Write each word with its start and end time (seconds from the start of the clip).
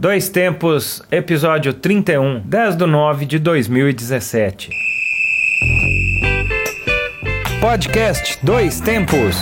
Dois 0.00 0.28
Tempos, 0.28 1.02
episódio 1.10 1.74
31, 1.74 2.42
10 2.44 2.76
de 2.76 2.86
9 2.86 3.26
de 3.26 3.38
2017. 3.40 4.70
Podcast 7.60 8.38
Dois 8.44 8.80
Tempos. 8.80 9.36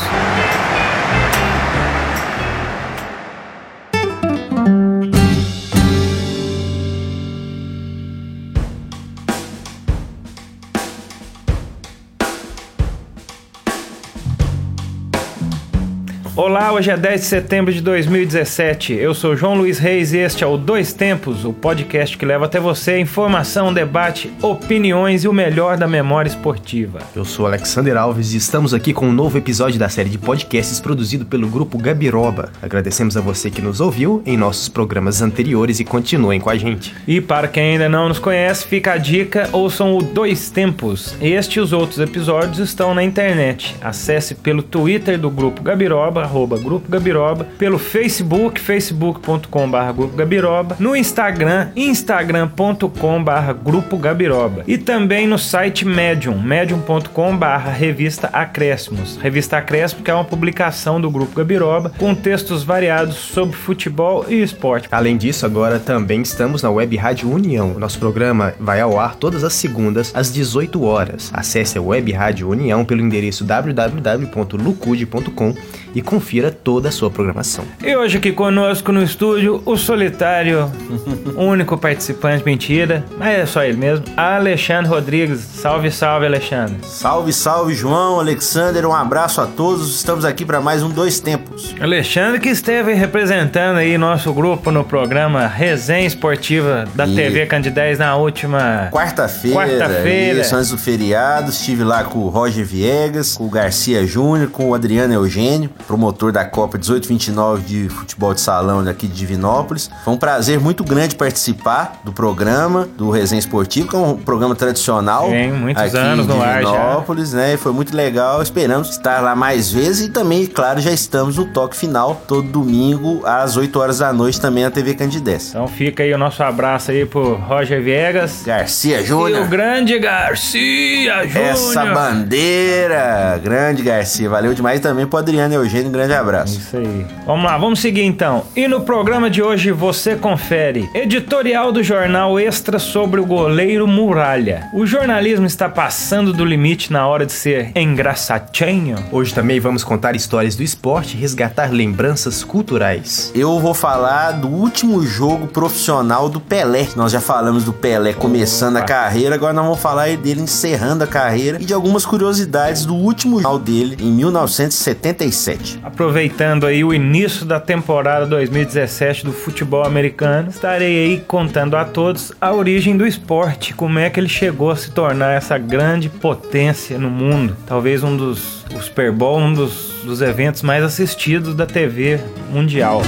Olá, 16.66 16.74
hoje 16.74 16.90
é 16.90 16.96
10 16.96 17.20
de 17.20 17.26
setembro 17.28 17.72
de 17.72 17.80
2017. 17.80 18.92
Eu 18.92 19.14
sou 19.14 19.36
João 19.36 19.54
Luiz 19.54 19.78
Reis 19.78 20.12
e 20.12 20.18
este 20.18 20.42
é 20.42 20.46
o 20.48 20.56
Dois 20.56 20.92
Tempos, 20.92 21.44
o 21.44 21.52
podcast 21.52 22.18
que 22.18 22.26
leva 22.26 22.46
até 22.46 22.58
você 22.58 22.98
informação, 22.98 23.72
debate, 23.72 24.32
opiniões 24.42 25.22
e 25.22 25.28
o 25.28 25.32
melhor 25.32 25.76
da 25.76 25.86
memória 25.86 26.28
esportiva. 26.28 26.98
Eu 27.14 27.24
sou 27.24 27.46
Alexander 27.46 27.96
Alves 27.96 28.34
e 28.34 28.38
estamos 28.38 28.74
aqui 28.74 28.92
com 28.92 29.06
um 29.06 29.12
novo 29.12 29.38
episódio 29.38 29.78
da 29.78 29.88
série 29.88 30.10
de 30.10 30.18
podcasts 30.18 30.80
produzido 30.80 31.24
pelo 31.24 31.46
grupo 31.46 31.78
Gabiroba. 31.78 32.50
Agradecemos 32.60 33.16
a 33.16 33.20
você 33.20 33.48
que 33.48 33.62
nos 33.62 33.80
ouviu 33.80 34.20
em 34.26 34.36
nossos 34.36 34.68
programas 34.68 35.22
anteriores 35.22 35.78
e 35.78 35.84
continuem 35.84 36.40
com 36.40 36.50
a 36.50 36.56
gente. 36.56 36.92
E 37.06 37.20
para 37.20 37.46
quem 37.46 37.74
ainda 37.74 37.88
não 37.88 38.08
nos 38.08 38.18
conhece, 38.18 38.66
fica 38.66 38.94
a 38.94 38.96
dica: 38.96 39.48
ouçam 39.52 39.96
o 39.96 40.02
Dois 40.02 40.50
Tempos. 40.50 41.14
Este 41.20 41.60
e 41.60 41.60
os 41.60 41.72
outros 41.72 42.00
episódios 42.00 42.58
estão 42.58 42.92
na 42.92 43.04
internet. 43.04 43.76
Acesse 43.80 44.34
pelo 44.34 44.64
Twitter 44.64 45.16
do 45.16 45.30
grupo 45.30 45.62
Gabiroba 45.62 46.22
arroba 46.22 46.55
Grupo 46.58 46.90
Gabiroba, 46.90 47.46
pelo 47.58 47.78
Facebook, 47.78 48.60
facebook.com.br 48.60 49.92
Grupo 49.94 50.16
Gabiroba, 50.16 50.76
no 50.78 50.96
Instagram, 50.96 51.68
instagram.com.br 51.76 53.52
Grupo 53.62 53.96
Gabiroba 53.96 54.62
e 54.66 54.78
também 54.78 55.26
no 55.26 55.38
site 55.38 55.84
Medium, 55.84 56.40
medium.com.br 56.40 57.68
Revista 57.76 58.28
Acréscimos. 58.32 59.16
Revista 59.16 59.58
Acréscimos 59.58 60.04
que 60.04 60.10
é 60.10 60.14
uma 60.14 60.24
publicação 60.24 61.00
do 61.00 61.10
Grupo 61.10 61.34
Gabiroba 61.34 61.92
com 61.98 62.14
textos 62.14 62.62
variados 62.62 63.16
sobre 63.16 63.56
futebol 63.56 64.24
e 64.28 64.42
esporte. 64.42 64.88
Além 64.90 65.16
disso, 65.16 65.46
agora 65.46 65.78
também 65.78 66.22
estamos 66.22 66.62
na 66.62 66.70
Web 66.70 66.96
Rádio 66.96 67.30
União. 67.30 67.78
Nosso 67.78 67.98
programa 67.98 68.54
vai 68.58 68.80
ao 68.80 68.98
ar 68.98 69.14
todas 69.16 69.44
as 69.44 69.52
segundas 69.54 70.12
às 70.14 70.32
18 70.32 70.82
horas. 70.82 71.30
Acesse 71.32 71.78
a 71.78 71.82
Web 71.82 72.12
Rádio 72.12 72.48
União 72.48 72.84
pelo 72.84 73.00
endereço 73.00 73.44
www.lucude.com 73.44 75.54
e 75.96 76.02
confira 76.02 76.50
toda 76.50 76.90
a 76.90 76.92
sua 76.92 77.10
programação. 77.10 77.64
E 77.82 77.96
hoje 77.96 78.18
aqui 78.18 78.30
conosco 78.30 78.92
no 78.92 79.02
estúdio, 79.02 79.62
o 79.64 79.78
solitário, 79.78 80.70
único 81.34 81.78
participante, 81.78 82.44
mentira, 82.44 83.02
mas 83.16 83.38
é 83.38 83.46
só 83.46 83.64
ele 83.64 83.78
mesmo, 83.78 84.04
Alexandre 84.14 84.90
Rodrigues. 84.90 85.40
Salve, 85.40 85.90
salve, 85.90 86.26
Alexandre. 86.26 86.76
Salve, 86.82 87.32
salve, 87.32 87.72
João, 87.72 88.20
Alexander, 88.20 88.84
um 88.86 88.94
abraço 88.94 89.40
a 89.40 89.46
todos. 89.46 89.96
Estamos 89.96 90.26
aqui 90.26 90.44
para 90.44 90.60
mais 90.60 90.82
um 90.82 90.90
Dois 90.90 91.18
Tempos. 91.18 91.74
Alexandre 91.80 92.40
que 92.40 92.50
esteve 92.50 92.92
representando 92.92 93.78
aí 93.78 93.96
nosso 93.96 94.34
grupo 94.34 94.70
no 94.70 94.84
programa 94.84 95.46
Resenha 95.46 96.06
Esportiva 96.06 96.84
da 96.94 97.06
e... 97.06 97.14
TV 97.14 97.46
Candidez 97.46 97.98
na 97.98 98.16
última 98.16 98.90
quarta-feira. 98.92 99.56
Quarta-feira. 99.56 100.40
Isso, 100.42 100.54
antes 100.54 100.68
do 100.68 100.76
feriado, 100.76 101.48
estive 101.48 101.84
lá 101.84 102.04
com 102.04 102.18
o 102.18 102.28
Roger 102.28 102.66
Viegas, 102.66 103.34
com 103.38 103.46
o 103.46 103.50
Garcia 103.50 104.06
Júnior, 104.06 104.50
com 104.50 104.68
o 104.68 104.74
Adriano 104.74 105.14
Eugênio 105.14 105.70
promotor 105.86 106.32
da 106.32 106.44
Copa 106.44 106.76
1829 106.78 107.62
de 107.62 107.88
futebol 107.88 108.34
de 108.34 108.40
salão 108.40 108.82
daqui 108.82 109.06
de 109.06 109.14
Divinópolis. 109.14 109.90
Foi 110.04 110.14
um 110.14 110.16
prazer 110.16 110.60
muito 110.60 110.84
grande 110.84 111.14
participar 111.14 112.00
do 112.04 112.12
programa, 112.12 112.88
do 112.96 113.10
Resenha 113.10 113.38
Esportivo, 113.38 113.88
que 113.88 113.96
é 113.96 113.98
um 113.98 114.16
programa 114.16 114.54
tradicional. 114.54 115.28
Tem 115.28 115.52
muitos 115.52 115.82
aqui 115.82 115.96
anos 115.96 116.26
no 116.26 116.40
ar 116.42 116.62
já. 116.62 116.70
Divinópolis, 116.70 117.32
né? 117.32 117.54
E 117.54 117.56
foi 117.56 117.72
muito 117.72 117.96
legal. 117.96 118.42
Esperamos 118.42 118.90
estar 118.90 119.20
lá 119.20 119.34
mais 119.34 119.70
vezes 119.70 120.08
e 120.08 120.10
também, 120.10 120.46
claro, 120.46 120.80
já 120.80 120.90
estamos 120.90 121.36
no 121.36 121.46
toque 121.46 121.76
final 121.76 122.20
todo 122.26 122.48
domingo 122.48 123.22
às 123.24 123.56
8 123.56 123.78
horas 123.78 123.98
da 123.98 124.12
noite 124.12 124.40
também 124.40 124.64
na 124.64 124.70
TV 124.70 124.94
Candidez. 124.94 125.50
Então 125.50 125.66
fica 125.68 126.02
aí 126.02 126.12
o 126.12 126.18
nosso 126.18 126.42
abraço 126.42 126.90
aí 126.90 127.06
pro 127.06 127.34
Roger 127.36 127.82
Viegas. 127.82 128.42
Garcia 128.44 129.04
Júnior. 129.04 129.42
E 129.42 129.44
o 129.44 129.48
grande 129.48 129.98
Garcia 129.98 131.26
Júnior. 131.26 131.48
Essa 131.48 131.86
bandeira. 131.86 133.40
Grande 133.42 133.82
Garcia. 133.82 134.28
Valeu 134.28 134.54
demais 134.54 134.80
também 134.80 135.06
pro 135.06 135.18
Adriano 135.18 135.54
Eugênio 135.54 135.75
um 135.84 135.90
grande 135.90 136.14
abraço. 136.14 136.58
Isso 136.58 136.76
aí. 136.76 137.06
Vamos 137.26 137.44
lá, 137.44 137.58
vamos 137.58 137.80
seguir 137.80 138.02
então. 138.04 138.44
E 138.54 138.68
no 138.68 138.80
programa 138.80 139.28
de 139.28 139.42
hoje 139.42 139.70
você 139.72 140.16
confere 140.16 140.88
editorial 140.94 141.72
do 141.72 141.82
jornal 141.82 142.38
Extra 142.38 142.78
sobre 142.78 143.20
o 143.20 143.26
goleiro 143.26 143.86
Muralha. 143.86 144.68
O 144.72 144.86
jornalismo 144.86 145.46
está 145.46 145.68
passando 145.68 146.32
do 146.32 146.44
limite 146.44 146.92
na 146.92 147.06
hora 147.06 147.26
de 147.26 147.32
ser 147.32 147.72
engraçadinho. 147.74 148.96
Hoje 149.10 149.34
também 149.34 149.60
vamos 149.60 149.84
contar 149.84 150.16
histórias 150.16 150.56
do 150.56 150.62
esporte 150.62 151.16
e 151.16 151.20
resgatar 151.20 151.72
lembranças 151.72 152.44
culturais. 152.44 153.30
Eu 153.34 153.58
vou 153.58 153.74
falar 153.74 154.32
do 154.32 154.48
último 154.48 155.02
jogo 155.02 155.46
profissional 155.46 156.28
do 156.28 156.40
Pelé. 156.40 156.88
Nós 156.96 157.12
já 157.12 157.20
falamos 157.20 157.64
do 157.64 157.72
Pelé 157.72 158.12
começando 158.12 158.76
Opa. 158.76 158.84
a 158.84 158.88
carreira, 158.88 159.34
agora 159.34 159.52
nós 159.52 159.64
vamos 159.64 159.80
falar 159.80 160.16
dele 160.16 160.40
encerrando 160.42 161.04
a 161.04 161.06
carreira 161.06 161.58
e 161.60 161.64
de 161.64 161.74
algumas 161.74 162.06
curiosidades 162.06 162.84
do 162.86 162.94
último 162.94 163.40
jogo 163.40 163.58
dele 163.58 163.96
em 164.00 164.12
1977. 164.12 165.65
Aproveitando 165.82 166.66
aí 166.66 166.84
o 166.84 166.92
início 166.92 167.44
da 167.44 167.58
temporada 167.58 168.26
2017 168.26 169.24
do 169.24 169.32
futebol 169.32 169.84
americano, 169.84 170.50
estarei 170.50 171.04
aí 171.04 171.20
contando 171.26 171.76
a 171.76 171.84
todos 171.84 172.32
a 172.40 172.52
origem 172.52 172.96
do 172.96 173.06
esporte, 173.06 173.74
como 173.74 173.98
é 173.98 174.08
que 174.10 174.20
ele 174.20 174.28
chegou 174.28 174.70
a 174.70 174.76
se 174.76 174.90
tornar 174.90 175.32
essa 175.32 175.58
grande 175.58 176.08
potência 176.08 176.98
no 176.98 177.10
mundo. 177.10 177.56
Talvez 177.66 178.02
um 178.02 178.16
dos 178.16 178.56
o 178.74 178.82
Super 178.82 179.12
Bowl, 179.12 179.38
um 179.38 179.52
dos, 179.52 180.02
dos 180.04 180.20
eventos 180.20 180.62
mais 180.62 180.84
assistidos 180.84 181.54
da 181.54 181.66
TV 181.66 182.20
mundial. 182.50 183.02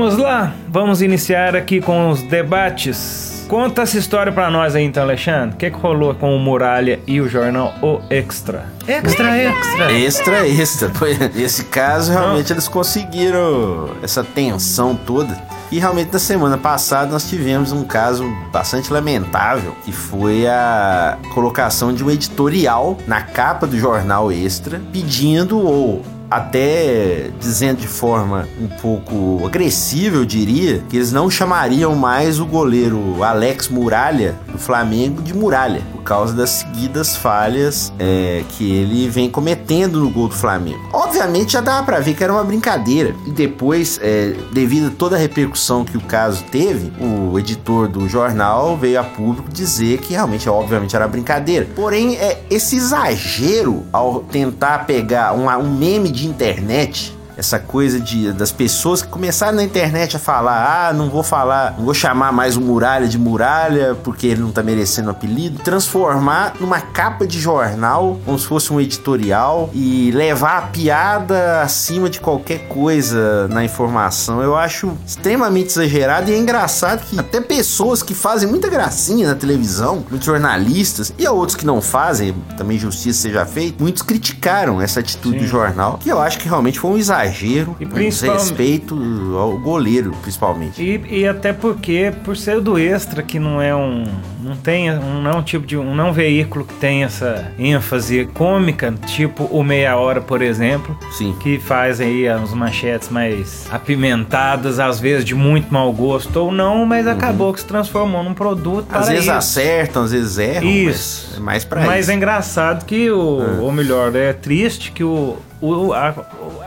Vamos 0.00 0.16
lá, 0.16 0.54
vamos 0.66 1.02
iniciar 1.02 1.54
aqui 1.54 1.78
com 1.78 2.08
os 2.08 2.22
debates. 2.22 3.44
Conta 3.46 3.82
essa 3.82 3.98
história 3.98 4.32
para 4.32 4.50
nós 4.50 4.74
aí 4.74 4.82
então, 4.82 5.02
Alexandre. 5.02 5.56
O 5.56 5.58
que, 5.58 5.70
que 5.70 5.76
rolou 5.76 6.14
com 6.14 6.34
o 6.34 6.38
Muralha 6.38 7.00
e 7.06 7.20
o 7.20 7.28
jornal 7.28 7.74
O 7.82 8.00
Extra? 8.08 8.64
Extra, 8.88 9.36
extra. 9.36 9.92
Extra, 9.92 10.48
extra. 10.48 10.90
Nesse 11.34 11.64
caso, 11.64 12.12
realmente 12.12 12.48
Não. 12.48 12.54
eles 12.54 12.66
conseguiram 12.66 13.90
essa 14.02 14.24
tensão 14.24 14.96
toda. 14.96 15.36
E 15.70 15.78
realmente 15.78 16.10
na 16.12 16.18
semana 16.18 16.56
passada 16.56 17.10
nós 17.12 17.28
tivemos 17.28 17.70
um 17.70 17.84
caso 17.84 18.24
bastante 18.50 18.90
lamentável, 18.90 19.76
que 19.84 19.92
foi 19.92 20.46
a 20.46 21.18
colocação 21.34 21.92
de 21.92 22.02
um 22.02 22.10
editorial 22.10 22.96
na 23.06 23.20
capa 23.20 23.66
do 23.66 23.78
jornal 23.78 24.32
Extra 24.32 24.80
pedindo 24.90 25.58
ou 25.58 26.02
até 26.30 27.30
dizendo 27.40 27.80
de 27.80 27.88
forma 27.88 28.48
um 28.60 28.68
pouco 28.68 29.44
agressiva, 29.44 30.16
eu 30.16 30.24
diria, 30.24 30.82
que 30.88 30.96
eles 30.96 31.10
não 31.10 31.28
chamariam 31.28 31.94
mais 31.96 32.38
o 32.38 32.46
goleiro 32.46 33.22
Alex 33.22 33.68
Muralha 33.68 34.36
do 34.50 34.58
Flamengo 34.58 35.20
de 35.22 35.34
Muralha, 35.34 35.82
por 36.00 36.04
causa 36.04 36.34
das 36.34 36.50
seguidas 36.50 37.14
falhas 37.14 37.92
é, 37.98 38.42
que 38.50 38.74
ele 38.74 39.08
vem 39.08 39.30
cometendo 39.30 40.00
no 40.00 40.10
gol 40.10 40.28
do 40.28 40.34
Flamengo. 40.34 40.80
Obviamente 40.92 41.52
já 41.52 41.60
dava 41.60 41.84
para 41.84 42.00
ver 42.00 42.14
que 42.14 42.24
era 42.24 42.32
uma 42.32 42.42
brincadeira, 42.42 43.14
e 43.26 43.30
depois, 43.30 43.98
é, 44.02 44.34
devido 44.52 44.88
a 44.88 44.90
toda 44.90 45.16
a 45.16 45.18
repercussão 45.18 45.84
que 45.84 45.96
o 45.96 46.00
caso 46.00 46.42
teve, 46.50 46.92
o 47.00 47.38
editor 47.38 47.88
do 47.88 48.08
jornal 48.08 48.76
veio 48.76 48.98
a 49.00 49.04
público 49.04 49.48
dizer 49.50 49.98
que 49.98 50.12
realmente, 50.14 50.48
obviamente, 50.48 50.96
era 50.96 51.06
brincadeira. 51.06 51.68
Porém, 51.76 52.16
é, 52.16 52.42
esse 52.50 52.76
exagero 52.76 53.84
ao 53.92 54.20
tentar 54.20 54.86
pegar 54.86 55.32
um, 55.32 55.70
meme 55.70 56.10
de 56.10 56.26
internet 56.26 57.16
essa 57.40 57.58
coisa 57.58 57.98
de 57.98 58.32
das 58.32 58.52
pessoas 58.52 59.00
que 59.02 59.08
começaram 59.08 59.56
na 59.56 59.64
internet 59.64 60.14
a 60.14 60.18
falar: 60.18 60.88
ah, 60.88 60.92
não 60.92 61.08
vou 61.08 61.22
falar, 61.22 61.74
não 61.76 61.86
vou 61.86 61.94
chamar 61.94 62.32
mais 62.32 62.56
o 62.56 62.60
Muralha 62.60 63.08
de 63.08 63.18
Muralha 63.18 63.96
porque 64.04 64.26
ele 64.26 64.42
não 64.42 64.52
tá 64.52 64.62
merecendo 64.62 65.08
o 65.08 65.10
apelido, 65.10 65.62
transformar 65.62 66.54
numa 66.60 66.80
capa 66.80 67.26
de 67.26 67.40
jornal, 67.40 68.20
como 68.24 68.38
se 68.38 68.46
fosse 68.46 68.72
um 68.72 68.80
editorial 68.80 69.70
e 69.72 70.10
levar 70.12 70.58
a 70.58 70.62
piada 70.62 71.62
acima 71.62 72.10
de 72.10 72.20
qualquer 72.20 72.68
coisa 72.68 73.48
na 73.48 73.64
informação. 73.64 74.42
Eu 74.42 74.54
acho 74.54 74.92
extremamente 75.06 75.70
exagerado 75.70 76.30
e 76.30 76.34
é 76.34 76.38
engraçado 76.38 77.04
que 77.06 77.18
até 77.18 77.40
pessoas 77.40 78.02
que 78.02 78.12
fazem 78.12 78.48
muita 78.48 78.68
gracinha 78.68 79.26
na 79.26 79.34
televisão, 79.34 80.04
muitos 80.10 80.26
jornalistas 80.26 81.12
e 81.18 81.26
outros 81.26 81.56
que 81.56 81.64
não 81.64 81.80
fazem, 81.80 82.34
também 82.58 82.78
justiça 82.78 83.22
seja 83.22 83.46
feita, 83.46 83.82
muitos 83.82 84.02
criticaram 84.02 84.80
essa 84.80 85.00
atitude 85.00 85.38
Sim. 85.38 85.44
do 85.44 85.48
jornal, 85.48 85.98
que 85.98 86.10
eu 86.10 86.20
acho 86.20 86.38
que 86.38 86.46
realmente 86.46 86.78
foi 86.78 86.90
um 86.90 86.98
exagero 86.98 87.29
exagero, 87.30 87.76
e 87.80 87.84
desrespeito 87.84 88.96
ao 89.36 89.58
goleiro, 89.58 90.12
principalmente. 90.22 90.82
E, 90.82 91.20
e 91.20 91.26
até 91.26 91.52
porque, 91.52 92.12
por 92.24 92.36
ser 92.36 92.60
do 92.60 92.78
extra, 92.78 93.22
que 93.22 93.38
não 93.38 93.60
é 93.60 93.74
um. 93.74 94.04
não 94.42 94.56
tem 94.56 94.90
um, 94.90 95.22
não 95.22 95.30
é 95.30 95.36
um 95.36 95.42
tipo 95.42 95.66
de. 95.66 95.76
um 95.76 95.94
não 95.94 96.08
é 96.08 96.12
veículo 96.12 96.64
que 96.64 96.74
tem 96.74 97.04
essa 97.04 97.52
ênfase 97.58 98.28
cômica, 98.34 98.92
tipo 99.06 99.44
o 99.44 99.62
Meia 99.62 99.96
Hora, 99.96 100.20
por 100.20 100.42
exemplo. 100.42 100.98
Sim. 101.12 101.34
Que 101.40 101.58
faz 101.58 102.00
aí 102.00 102.28
as 102.28 102.52
manchetes 102.52 103.08
mais 103.08 103.66
apimentadas, 103.70 104.78
às 104.78 105.00
vezes 105.00 105.24
de 105.24 105.34
muito 105.34 105.72
mau 105.72 105.92
gosto 105.92 106.36
ou 106.36 106.52
não, 106.52 106.84
mas 106.84 107.06
uhum. 107.06 107.12
acabou 107.12 107.52
que 107.52 107.60
se 107.60 107.66
transformou 107.66 108.22
num 108.22 108.34
produto. 108.34 108.86
Às 108.90 109.08
vezes 109.08 109.24
isso. 109.24 109.32
acertam, 109.32 110.02
às 110.04 110.12
vezes 110.12 110.38
erram. 110.38 110.68
Isso. 110.68 111.34
É 111.36 111.40
mais 111.40 111.64
pra 111.64 111.80
mas 111.80 111.88
isso. 111.88 111.96
Mas 111.96 112.08
é 112.08 112.14
engraçado 112.14 112.84
que 112.84 113.10
o. 113.10 113.40
Ah. 113.40 113.60
Ou 113.60 113.72
melhor, 113.72 114.14
é 114.14 114.32
triste 114.32 114.92
que 114.92 115.04
o, 115.04 115.36
o, 115.60 115.92
a, 115.92 116.14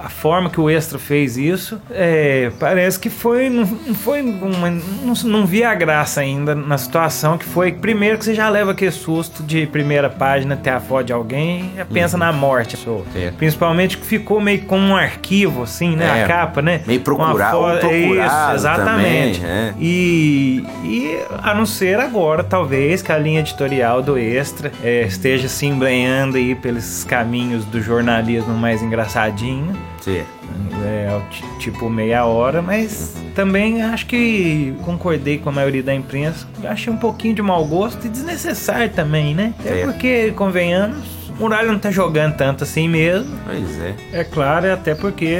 a, 0.03 0.09
forma 0.09 0.49
que 0.49 0.61
o 0.61 0.69
Extra 0.69 0.99
fez 0.99 1.35
isso, 1.35 1.81
é, 1.89 2.51
parece 2.59 2.99
que 2.99 3.09
foi. 3.09 3.49
Não, 3.49 3.65
foi 3.65 4.21
uma, 4.21 4.69
não, 4.69 5.13
não 5.25 5.45
via 5.45 5.69
a 5.69 5.75
graça 5.75 6.21
ainda 6.21 6.53
na 6.53 6.77
situação 6.77 7.37
que 7.37 7.45
foi. 7.45 7.71
Primeiro 7.71 8.19
que 8.19 8.25
você 8.25 8.35
já 8.35 8.47
leva 8.49 8.71
aquele 8.71 8.91
susto 8.91 9.41
de 9.41 9.65
primeira 9.65 10.09
página 10.09 10.55
ter 10.55 10.69
a 10.69 10.79
foto 10.79 11.07
de 11.07 11.13
alguém 11.13 11.71
e 11.75 11.83
pensa 11.85 12.15
uhum. 12.15 12.19
na 12.19 12.31
morte. 12.31 12.77
É. 13.15 13.31
Principalmente 13.31 13.97
que 13.97 14.05
ficou 14.05 14.39
meio 14.39 14.61
como 14.65 14.83
um 14.83 14.95
arquivo, 14.95 15.63
assim, 15.63 15.95
né? 15.95 16.19
É. 16.19 16.23
A 16.23 16.27
capa, 16.27 16.61
né? 16.61 16.81
Meio 16.85 17.01
procurado. 17.01 17.57
Foto... 17.57 17.87
Isso, 17.87 18.53
exatamente. 18.53 19.39
Também, 19.39 19.51
é. 19.51 19.73
e, 19.79 20.65
e 20.83 21.19
a 21.41 21.55
não 21.55 21.65
ser 21.65 21.99
agora, 21.99 22.43
talvez, 22.43 23.01
que 23.01 23.11
a 23.11 23.17
linha 23.17 23.39
editorial 23.39 24.03
do 24.03 24.17
Extra 24.19 24.71
é, 24.83 25.01
esteja 25.01 25.47
se 25.47 25.65
embrenhando 25.65 26.37
aí 26.37 26.53
pelos 26.53 27.03
caminhos 27.03 27.65
do 27.65 27.81
jornalismo 27.81 28.53
mais 28.53 28.82
engraçadinho. 28.83 29.75
Sim. 30.01 30.23
É, 30.83 31.21
tipo 31.59 31.89
meia 31.89 32.25
hora, 32.25 32.61
mas 32.61 33.15
também 33.33 33.81
acho 33.81 34.05
que 34.05 34.75
concordei 34.83 35.37
com 35.37 35.49
a 35.49 35.51
maioria 35.51 35.81
da 35.81 35.93
imprensa. 35.93 36.47
Achei 36.65 36.91
um 36.91 36.97
pouquinho 36.97 37.33
de 37.33 37.41
mau 37.41 37.65
gosto 37.65 38.05
e 38.05 38.09
desnecessário 38.09 38.89
também, 38.89 39.33
né? 39.33 39.53
É 39.65 39.85
porque, 39.85 40.31
convenhamos, 40.31 41.22
Muralha 41.39 41.71
não 41.71 41.79
tá 41.79 41.91
jogando 41.91 42.35
tanto 42.35 42.63
assim 42.63 42.87
mesmo. 42.87 43.37
Pois 43.45 43.79
é. 43.79 43.95
É 44.11 44.23
claro, 44.23 44.71
até 44.71 44.95
porque 44.95 45.37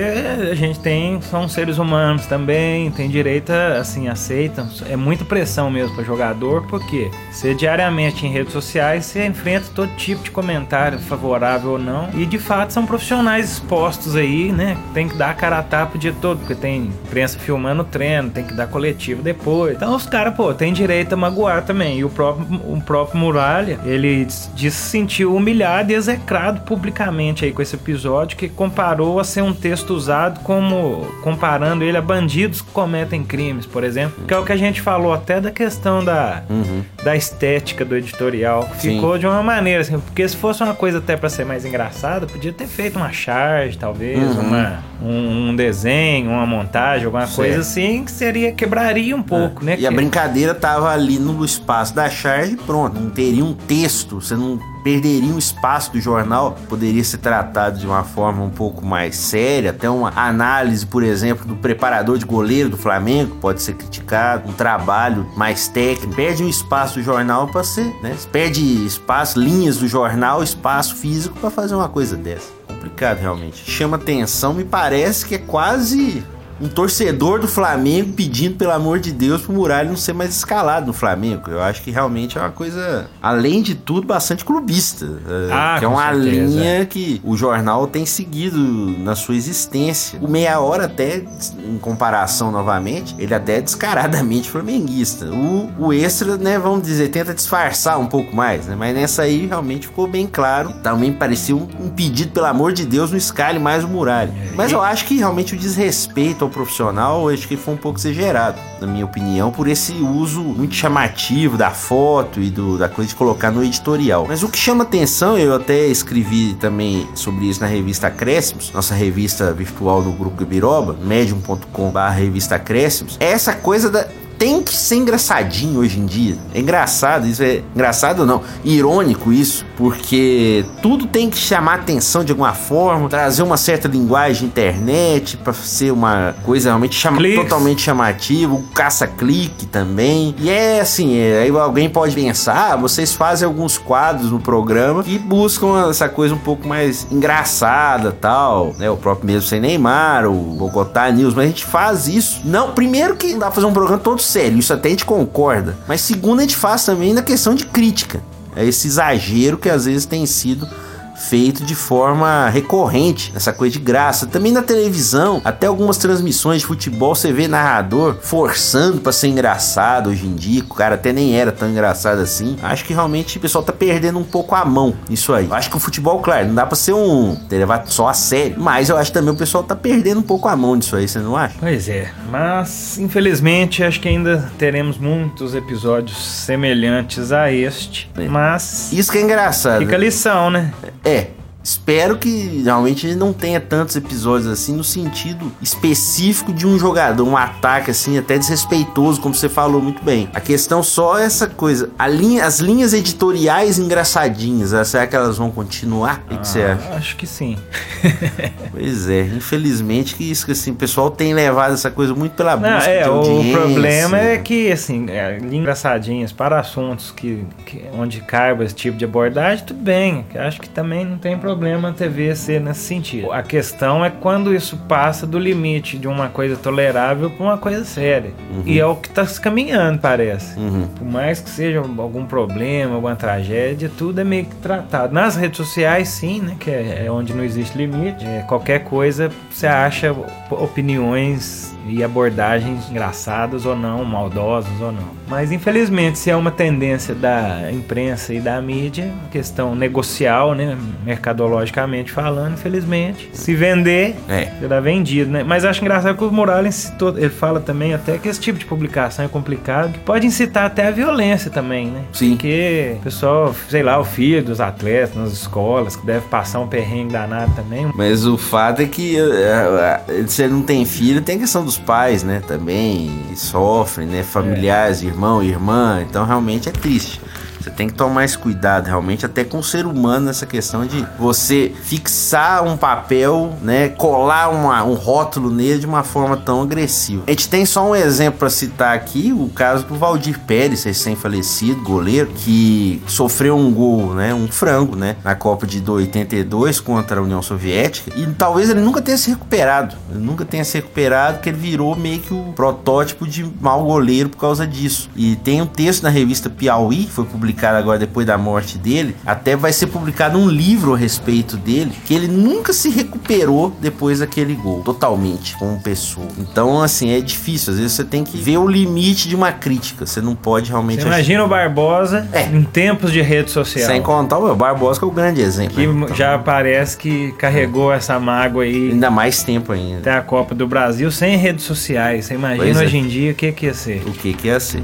a 0.51 0.56
gente 0.56 0.80
tem, 0.80 1.22
são 1.22 1.48
seres 1.48 1.78
humanos 1.78 2.25
também, 2.25 2.92
tem 2.92 3.10
direito 3.10 3.51
a, 3.51 3.80
assim, 3.80 4.07
aceitam. 4.07 4.68
É 4.90 4.95
muita 4.95 5.25
pressão 5.25 5.69
mesmo 5.69 5.95
para 5.95 6.04
jogador, 6.04 6.66
porque 6.68 7.10
você 7.31 7.54
diariamente 7.54 8.25
em 8.25 8.31
redes 8.31 8.54
sociais, 8.54 9.06
você 9.06 9.25
enfrenta 9.25 9.68
todo 9.74 9.90
tipo 9.95 10.24
de 10.24 10.31
comentário, 10.31 11.00
favorável 11.00 11.72
ou 11.72 11.80
não. 11.80 12.10
E 12.13 12.25
de 12.25 12.38
fato 12.38 12.74
são 12.74 12.86
profissionais 12.86 13.51
expostos 13.54 14.16
aí, 14.16 14.51
né? 14.51 14.78
Tem 14.94 15.07
que 15.07 15.18
dar 15.18 15.31
a 15.31 15.34
cara 15.34 15.60
a 15.60 15.63
tapa 15.63 15.95
o 15.95 16.00
dia 16.00 16.13
todo, 16.22 16.40
porque 16.40 16.56
tem 16.56 16.92
imprensa 17.06 17.40
filmando 17.40 17.81
o 17.81 17.86
treino, 17.86 18.30
tem 18.30 18.44
que 18.44 18.54
dar 18.54 18.68
coletivo 18.68 19.22
depois. 19.22 19.75
Então 19.75 19.95
os 19.95 20.06
caras, 20.06 20.36
pô, 20.36 20.54
tem 20.54 20.74
direito 20.74 21.13
a 21.13 21.16
magoar 21.16 21.63
também. 21.63 22.00
E 22.00 22.04
o 22.04 22.10
próprio, 22.10 22.45
o 22.66 22.81
próprio 22.81 23.19
Muralha, 23.19 23.80
ele 23.86 24.25
disse 24.25 24.74
se 24.74 24.90
sentiu 24.90 25.36
humilhado 25.36 25.82
humilhado 25.83 25.91
e 25.91 25.95
execrado 25.95 26.62
publicamente 26.62 27.45
aí 27.45 27.51
com 27.51 27.62
esse 27.62 27.75
episódio 27.75 28.38
que 28.38 28.47
comparou 28.47 29.19
a 29.19 29.24
ser 29.24 29.41
um 29.41 29.53
texto 29.53 29.91
usado 29.91 30.39
como 30.41 31.06
comparando 31.21 31.83
ele 31.83 31.97
a 31.97 32.01
bandidos 32.01 32.62
que 32.62 32.71
cometem 32.71 33.24
crimes, 33.24 33.65
por 33.65 33.83
exemplo, 33.83 34.24
que 34.25 34.33
é 34.33 34.38
o 34.38 34.44
que 34.44 34.51
a 34.51 34.57
gente 34.57 34.81
falou 34.81 35.13
até 35.13 35.39
da 35.39 35.51
questão 35.51 36.03
da, 36.03 36.44
uhum. 36.50 36.83
da 37.03 37.15
estética 37.15 37.83
do 37.83 37.95
editorial. 37.95 38.69
Ficou 38.80 39.13
Sim. 39.13 39.19
de 39.19 39.27
uma 39.27 39.44
maneira 39.44 39.81
assim, 39.81 40.00
porque 40.00 40.27
se 40.27 40.35
fosse 40.38 40.63
uma 40.63 40.74
coisa 40.74 41.00
até 41.00 41.15
para 41.15 41.30
ser 41.30 41.45
mais 41.45 41.65
engraçada, 41.65 42.25
podia 42.25 42.53
ter 42.53 42.68
feito 42.68 42.95
uma 42.95 43.12
charge, 43.12 43.77
talvez, 43.77 44.35
uhum. 44.35 44.47
uma, 44.47 44.80
um, 45.01 45.50
um, 45.50 45.56
desenho, 45.56 46.31
uma 46.31 46.45
montagem, 46.45 47.06
alguma 47.06 47.25
certo. 47.25 47.35
coisa 47.35 47.59
assim, 47.59 48.03
que 48.03 48.12
seria 48.12 48.51
quebraria 48.51 49.15
um 49.15 49.24
pouco, 49.24 49.62
é. 49.63 49.65
né? 49.65 49.74
E 49.74 49.77
que... 49.77 49.88
a 49.88 49.91
brincadeira 49.91 50.53
tava 50.53 50.91
ali 50.91 51.19
no 51.19 51.44
espaço 51.44 51.94
da 51.94 52.09
charge, 52.09 52.56
pronto, 52.56 53.00
não 53.00 53.09
teria 53.09 53.44
um 53.44 53.53
texto, 53.53 54.21
você 54.21 54.35
não 54.35 54.72
perderia 54.83 55.33
o 55.33 55.39
espaço 55.39 55.91
do 55.94 56.01
jornal, 56.01 56.57
poderia 56.68 57.03
ser 57.03 57.18
tratado 57.18 57.80
de 57.80 57.88
uma 57.88 58.03
forma 58.03 58.44
um 58.44 58.50
pouco 58.50 58.85
mais 58.85 59.15
séria, 59.15 59.71
até 59.71 59.89
uma 59.89 60.12
análise, 60.15 60.85
por 60.85 61.03
exemplo, 61.03 61.45
do 61.45 61.56
preparador 61.56 62.18
de 62.18 62.25
goleiro 62.25 62.69
do 62.69 62.77
Flamengo 62.77 63.38
pode 63.38 63.62
ser 63.62 63.74
criticado, 63.74 64.50
um 64.50 64.53
trabalho 64.53 65.25
mais 65.35 65.68
técnico, 65.68 66.13
perde 66.13 66.44
o 66.44 66.50
espaço 66.50 66.95
do 66.95 67.03
jornal 67.03 67.47
para 67.47 67.63
ser, 67.63 67.94
né? 68.01 68.15
Perde 68.31 68.62
espaço, 68.85 69.39
linhas 69.39 69.77
do 69.77 69.88
jornal, 69.88 70.44
espaço 70.44 70.95
físico 70.95 71.39
para 71.39 71.50
fazer 71.50 71.75
uma 71.75 71.89
coisa 71.89 72.15
dessa. 72.15 72.51
Complicado 72.68 73.19
realmente. 73.19 73.69
Chama 73.69 73.97
atenção, 73.97 74.53
me 74.53 74.63
parece 74.63 75.25
que 75.25 75.35
é 75.35 75.38
quase 75.38 76.24
um 76.61 76.67
torcedor 76.67 77.39
do 77.39 77.47
Flamengo 77.47 78.13
pedindo, 78.13 78.55
pelo 78.55 78.71
amor 78.71 79.00
de 79.00 79.11
Deus, 79.11 79.41
pro 79.41 79.53
Muralha 79.53 79.89
não 79.89 79.97
ser 79.97 80.13
mais 80.13 80.35
escalado 80.35 80.88
no 80.88 80.94
Flamengo. 80.94 81.50
Eu 81.50 81.61
acho 81.61 81.81
que 81.81 81.91
realmente 81.91 82.38
é 82.38 82.41
uma 82.41 82.51
coisa, 82.51 83.07
além 83.21 83.61
de 83.61 83.75
tudo, 83.75 84.07
bastante 84.07 84.45
clubista. 84.45 85.05
É, 85.05 85.53
ah, 85.53 85.75
que 85.79 85.85
é 85.85 85.88
uma 85.88 86.13
certeza. 86.13 86.59
linha 86.59 86.85
que 86.85 87.21
o 87.23 87.35
jornal 87.35 87.88
tem 87.88 88.05
seguido 88.05 88.59
na 89.00 89.15
sua 89.15 89.35
existência. 89.35 90.19
O 90.21 90.27
meia 90.27 90.59
hora 90.59 90.85
até, 90.85 91.23
em 91.65 91.77
comparação 91.79 92.51
novamente, 92.51 93.15
ele 93.17 93.33
até 93.33 93.57
é 93.57 93.61
descaradamente 93.61 94.49
flamenguista. 94.49 95.25
O, 95.25 95.88
o 95.88 95.94
extra, 95.94 96.38
né, 96.38 96.57
vamos 96.57 96.83
dizer, 96.83 97.09
tenta 97.09 97.33
disfarçar 97.33 97.99
um 97.99 98.07
pouco 98.07 98.35
mais, 98.35 98.67
né? 98.67 98.75
Mas 98.77 98.94
nessa 98.94 99.23
aí 99.23 99.47
realmente 99.47 99.88
ficou 99.88 100.07
bem 100.07 100.27
claro. 100.27 100.73
Também 100.83 101.11
parecia 101.11 101.56
um, 101.56 101.67
um 101.79 101.89
pedido, 101.89 102.31
pelo 102.31 102.45
amor 102.45 102.73
de 102.73 102.85
Deus, 102.85 103.11
não 103.11 103.17
escale 103.17 103.59
mais 103.59 103.83
o 103.83 103.88
Muralha. 103.88 104.33
Mas 104.56 104.71
eu 104.71 104.81
acho 104.81 105.06
que 105.06 105.17
realmente 105.17 105.53
o 105.53 105.57
desrespeito 105.57 106.43
ao 106.44 106.50
profissional, 106.50 107.30
acho 107.30 107.48
que 107.48 107.57
foi 107.57 107.74
um 107.74 107.78
pouco 107.78 108.00
exagerado, 108.00 108.60
na 108.80 108.88
minha 108.88 109.06
opinião, 109.06 109.51
por 109.51 109.68
esse 109.68 109.94
uso 109.94 110.42
muito 110.42 110.75
chamativo 110.75 111.57
da 111.57 111.72
foto 111.72 112.40
e 112.40 112.50
do, 112.50 112.78
da 112.78 112.88
coisa 112.88 113.10
de 113.10 113.16
colocar 113.16 113.51
no 113.51 113.63
editorial. 113.63 114.25
Mas 114.28 114.44
o 114.44 114.50
que 114.50 114.57
chama 114.57 114.84
atenção, 114.84 115.38
eu 115.38 115.56
até 115.56 115.88
escrevi 115.88 116.54
também 116.56 117.07
sobre 117.16 117.45
isso 117.45 117.62
na 117.62 117.68
revista 117.68 118.07
Acréscimos, 118.07 118.72
nossa 118.72 118.94
revista 118.94 119.51
virtual 119.51 120.01
no 120.01 120.12
grupo 120.12 120.44
Biroba, 120.45 120.95
medium.com.br 121.01 122.00
revista 122.16 122.56
Acréscimos, 122.56 123.18
é 123.19 123.31
essa 123.31 123.54
coisa 123.54 123.90
da 123.90 124.07
tem 124.38 124.62
que 124.62 124.75
ser 124.75 124.95
engraçadinho 124.95 125.80
hoje 125.80 126.00
em 126.00 126.06
dia. 126.06 126.38
É 126.53 126.59
engraçado, 126.59 127.27
isso 127.27 127.44
é 127.44 127.62
engraçado 127.74 128.25
não, 128.25 128.41
irônico 128.63 129.31
isso, 129.31 129.65
porque 129.77 130.65
tudo 130.81 131.07
tem 131.07 131.30
que 131.30 131.38
chamar 131.38 131.75
atenção 131.75 132.24
de 132.24 132.31
alguma 132.31 132.53
forma, 132.53 133.09
trazer 133.09 133.44
uma 133.44 133.57
certa 133.57 133.88
linguagem 133.88 134.47
internet 134.47 135.38
para 135.38 135.53
ser 135.53 135.91
uma 135.91 136.35
coisa 136.44 136.69
realmente 136.69 136.95
chama 136.95 137.21
totalmente 137.35 137.81
chamativa, 137.81 138.53
o 138.53 138.63
caça-clique 138.74 139.65
também. 139.65 140.35
E 140.39 140.50
é 140.50 140.81
assim, 140.81 141.18
é, 141.18 141.44
aí 141.44 141.50
alguém 141.50 141.89
pode 141.89 142.15
pensar, 142.15 142.74
ah, 142.74 142.75
vocês 142.75 143.13
fazem 143.13 143.45
alguns 143.45 143.77
quadros 143.77 144.31
no 144.31 144.40
programa 144.40 145.04
que 145.04 145.18
buscam 145.18 145.90
essa 145.90 146.09
coisa 146.09 146.33
um 146.33 146.40
pouco 146.40 146.68
mais 146.68 147.07
engraçada, 147.11 148.11
tal, 148.11 148.73
né? 148.78 148.90
O 148.90 148.97
próprio 148.97 149.28
mesmo 149.28 149.47
sem 149.47 149.59
Neymar, 149.59 150.25
o 150.25 150.33
Bogotá 150.33 151.09
News, 151.11 151.33
mas 151.33 151.45
a 151.45 151.47
gente 151.47 151.66
faz 151.66 152.07
isso. 152.07 152.42
Não, 152.45 152.71
primeiro 152.71 153.16
que 153.16 153.33
dá 153.33 153.47
pra 153.47 153.52
fazer 153.52 153.68
um 153.68 153.73
programa 153.73 153.99
todo 153.99 154.21
sério, 154.23 154.57
isso 154.57 154.73
até 154.73 154.87
a 154.87 154.92
gente 154.92 155.06
concorda. 155.06 155.77
Mas 155.87 156.01
segundo, 156.01 156.39
a 156.39 156.44
gente 156.44 156.56
faz 156.56 156.85
também 156.85 157.13
na 157.13 157.21
questão 157.21 157.53
de 157.53 157.65
crítica. 157.65 158.21
É 158.56 158.65
esse 158.65 158.87
exagero 158.87 159.57
que 159.57 159.69
às 159.69 159.85
vezes 159.85 160.06
tem 160.06 160.25
sido 160.25 160.68
feito 161.15 161.63
de 161.63 161.75
forma 161.75 162.49
recorrente, 162.49 163.31
essa 163.35 163.53
coisa 163.53 163.73
de 163.73 163.79
graça. 163.79 164.25
Também 164.25 164.51
na 164.51 164.61
televisão, 164.61 165.41
até 165.43 165.67
algumas 165.67 165.97
transmissões 165.97 166.61
de 166.61 166.67
futebol, 166.67 167.15
você 167.15 167.31
vê 167.31 167.47
narrador 167.47 168.17
forçando 168.21 169.01
para 169.01 169.11
ser 169.11 169.27
engraçado 169.27 170.09
hoje 170.09 170.25
em 170.25 170.35
dia, 170.35 170.61
o 170.61 170.73
cara 170.73 170.95
até 170.95 171.13
nem 171.13 171.35
era 171.35 171.51
tão 171.51 171.69
engraçado 171.69 172.19
assim. 172.19 172.57
Acho 172.61 172.85
que 172.85 172.93
realmente 172.93 173.37
o 173.37 173.41
pessoal 173.41 173.63
tá 173.63 173.73
perdendo 173.73 174.19
um 174.19 174.23
pouco 174.23 174.55
a 174.55 174.65
mão 174.65 174.93
nisso 175.09 175.33
aí. 175.33 175.45
Eu 175.45 175.53
acho 175.53 175.69
que 175.69 175.77
o 175.77 175.79
futebol, 175.79 176.19
claro, 176.19 176.47
não 176.47 176.55
dá 176.55 176.65
para 176.65 176.75
ser 176.75 176.93
um 176.93 177.37
levar 177.49 177.83
só 177.87 178.07
a 178.07 178.13
sério, 178.13 178.55
mas 178.57 178.89
eu 178.89 178.97
acho 178.97 179.11
também 179.11 179.33
o 179.33 179.37
pessoal 179.37 179.63
tá 179.63 179.75
perdendo 179.75 180.19
um 180.19 180.23
pouco 180.23 180.47
a 180.47 180.55
mão 180.55 180.77
disso 180.77 180.95
aí, 180.95 181.07
você 181.07 181.19
não 181.19 181.35
acha? 181.35 181.55
Pois 181.59 181.87
é, 181.87 182.11
mas 182.29 182.97
infelizmente 182.97 183.83
acho 183.83 183.99
que 183.99 184.07
ainda 184.07 184.51
teremos 184.57 184.97
muitos 184.97 185.55
episódios 185.55 186.17
semelhantes 186.17 187.31
a 187.31 187.51
este, 187.51 188.09
é. 188.17 188.25
mas 188.27 188.91
isso 188.91 189.11
que 189.11 189.17
é 189.17 189.21
engraçado. 189.21 189.79
Fica 189.79 189.95
a 189.95 189.99
lição, 189.99 190.49
né? 190.49 190.73
É, 191.03 191.03
E. 191.06 191.43
Espero 191.63 192.17
que 192.17 192.61
realmente 192.61 193.15
não 193.15 193.31
tenha 193.31 193.57
tantos 193.57 193.95
episódios 193.95 194.51
assim 194.51 194.75
no 194.75 194.83
sentido 194.83 195.49
específico 195.61 196.51
de 196.51 196.67
um 196.67 196.77
jogador, 196.77 197.25
um 197.25 197.37
ataque 197.37 197.89
assim 197.89 198.17
até 198.17 198.37
desrespeitoso, 198.37 199.21
como 199.21 199.33
você 199.33 199.47
falou 199.47 199.81
muito 199.81 200.03
bem. 200.03 200.27
A 200.33 200.41
questão 200.41 200.83
só 200.83 201.17
é 201.17 201.23
essa 201.23 201.47
coisa, 201.47 201.89
linha, 202.09 202.45
as 202.45 202.59
linhas 202.59 202.93
editoriais 202.93 203.79
engraçadinhas, 203.79 204.73
ah, 204.73 204.83
será 204.83 205.07
que 205.07 205.15
elas 205.15 205.37
vão 205.37 205.49
continuar? 205.49 206.21
O 206.25 206.29
que, 206.29 206.35
ah, 206.35 206.37
que, 206.39 206.47
você 206.47 206.61
acha? 206.63 206.93
Acho 206.95 207.15
que 207.15 207.25
sim. 207.25 207.57
pois 208.71 209.09
é, 209.09 209.21
infelizmente 209.21 210.15
que 210.15 210.29
isso 210.29 210.51
assim, 210.51 210.71
o 210.71 210.75
pessoal 210.75 211.09
tem 211.09 211.33
levado 211.33 211.73
essa 211.73 211.89
coisa 211.89 212.13
muito 212.13 212.33
pela 212.33 212.57
busca 212.57 212.71
não, 212.71 212.79
é, 212.79 213.03
de 213.03 213.07
audiência. 213.07 213.57
O 213.57 213.61
problema 213.61 214.19
é 214.19 214.37
que 214.37 214.69
assim, 214.69 215.05
é, 215.09 215.37
linhas 215.37 215.53
engraçadinhas 215.53 216.33
para 216.33 216.59
assuntos 216.59 217.11
que, 217.11 217.45
que 217.65 217.85
onde 217.97 218.19
caiba 218.19 218.65
esse 218.65 218.75
tipo 218.75 218.97
de 218.97 219.05
abordagem, 219.05 219.63
tudo 219.65 219.81
bem. 219.81 220.25
Acho 220.35 220.59
que 220.59 220.67
também 220.67 221.05
não 221.05 221.17
tem 221.17 221.37
problema 221.37 221.53
problema 221.54 221.90
a 221.90 221.94
TV 221.94 222.36
ser 222.36 222.60
nesse 222.60 222.81
sentido. 222.81 223.31
A 223.31 223.44
questão 223.44 224.04
é 224.04 224.10
quando 224.10 224.54
isso 224.54 224.76
passa 224.88 225.28
do 225.28 225.38
limite 225.38 225.98
de 225.98 226.07
uma 226.07 226.28
coisa 226.28 226.56
tolerável 226.56 227.30
para 227.30 227.45
uma 227.45 227.57
coisa 227.57 227.86
séria. 227.86 228.31
Uhum. 228.52 228.64
E 228.66 228.80
é 228.80 228.86
o 228.86 228.95
que 228.95 229.07
está 229.07 229.26
se 229.26 229.40
caminhando, 229.40 230.00
parece. 230.00 230.57
Uhum. 230.60 230.88
Por 230.88 231.06
mais 231.06 231.40
que 231.40 231.50
seja 231.50 231.80
algum 231.80 232.26
problema, 232.26 232.95
alguma 232.95 233.16
tragédia, 233.16 233.90
tudo 233.95 234.19
é 234.19 234.24
meio 234.24 234.45
que 234.45 234.56
tratado. 234.56 235.14
Nas 235.14 235.36
redes 235.36 235.57
sociais, 235.57 236.10
sim, 236.10 236.42
né? 236.42 236.56
Que 236.60 236.72
é, 236.72 237.04
é 237.06 237.12
onde 237.12 237.33
não 237.33 237.44
existe 237.44 237.78
limite. 237.78 238.26
É, 238.26 238.44
qualquer 238.48 238.83
coisa 238.83 239.30
você 239.52 239.68
acha 239.68 240.16
opiniões 240.50 241.76
e 241.87 242.04
abordagens 242.04 242.90
engraçadas 242.90 243.66
ou 243.66 243.75
não, 243.75 244.04
maldosas 244.06 244.71
ou 244.81 244.92
não. 244.92 245.13
Mas 245.28 245.52
infelizmente, 245.52 246.18
se 246.19 246.30
é 246.30 246.35
uma 246.35 246.52
tendência 246.52 247.13
da 247.16 247.71
imprensa 247.71 248.33
e 248.33 248.40
da 248.40 248.61
mídia, 248.61 249.11
questão 249.31 249.75
negocial, 249.75 250.54
né, 250.54 250.78
mercadologicamente 251.06 252.11
falando, 252.11 252.54
infelizmente, 252.54 253.30
se 253.33 253.56
vender, 253.56 254.16
É. 254.30 254.45
será 254.59 254.80
vendido, 254.80 255.31
né? 255.31 255.44
Mas 255.44 255.66
acho 255.66 255.81
engraçado 255.81 256.16
que 256.18 256.23
o 256.23 256.31
Morales 256.31 256.75
citou, 256.75 257.18
ele 257.18 257.30
fala 257.30 257.59
também 257.59 257.94
até 257.94 258.18
que 258.18 258.28
esse 258.28 258.40
tipo 258.40 258.59
de 258.59 258.66
publicação 258.66 259.25
é 259.25 259.28
complicado, 259.28 259.94
que 259.94 259.99
pode 259.99 260.25
incitar 260.28 260.66
até 260.66 260.87
a 260.87 260.92
violência 260.92 261.49
também, 261.49 261.87
né? 261.87 262.02
Sim. 262.13 262.31
Porque 262.31 262.95
o 262.99 263.04
pessoal, 263.04 263.56
sei 263.69 263.83
lá, 263.83 263.99
o 263.99 264.04
filho 264.06 264.44
dos 264.44 264.59
atletas 264.61 265.16
nas 265.16 265.31
escolas, 265.31 265.95
que 265.95 266.06
deve 266.06 266.25
passar 266.28 266.59
um 266.59 266.68
perrengue 266.68 267.13
danado 267.13 267.52
também. 267.56 267.90
Mas 267.95 268.25
o 268.25 268.37
fato 268.37 268.81
é 268.81 268.85
que 268.85 269.18
eh, 269.18 270.02
eh, 270.07 270.23
se 270.28 270.44
ele 270.44 270.54
não 270.54 270.61
tem 270.63 270.85
filho, 270.85 271.21
tem 271.21 271.37
a 271.37 271.40
questão 271.40 271.63
dos 271.63 271.72
pais, 271.77 272.23
né? 272.23 272.42
Também 272.45 273.11
sofrem, 273.35 274.07
né? 274.07 274.23
Familiares, 274.23 275.01
irmão, 275.01 275.44
irmã. 275.44 276.03
Então 276.07 276.25
realmente 276.25 276.69
é 276.69 276.71
triste. 276.71 277.19
Você 277.63 277.69
tem 277.69 277.87
que 277.87 277.93
tomar 277.93 278.25
esse 278.25 278.37
cuidado, 278.37 278.87
realmente, 278.87 279.25
até 279.25 279.45
com 279.45 279.59
o 279.59 279.63
ser 279.63 279.85
humano, 279.85 280.25
nessa 280.25 280.45
questão 280.45 280.85
de 280.85 281.05
você 281.17 281.71
fixar 281.83 282.61
um 282.61 282.75
papel, 282.75 283.57
né? 283.61 283.87
Colar 283.87 284.49
uma- 284.49 284.83
um 284.83 284.95
rótulo 284.95 285.49
nele 285.49 285.79
de 285.79 285.85
uma 285.85 286.03
forma 286.03 286.35
tão 286.35 286.61
agressiva. 286.61 287.23
A 287.25 287.29
gente 287.31 287.47
tem 287.47 287.65
só 287.65 287.89
um 287.89 287.95
exemplo 287.95 288.39
para 288.39 288.49
citar 288.49 288.93
aqui: 288.93 289.31
o 289.31 289.47
caso 289.47 289.85
do 289.85 289.95
Valdir 289.95 290.39
Pérez, 290.41 290.83
recém-falecido, 290.83 291.81
goleiro, 291.83 292.31
que 292.35 293.01
sofreu 293.07 293.55
um 293.55 293.71
gol, 293.71 294.13
né? 294.13 294.33
Um 294.33 294.49
frango, 294.49 294.97
né? 294.97 295.15
Na 295.23 295.33
Copa 295.33 295.65
de 295.65 295.81
82 295.89 296.81
contra 296.81 297.21
a 297.21 297.23
União 297.23 297.41
Soviética. 297.41 298.11
E 298.13 298.25
talvez 298.33 298.69
ele 298.69 298.81
nunca 298.81 299.01
tenha 299.01 299.17
se 299.17 299.29
recuperado. 299.29 299.95
Ele 300.11 300.19
nunca 300.19 300.43
tenha 300.43 300.65
se 300.65 300.73
recuperado, 300.77 301.35
porque 301.37 301.47
ele 301.47 301.57
virou 301.57 301.95
meio 301.95 302.19
que 302.19 302.33
o 302.33 302.51
protótipo 302.53 303.25
de 303.25 303.49
mau 303.61 303.85
goleiro 303.85 304.27
por 304.27 304.37
causa 304.37 304.67
disso. 304.67 305.09
E 305.15 305.37
tem 305.37 305.61
um 305.61 305.65
texto 305.65 306.03
na 306.03 306.09
revista 306.09 306.49
Piauí, 306.49 307.05
que 307.05 307.11
foi 307.11 307.23
publicado 307.23 307.53
agora 307.78 308.00
depois 308.00 308.26
da 308.26 308.38
morte 308.38 308.78
dele. 308.78 309.16
Até 309.26 309.56
vai 309.56 309.72
ser 309.74 309.88
publicado 309.88 310.38
um 310.38 310.48
livro 310.48 310.94
a 310.94 310.98
respeito 310.98 311.57
dele, 311.57 311.92
que 312.06 312.14
ele 312.14 312.28
nunca 312.28 312.74
se 312.74 312.90
recuperou 312.90 313.74
depois 313.81 314.19
daquele 314.19 314.54
gol, 314.56 314.81
totalmente, 314.83 315.56
como 315.57 315.80
pessoa. 315.80 316.28
Então, 316.38 316.81
assim, 316.81 317.12
é 317.12 317.22
difícil. 317.22 317.74
Às 317.74 317.80
vezes 317.80 317.94
você 317.94 318.04
tem 318.04 318.24
que 318.24 318.38
ver 318.38 318.57
o 318.57 318.68
limite 318.68 319.28
de 319.28 319.36
uma 319.36 319.52
crítica. 319.52 320.06
Você 320.06 320.22
não 320.22 320.36
pode 320.36 320.69
realmente. 320.69 321.02
Você 321.02 321.07
imagina 321.07 321.44
o 321.44 321.48
Barbosa 321.48 322.28
É. 322.31 322.45
em 322.45 322.64
tempos 322.64 323.12
de 323.12 323.22
rede 323.22 323.52
social. 323.52 323.86
Sem 323.88 324.02
contar 324.02 324.38
o 324.40 324.56
Barbosa, 324.56 325.00
que 325.00 325.06
é 325.06 325.07
o 325.07 325.12
grande 325.12 325.42
exemplo. 325.42 325.76
que 325.76 325.88
né? 325.88 326.04
Então, 326.04 326.16
já 326.16 326.38
parece 326.38 326.98
que 326.98 327.31
carregou 327.33 327.94
essa 327.94 328.19
mágoa 328.19 328.64
aí 328.64 328.92
Ainda 328.92 329.10
mais 329.10 329.44
tempo 329.44 329.72
ainda. 329.72 330.00
até 330.00 330.12
a 330.14 330.22
Copa 330.22 330.56
do 330.56 330.68
Brasil 330.68 331.12
sem 331.12 331.38
redes 331.38 331.66
sociais. 331.66 332.26
Você 332.26 332.36
imagina 332.36 332.81
é. 332.81 332.86
hoje 332.86 332.98
em 332.98 333.07
dia 333.07 333.31
o 333.31 333.36
que, 333.36 333.52
que 333.52 333.66
ia 333.66 333.74
ser. 333.74 334.04
O 334.07 334.12
que 334.12 334.33
que 334.33 334.48
ia 334.48 334.60
ser? 334.60 334.81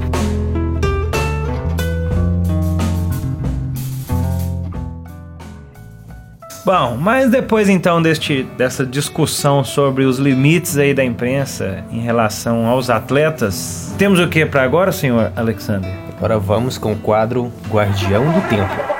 Bom, 6.64 6.96
mas 6.98 7.30
depois 7.30 7.70
então 7.70 8.02
deste, 8.02 8.42
dessa 8.56 8.84
discussão 8.84 9.64
sobre 9.64 10.04
os 10.04 10.18
limites 10.18 10.76
aí 10.76 10.92
da 10.92 11.02
imprensa 11.02 11.82
em 11.90 12.00
relação 12.00 12.66
aos 12.66 12.90
atletas, 12.90 13.94
temos 13.96 14.20
o 14.20 14.28
que 14.28 14.44
para 14.44 14.62
agora, 14.62 14.92
senhor 14.92 15.32
Alexander? 15.34 15.90
Agora 16.16 16.38
vamos 16.38 16.76
com 16.76 16.92
o 16.92 16.96
quadro 16.96 17.50
Guardião 17.70 18.30
do 18.30 18.40
Tempo. 18.48 18.90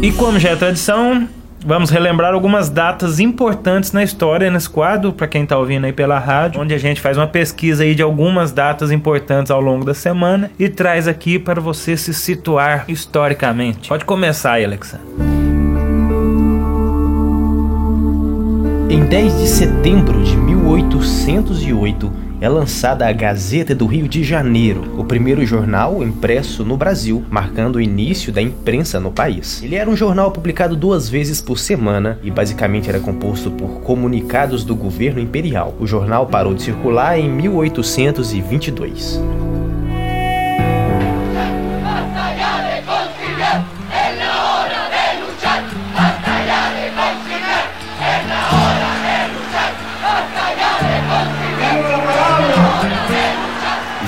E 0.00 0.10
como 0.12 0.38
já 0.38 0.50
é 0.50 0.56
tradição, 0.56 1.28
vamos 1.64 1.90
relembrar 1.90 2.34
algumas 2.34 2.68
datas 2.68 3.20
importantes 3.20 3.92
na 3.92 4.02
história 4.02 4.50
nesse 4.50 4.68
quadro, 4.68 5.12
para 5.12 5.26
quem 5.26 5.46
tá 5.46 5.56
ouvindo 5.56 5.84
aí 5.84 5.92
pela 5.92 6.18
rádio, 6.18 6.60
onde 6.60 6.74
a 6.74 6.78
gente 6.78 7.00
faz 7.00 7.16
uma 7.16 7.26
pesquisa 7.26 7.84
aí 7.84 7.94
de 7.94 8.02
algumas 8.02 8.52
datas 8.52 8.90
importantes 8.90 9.50
ao 9.50 9.60
longo 9.60 9.84
da 9.84 9.94
semana 9.94 10.50
e 10.58 10.68
traz 10.68 11.06
aqui 11.08 11.38
para 11.38 11.60
você 11.60 11.96
se 11.96 12.12
situar 12.12 12.84
historicamente. 12.88 13.88
Pode 13.88 14.04
começar 14.04 14.52
aí, 14.52 14.64
Alexandre. 14.64 15.06
Em 18.90 19.06
10 19.06 19.38
de 19.38 19.48
setembro 19.48 20.22
de 20.22 20.36
1808 20.36 22.31
é 22.42 22.48
lançada 22.48 23.06
a 23.06 23.12
Gazeta 23.12 23.72
do 23.72 23.86
Rio 23.86 24.08
de 24.08 24.24
Janeiro, 24.24 24.98
o 24.98 25.04
primeiro 25.04 25.46
jornal 25.46 26.02
impresso 26.02 26.64
no 26.64 26.76
Brasil, 26.76 27.24
marcando 27.30 27.76
o 27.76 27.80
início 27.80 28.32
da 28.32 28.42
imprensa 28.42 28.98
no 28.98 29.12
país. 29.12 29.62
Ele 29.62 29.76
era 29.76 29.88
um 29.88 29.94
jornal 29.94 30.32
publicado 30.32 30.74
duas 30.74 31.08
vezes 31.08 31.40
por 31.40 31.56
semana 31.56 32.18
e 32.20 32.32
basicamente 32.32 32.88
era 32.88 32.98
composto 32.98 33.48
por 33.48 33.82
comunicados 33.82 34.64
do 34.64 34.74
governo 34.74 35.20
imperial. 35.20 35.76
O 35.78 35.86
jornal 35.86 36.26
parou 36.26 36.52
de 36.52 36.62
circular 36.62 37.16
em 37.16 37.30
1822. 37.30 39.20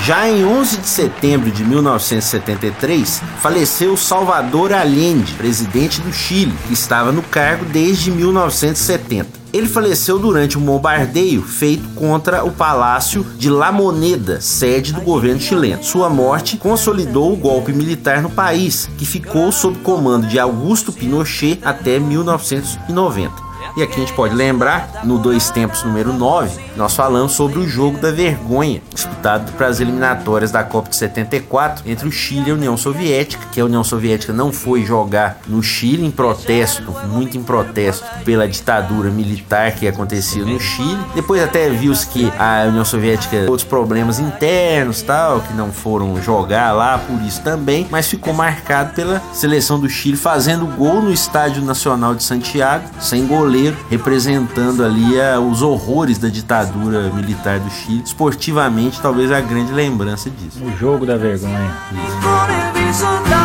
Já 0.05 0.29
em 0.29 0.45
11 0.45 0.77
de 0.77 0.87
setembro 0.87 1.49
de 1.49 1.63
1973, 1.63 3.23
faleceu 3.41 3.97
Salvador 3.97 4.71
Allende, 4.71 5.33
presidente 5.33 5.99
do 5.99 6.13
Chile, 6.13 6.53
que 6.67 6.73
estava 6.73 7.11
no 7.11 7.23
cargo 7.23 7.65
desde 7.65 8.11
1970. 8.11 9.27
Ele 9.51 9.67
faleceu 9.67 10.19
durante 10.19 10.59
um 10.59 10.61
bombardeio 10.61 11.41
feito 11.41 11.89
contra 11.95 12.45
o 12.45 12.51
Palácio 12.51 13.25
de 13.35 13.49
La 13.49 13.71
Moneda, 13.71 14.39
sede 14.39 14.93
do 14.93 15.01
governo 15.01 15.41
chileno. 15.41 15.83
Sua 15.83 16.07
morte 16.07 16.55
consolidou 16.55 17.33
o 17.33 17.37
golpe 17.37 17.73
militar 17.73 18.21
no 18.21 18.29
país, 18.29 18.87
que 18.99 19.07
ficou 19.07 19.51
sob 19.51 19.79
comando 19.79 20.27
de 20.27 20.37
Augusto 20.37 20.93
Pinochet 20.93 21.59
até 21.65 21.97
1990. 21.97 23.33
E 23.75 23.81
aqui 23.81 23.95
a 23.95 23.99
gente 24.01 24.13
pode 24.13 24.35
lembrar, 24.35 25.01
no 25.03 25.17
Dois 25.17 25.49
Tempos 25.49 25.83
número 25.83 26.13
9, 26.13 26.64
nós 26.75 26.93
falamos 26.95 27.31
sobre 27.31 27.59
o 27.59 27.67
jogo 27.67 27.97
da 27.99 28.11
vergonha, 28.11 28.81
disputado 28.93 29.51
para 29.53 29.67
as 29.67 29.79
eliminatórias 29.79 30.51
da 30.51 30.63
Copa 30.63 30.89
de 30.89 30.97
74 30.97 31.89
entre 31.89 32.07
o 32.07 32.11
Chile 32.11 32.49
e 32.49 32.51
a 32.51 32.53
União 32.53 32.75
Soviética, 32.75 33.45
que 33.51 33.61
a 33.61 33.65
União 33.65 33.83
Soviética 33.83 34.33
não 34.33 34.51
foi 34.51 34.83
jogar 34.83 35.39
no 35.47 35.63
Chile 35.63 36.05
em 36.05 36.11
protesto, 36.11 36.93
muito 37.07 37.37
em 37.37 37.43
protesto 37.43 38.05
pela 38.25 38.47
ditadura 38.47 39.09
militar 39.09 39.71
que 39.71 39.87
acontecia 39.87 40.43
no 40.43 40.59
Chile. 40.59 40.99
Depois 41.13 41.41
até 41.41 41.69
viu-se 41.69 42.07
que 42.07 42.31
a 42.37 42.65
União 42.67 42.83
Soviética 42.83 43.37
outros 43.49 43.63
problemas 43.63 44.19
internos, 44.19 45.01
tal, 45.01 45.39
que 45.41 45.53
não 45.53 45.71
foram 45.71 46.21
jogar 46.21 46.73
lá 46.73 46.97
por 46.97 47.21
isso 47.21 47.41
também, 47.41 47.87
mas 47.89 48.07
ficou 48.07 48.33
marcado 48.33 48.93
pela 48.93 49.21
seleção 49.33 49.79
do 49.79 49.89
Chile 49.89 50.17
fazendo 50.17 50.65
gol 50.65 51.01
no 51.01 51.11
Estádio 51.11 51.63
Nacional 51.63 52.13
de 52.13 52.23
Santiago, 52.23 52.85
sem 52.99 53.25
goleiro, 53.25 53.77
representando 53.89 54.83
ali 54.83 55.19
ah, 55.19 55.39
os 55.39 55.61
horrores 55.61 56.17
da 56.17 56.27
ditadura 56.27 56.64
militar 57.13 57.59
do 57.59 57.69
Chile. 57.69 58.03
Esportivamente, 58.05 59.01
talvez 59.01 59.31
a 59.31 59.41
grande 59.41 59.71
lembrança 59.71 60.29
disso. 60.29 60.63
O 60.63 60.75
jogo 60.77 61.05
da 61.05 61.17
vergonha. 61.17 61.71
Em 61.91 63.44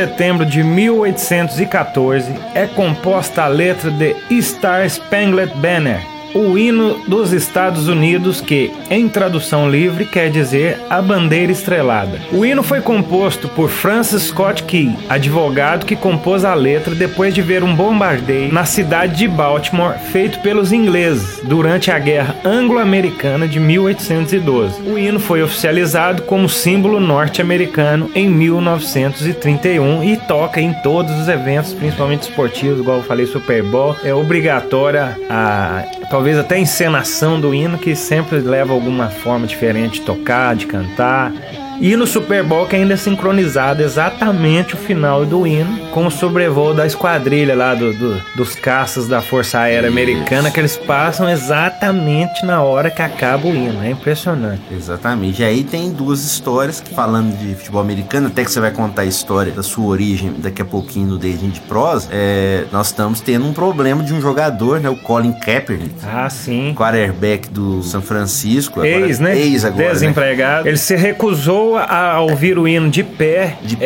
setembro 0.00 0.46
de 0.46 0.62
1814 0.64 2.32
é 2.54 2.66
composta 2.66 3.42
a 3.42 3.48
letra 3.48 3.90
de 3.90 4.16
Star 4.40 4.88
Spangled 4.88 5.52
Banner, 5.56 6.00
o 6.34 6.56
hino 6.56 7.00
dos 7.06 7.32
Estados 7.32 7.88
Unidos, 7.88 8.40
que, 8.40 8.70
em 8.90 9.08
tradução 9.08 9.70
livre, 9.70 10.04
quer 10.04 10.30
dizer 10.30 10.78
a 10.88 11.00
bandeira 11.02 11.52
estrelada. 11.52 12.20
O 12.32 12.44
hino 12.44 12.62
foi 12.62 12.80
composto 12.80 13.48
por 13.48 13.68
Francis 13.68 14.24
Scott 14.24 14.62
Key, 14.64 14.96
advogado 15.08 15.86
que 15.86 15.96
compôs 15.96 16.44
a 16.44 16.54
letra 16.54 16.94
depois 16.94 17.34
de 17.34 17.42
ver 17.42 17.62
um 17.62 17.74
bombardeio 17.74 18.52
na 18.52 18.64
cidade 18.64 19.16
de 19.16 19.28
Baltimore 19.28 19.98
feito 20.12 20.40
pelos 20.40 20.72
ingleses 20.72 21.40
durante 21.44 21.90
a 21.90 21.98
Guerra 21.98 22.36
Anglo-Americana 22.44 23.48
de 23.48 23.58
1812. 23.58 24.82
O 24.82 24.98
hino 24.98 25.18
foi 25.18 25.42
oficializado 25.42 26.22
como 26.22 26.48
símbolo 26.48 27.00
norte-americano 27.00 28.10
em 28.14 28.28
1931 28.28 30.04
e 30.04 30.16
toca 30.16 30.60
em 30.60 30.72
todos 30.82 31.12
os 31.18 31.28
eventos, 31.28 31.72
principalmente 31.72 32.22
esportivos, 32.22 32.80
igual 32.80 32.98
eu 32.98 33.02
falei, 33.02 33.26
Super 33.26 33.62
Bowl. 33.62 33.96
É 34.04 34.14
obrigatória 34.14 35.18
a 35.28 35.84
talvez 36.20 36.36
até 36.36 36.56
a 36.56 36.58
encenação 36.58 37.40
do 37.40 37.54
hino, 37.54 37.78
que 37.78 37.96
sempre 37.96 38.40
leva 38.40 38.74
alguma 38.74 39.08
forma 39.08 39.46
diferente 39.46 40.00
de 40.00 40.02
tocar, 40.02 40.54
de 40.54 40.66
cantar. 40.66 41.32
E 41.80 41.96
no 41.96 42.06
Super 42.06 42.42
Bowl 42.44 42.66
que 42.66 42.76
ainda 42.76 42.92
é 42.92 42.96
sincronizado 42.96 43.82
exatamente 43.82 44.74
o 44.74 44.76
final 44.76 45.24
do 45.24 45.46
hino 45.46 45.78
com 45.92 46.06
o 46.06 46.10
sobrevoo 46.10 46.74
da 46.74 46.84
esquadrilha 46.86 47.54
lá 47.56 47.74
do, 47.74 47.94
do- 47.94 48.20
dos 48.36 48.54
caças 48.54 49.08
da 49.08 49.22
Força 49.22 49.60
Aérea 49.60 49.88
Americana, 49.88 50.50
que 50.50 50.60
eles 50.60 50.76
passam 50.76 51.26
exatamente 51.28 52.44
na 52.44 52.62
hora 52.62 52.90
que 52.90 53.00
acaba 53.00 53.46
o 53.48 53.54
hino. 53.54 53.82
É 53.82 53.90
impressionante. 53.90 54.60
Exatamente. 54.70 55.40
E 55.40 55.44
aí 55.44 55.64
tem 55.64 55.90
duas 55.90 56.22
histórias 56.22 56.80
que 56.80 56.94
falando 56.94 57.34
de 57.38 57.54
futebol 57.54 57.80
americano, 57.80 58.26
até 58.26 58.44
que 58.44 58.52
você 58.52 58.60
vai 58.60 58.70
contar 58.72 59.02
a 59.02 59.06
história 59.06 59.50
da 59.50 59.62
sua 59.62 59.86
origem 59.86 60.34
daqui 60.36 60.60
a 60.60 60.66
pouquinho 60.66 61.08
no 61.08 61.18
Dedinho 61.18 61.50
de 61.50 61.60
Prosa, 61.60 62.08
é, 62.12 62.64
nós 62.70 62.88
estamos 62.88 63.22
tendo 63.22 63.46
um 63.46 63.54
problema 63.54 64.02
de 64.02 64.12
um 64.12 64.20
jogador, 64.20 64.80
né? 64.80 64.90
O 64.90 64.96
Colin 64.96 65.32
Kaepernick, 65.32 65.94
Ah, 66.06 66.28
sim. 66.28 66.74
quarterback 66.76 67.48
do 67.48 67.82
São 67.82 68.02
Francisco. 68.02 68.80
agora- 68.80 69.06
Ex, 69.06 69.18
né? 69.18 69.38
Ex 69.38 69.64
agora, 69.64 69.86
né? 69.86 69.92
Desempregado. 69.92 70.68
Ele 70.68 70.76
se 70.76 70.94
recusou 70.94 71.69
a 71.76 72.20
ouvir 72.20 72.58
o 72.58 72.66
hino 72.68 72.88
de 72.90 73.02
pé, 73.02 73.56
De 73.62 73.76
pé, 73.76 73.84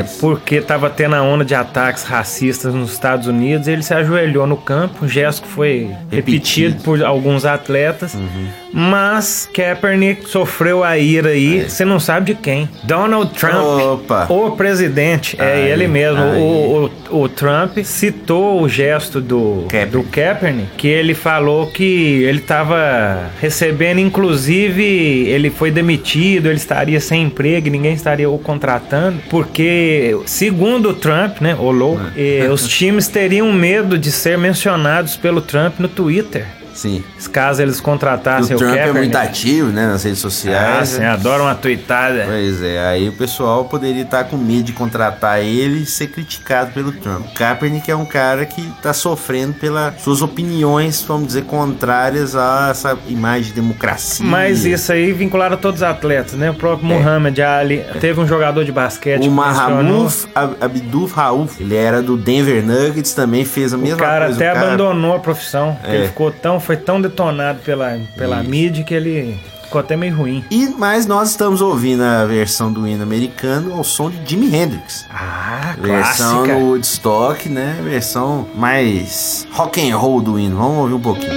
é, 0.00 0.04
porque 0.20 0.56
estava 0.56 0.88
tendo 0.90 1.14
a 1.16 1.22
onda 1.22 1.44
de 1.44 1.54
ataques 1.54 2.04
racistas 2.04 2.74
nos 2.74 2.92
Estados 2.92 3.26
Unidos. 3.26 3.68
Ele 3.68 3.82
se 3.82 3.94
ajoelhou 3.94 4.46
no 4.46 4.56
campo, 4.56 5.04
um 5.04 5.08
gesto 5.08 5.42
que 5.42 5.48
foi 5.48 5.90
repetido, 6.10 6.74
Repetido. 6.74 6.82
por 6.82 7.02
alguns 7.04 7.44
atletas. 7.44 8.14
Uhum. 8.14 8.48
Mas 8.78 9.48
Kaepernick 9.54 10.28
sofreu 10.28 10.84
a 10.84 10.98
ira 10.98 11.30
aí, 11.30 11.62
você 11.66 11.82
não 11.82 11.98
sabe 11.98 12.34
de 12.34 12.34
quem. 12.34 12.68
Donald 12.84 13.32
Trump, 13.32 13.54
É. 13.54 13.84
Opa. 13.84 14.26
o 14.28 14.50
presidente, 14.50 15.34
é 15.40 15.54
Aí, 15.54 15.70
ele 15.70 15.88
mesmo. 15.88 16.22
O, 16.22 16.90
o, 17.10 17.22
o 17.22 17.28
Trump 17.28 17.78
citou 17.82 18.60
o 18.60 18.68
gesto 18.68 19.18
do 19.18 19.64
Kaepernick. 19.70 19.96
do 19.96 20.02
Kaepernick, 20.10 20.68
que 20.76 20.88
ele 20.88 21.14
falou 21.14 21.68
que 21.68 22.22
ele 22.24 22.38
estava 22.38 23.30
recebendo, 23.40 23.98
inclusive, 23.98 24.84
ele 24.84 25.48
foi 25.48 25.70
demitido, 25.70 26.48
ele 26.48 26.56
estaria 26.56 27.00
sem 27.00 27.22
emprego, 27.22 27.70
ninguém 27.70 27.94
estaria 27.94 28.28
o 28.28 28.38
contratando, 28.38 29.20
porque, 29.30 30.14
segundo 30.26 30.90
o 30.90 30.94
Trump, 30.94 31.40
né, 31.40 31.56
o 31.58 31.70
louco, 31.70 32.02
eh, 32.14 32.46
os 32.52 32.68
times 32.68 33.08
teriam 33.08 33.50
medo 33.54 33.96
de 33.96 34.12
ser 34.12 34.36
mencionados 34.36 35.16
pelo 35.16 35.40
Trump 35.40 35.78
no 35.78 35.88
Twitter. 35.88 36.44
Sim. 36.76 37.02
Caso 37.32 37.60
eles 37.62 37.78
O 37.78 37.82
contratassem 37.82 38.54
o, 38.54 38.58
Trump 38.58 38.72
é 38.72 38.76
Kaepernick. 38.76 38.98
muito 39.00 39.16
ativo, 39.16 39.68
né? 39.70 39.86
Nas 39.86 40.04
redes 40.04 40.18
Ah, 40.20 40.22
sociais. 40.22 40.88
sim, 40.90 41.04
adoro 41.04 41.42
uma 41.42 41.54
tweetada. 41.54 42.24
Pois 42.26 42.62
é, 42.62 42.86
aí 42.86 43.08
o 43.08 43.12
pessoal 43.12 43.64
poderia 43.64 44.02
estar 44.02 44.24
com 44.24 44.36
medo 44.36 44.62
de 44.64 44.72
contratar 44.72 45.40
ele 45.42 45.82
e 45.82 45.86
ser 45.86 46.08
criticado 46.08 46.72
pelo 46.72 46.92
Trump. 46.92 47.26
O 47.26 47.34
Kaepernick 47.34 47.90
é 47.90 47.96
um 47.96 48.04
cara 48.04 48.44
que 48.46 48.60
está 48.76 48.92
sofrendo 48.92 49.54
pelas 49.54 50.00
suas 50.02 50.22
opiniões, 50.22 51.02
vamos 51.06 51.28
dizer, 51.28 51.44
contrárias 51.44 52.36
a 52.36 52.68
essa 52.70 52.96
imagem 53.08 53.44
de 53.44 53.52
democracia. 53.52 54.24
Mas 54.24 54.64
isso 54.64 54.92
aí 54.92 55.12
vinculado 55.12 55.54
a 55.54 55.56
todos 55.58 55.80
os 55.80 55.86
atletas, 55.86 56.34
né? 56.34 56.50
O 56.50 56.54
próprio 56.54 56.86
Muhammad 56.86 57.38
Ali. 57.40 57.84
Teve 58.00 58.20
um 58.20 58.26
jogador 58.26 58.64
de 58.64 58.72
basquete 58.72 59.26
O. 59.26 59.30
Mahamud 59.30 60.14
Ab- 60.34 60.56
Abdul 60.60 61.06
Rauf, 61.06 61.62
ele 61.62 61.74
era 61.74 62.02
do 62.02 62.16
Denver 62.16 62.64
Nuggets, 62.64 63.12
também 63.14 63.44
fez 63.44 63.72
a 63.72 63.76
mesma 63.76 63.96
O 63.96 63.98
cara 63.98 64.26
coisa. 64.26 64.40
até 64.40 64.50
o 64.50 64.54
cara 64.54 64.66
abandonou 64.66 65.14
a 65.14 65.18
profissão. 65.18 65.76
É. 65.84 65.94
Ele 65.94 66.06
ficou 66.08 66.30
tão, 66.30 66.58
foi 66.66 66.76
tão 66.76 67.00
detonado 67.00 67.60
pela, 67.64 67.98
pela 68.16 68.40
Isso. 68.40 68.50
mídia 68.50 68.84
que 68.84 68.92
ele 68.92 69.38
ficou 69.62 69.80
até 69.80 69.96
meio 69.96 70.14
ruim. 70.16 70.44
E 70.50 70.66
mas 70.76 71.06
nós 71.06 71.30
estamos 71.30 71.60
ouvindo 71.60 72.02
a 72.02 72.24
versão 72.24 72.72
do 72.72 72.86
hino 72.86 73.02
americano 73.02 73.72
ao 73.74 73.84
som 73.84 74.10
de 74.10 74.18
Jimi 74.30 74.54
Hendrix. 74.54 75.06
Ah, 75.10 75.74
Versão 75.80 76.38
clássica. 76.44 76.58
no 76.58 76.66
Woodstock, 76.70 77.48
né? 77.48 77.78
Versão 77.84 78.46
mais 78.54 79.46
rock 79.52 79.88
and 79.90 79.96
roll 79.96 80.20
do 80.20 80.38
hino. 80.38 80.56
Vamos 80.56 80.78
ouvir 80.78 80.94
um 80.94 81.00
pouquinho. 81.00 81.30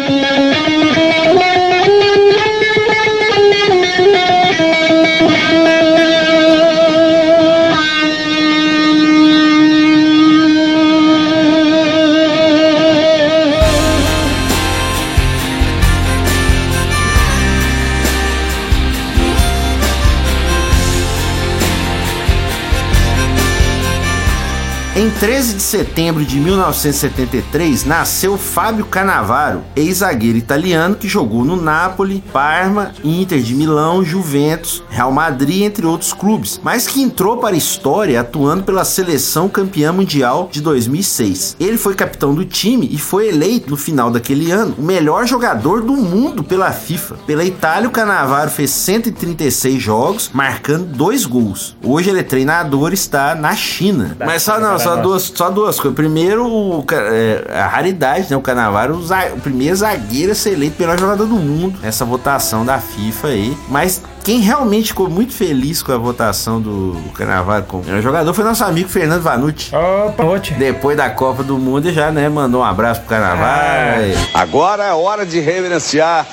13 25.20 25.56
de 25.56 25.59
setembro 25.70 26.26
de 26.26 26.40
1973, 26.40 27.86
nasceu 27.86 28.40
Fábio 28.40 28.86
Cannavaro, 28.86 29.62
ex-zagueiro 29.76 30.36
italiano 30.36 30.96
que 30.96 31.08
jogou 31.08 31.46
no 31.46 31.56
Napoli, 31.56 32.24
Parma, 32.34 32.92
Inter 33.04 33.40
de 33.40 33.54
Milão, 33.54 34.04
Juventus, 34.04 34.82
Real 34.90 35.12
Madrid, 35.12 35.62
entre 35.62 35.86
outros 35.86 36.12
clubes, 36.12 36.60
mas 36.64 36.88
que 36.88 37.04
entrou 37.04 37.38
para 37.38 37.54
a 37.54 37.58
história 37.58 38.20
atuando 38.20 38.64
pela 38.64 38.84
seleção 38.84 39.48
campeã 39.48 39.94
mundial 39.94 40.50
de 40.52 40.60
2006. 40.60 41.56
Ele 41.60 41.78
foi 41.78 41.94
capitão 41.94 42.34
do 42.34 42.44
time 42.44 42.90
e 42.92 42.98
foi 42.98 43.28
eleito 43.28 43.70
no 43.70 43.78
final 43.78 44.10
daquele 44.10 44.50
ano 44.50 44.74
o 44.76 44.82
melhor 44.82 45.28
jogador 45.28 45.84
do 45.84 45.94
mundo 45.94 46.44
pela 46.44 46.72
FIFA. 46.72 47.18
Pela 47.28 47.46
Itália, 47.46 47.88
o 47.88 47.92
Cannavaro 47.92 48.50
fez 48.50 48.72
136 48.72 49.80
jogos, 49.80 50.32
marcando 50.34 50.88
dois 50.88 51.28
gols. 51.28 51.78
Hoje 51.84 52.10
ele 52.10 52.22
é 52.22 52.24
treinador 52.24 52.90
e 52.90 52.96
está 52.96 53.36
na 53.36 53.56
China. 53.56 54.18
Mas 54.20 54.42
só 54.42 54.60
não, 54.60 54.80
só 54.80 54.96
duas, 54.96 55.32
só 55.36 55.52
duas 55.52 55.59
coisas. 55.64 55.94
Primeiro, 55.94 56.48
o 56.48 56.86
é, 56.92 57.60
a 57.60 57.68
raridade, 57.68 58.28
né? 58.30 58.38
O 58.38 58.42
Canavaro, 58.42 58.96
o, 58.96 59.36
o 59.36 59.42
primeiro 59.42 59.76
zagueiro 59.76 60.32
a 60.32 60.36
ser 60.36 60.54
eleito 60.54 60.78
pelo 60.78 60.90
melhor 60.92 61.00
jogador 61.00 61.26
do 61.26 61.36
mundo 61.36 61.80
nessa 61.82 62.06
votação 62.06 62.66
da 62.66 62.80
FIFA 62.80 63.28
aí. 63.28 63.58
Mas 63.70 64.02
quem 64.24 64.40
realmente 64.40 64.90
ficou 64.90 65.10
muito 65.10 65.34
feliz 65.34 65.82
com 65.82 65.92
a 65.92 65.98
votação 65.98 66.62
do 66.62 66.96
Canavaro 67.14 67.66
como 67.66 67.84
melhor 67.84 68.02
jogador 68.02 68.34
foi 68.34 68.44
nosso 68.44 68.64
amigo 68.64 68.90
Fernando 68.90 69.22
Vanucci. 69.22 69.72
Opa. 69.76 70.24
Depois 70.58 70.98
da 70.98 71.10
Copa 71.10 71.44
do 71.44 71.58
Mundo, 71.58 71.88
ele 71.88 71.96
já, 71.96 72.12
né, 72.12 72.30
mandou 72.30 72.62
um 72.62 72.66
abraço 72.66 73.02
pro 73.02 73.10
Canavaro. 73.10 73.42
Ah. 73.44 74.40
Agora 74.40 74.86
é 74.86 74.94
hora 74.94 75.26
de 75.26 75.40
reverenciar 75.40 76.28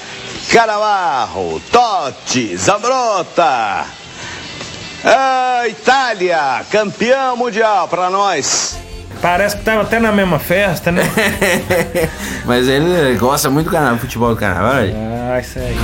Canavarro, 0.50 1.60
Totti, 1.70 2.56
Zambrota. 2.56 3.84
Ah, 5.04 5.68
Itália, 5.68 6.64
campeão 6.70 7.36
mundial 7.36 7.86
para 7.88 8.10
nós. 8.10 8.76
Parece 9.26 9.56
que 9.56 9.64
tava 9.64 9.82
até 9.82 9.98
na 9.98 10.12
mesma 10.12 10.38
festa, 10.38 10.92
né? 10.92 11.02
Mas 12.46 12.68
ele 12.68 13.16
gosta 13.18 13.50
muito 13.50 13.68
do 13.96 13.98
futebol 13.98 14.30
do 14.30 14.36
Canavaro. 14.36 14.86
ah, 15.34 15.40
isso 15.40 15.58
aí. 15.58 15.76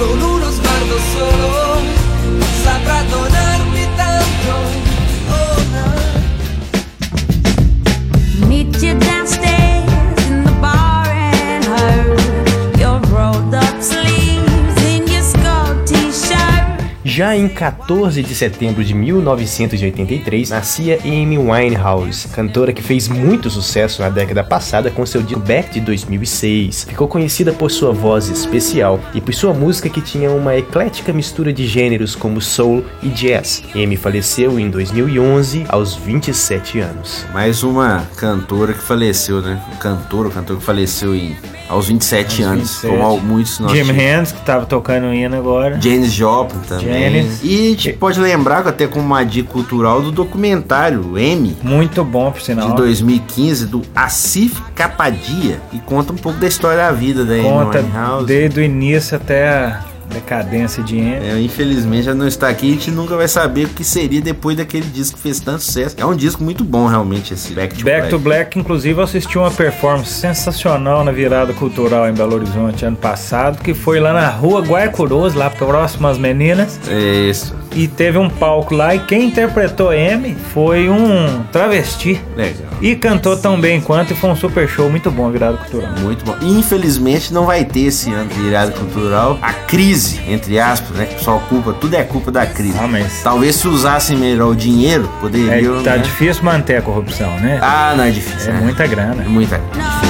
Já 17.14 17.36
em 17.36 17.46
14 17.46 18.22
de 18.22 18.34
setembro 18.34 18.82
de 18.82 18.94
1983, 18.94 20.48
nascia 20.48 20.98
Amy 21.04 21.36
Winehouse, 21.36 22.26
cantora 22.28 22.72
que 22.72 22.80
fez 22.80 23.06
muito 23.06 23.50
sucesso 23.50 24.00
na 24.00 24.08
década 24.08 24.42
passada 24.42 24.90
com 24.90 25.04
seu 25.04 25.22
disco 25.22 25.38
Back 25.38 25.72
de 25.74 25.80
2006. 25.82 26.86
Ficou 26.88 27.06
conhecida 27.06 27.52
por 27.52 27.70
sua 27.70 27.92
voz 27.92 28.30
especial 28.30 28.98
e 29.12 29.20
por 29.20 29.34
sua 29.34 29.52
música 29.52 29.90
que 29.90 30.00
tinha 30.00 30.30
uma 30.30 30.56
eclética 30.56 31.12
mistura 31.12 31.52
de 31.52 31.66
gêneros 31.66 32.16
como 32.16 32.40
soul 32.40 32.82
e 33.02 33.10
jazz. 33.10 33.62
Amy 33.74 33.98
faleceu 33.98 34.58
em 34.58 34.70
2011 34.70 35.66
aos 35.68 35.94
27 35.94 36.80
anos. 36.80 37.26
Mais 37.34 37.62
uma 37.62 38.08
cantora 38.16 38.72
que 38.72 38.82
faleceu, 38.82 39.42
né? 39.42 39.60
Um 39.70 39.76
cantor, 39.76 40.28
um 40.28 40.30
cantor 40.30 40.56
que 40.56 40.64
faleceu 40.64 41.14
em, 41.14 41.36
aos 41.68 41.88
27 41.88 42.42
anos. 42.42 42.80
27. 42.82 42.96
Como 42.96 43.20
muitos 43.20 43.58
nós 43.58 43.72
Jim. 43.72 43.92
Hands, 43.92 44.32
que 44.32 44.40
tava 44.46 44.64
tocando 44.64 45.08
o 45.08 45.12
hino 45.12 45.36
agora. 45.36 45.78
James 45.78 46.10
Joplin 46.10 46.60
também. 46.60 47.01
Denis. 47.10 47.40
E 47.42 47.54
a 47.54 47.70
gente 47.70 47.92
pode 47.94 48.20
lembrar, 48.20 48.66
até 48.66 48.86
como 48.86 49.04
uma 49.04 49.24
dica 49.24 49.48
cultural, 49.50 50.00
do 50.02 50.10
documentário 50.12 51.18
M, 51.18 51.56
Muito 51.62 52.04
bom, 52.04 52.30
por 52.30 52.40
sinal. 52.40 52.70
de 52.70 52.76
2015, 52.76 53.66
do 53.66 53.82
Asif 53.94 54.60
Kapadia, 54.74 55.60
e 55.72 55.78
conta 55.78 56.12
um 56.12 56.16
pouco 56.16 56.38
da 56.38 56.46
história 56.46 56.78
da 56.78 56.92
vida 56.92 57.24
da 57.24 57.34
Amy 57.34 57.42
Conta 57.42 57.78
Winehouse. 57.80 58.26
desde 58.26 58.60
o 58.60 58.62
início 58.62 59.16
até 59.16 59.76
decadência 60.12 60.82
de 60.82 60.98
Amy. 60.98 61.26
É, 61.26 61.40
infelizmente 61.40 62.04
já 62.04 62.14
não 62.14 62.26
está 62.26 62.48
aqui, 62.48 62.68
a 62.70 62.74
gente 62.74 62.90
nunca 62.90 63.16
vai 63.16 63.28
saber 63.28 63.66
o 63.66 63.68
que 63.68 63.84
seria 63.84 64.20
depois 64.20 64.56
daquele 64.56 64.86
disco 64.86 65.16
que 65.16 65.22
fez 65.22 65.40
tanto 65.40 65.62
sucesso. 65.62 65.96
É 65.98 66.04
um 66.04 66.14
disco 66.14 66.42
muito 66.42 66.64
bom, 66.64 66.86
realmente, 66.86 67.34
esse 67.34 67.52
Back 67.52 67.76
to 67.76 67.84
Back 67.84 68.00
Black. 68.00 68.10
to 68.10 68.18
Black, 68.18 68.58
inclusive, 68.58 68.98
eu 68.98 69.04
assisti 69.04 69.38
uma 69.38 69.50
performance 69.50 70.10
sensacional 70.10 71.04
na 71.04 71.12
virada 71.12 71.52
cultural 71.52 72.08
em 72.08 72.12
Belo 72.12 72.34
Horizonte 72.34 72.84
ano 72.84 72.96
passado, 72.96 73.62
que 73.62 73.74
foi 73.74 74.00
lá 74.00 74.12
na 74.12 74.28
rua 74.28 74.60
Guaicuroso, 74.60 75.38
lá 75.38 75.50
próximo 75.50 76.06
às 76.08 76.18
meninas. 76.18 76.78
É 76.88 77.30
isso. 77.30 77.54
E 77.74 77.88
teve 77.88 78.18
um 78.18 78.28
palco 78.28 78.74
lá 78.74 78.94
e 78.94 78.98
quem 79.00 79.28
interpretou 79.28 79.90
Amy 79.90 80.36
foi 80.52 80.90
um 80.90 81.42
travesti. 81.50 82.20
Legal. 82.36 82.68
E 82.82 82.94
cantou 82.94 83.36
tão 83.36 83.58
bem 83.58 83.80
quanto 83.80 84.12
e 84.12 84.16
foi 84.16 84.28
um 84.28 84.36
super 84.36 84.68
show 84.68 84.90
muito 84.90 85.10
bom 85.10 85.28
a 85.28 85.30
virada 85.30 85.56
cultural. 85.56 85.92
Muito 86.00 86.22
bom. 86.24 86.36
Infelizmente 86.42 87.32
não 87.32 87.46
vai 87.46 87.64
ter 87.64 87.84
esse 87.84 88.12
ano 88.12 88.28
de 88.28 88.38
virada 88.40 88.72
cultural. 88.72 89.38
A 89.40 89.54
crise, 89.54 90.01
entre 90.26 90.58
aspas, 90.58 90.96
né? 90.96 91.06
Que 91.06 91.14
o 91.14 91.18
pessoal 91.18 91.40
culpa, 91.48 91.72
tudo 91.72 91.94
é 91.94 92.02
culpa 92.04 92.30
da 92.30 92.46
crise. 92.46 92.76
Ah, 92.78 92.86
mas 92.88 93.22
Talvez 93.22 93.56
se 93.56 93.68
usassem 93.68 94.16
melhor 94.16 94.50
o 94.50 94.56
dinheiro, 94.56 95.10
é, 95.16 95.20
poderiam. 95.20 95.82
tá 95.82 95.96
né? 95.96 95.98
difícil 95.98 96.42
manter 96.44 96.76
a 96.76 96.82
corrupção, 96.82 97.30
né? 97.40 97.58
Ah, 97.62 97.94
não 97.96 98.04
é 98.04 98.10
difícil. 98.10 98.50
é 98.50 98.54
né? 98.54 98.60
muita 98.60 98.86
grana. 98.86 99.22
É 99.22 99.28
muita. 99.28 99.58
No 99.58 100.01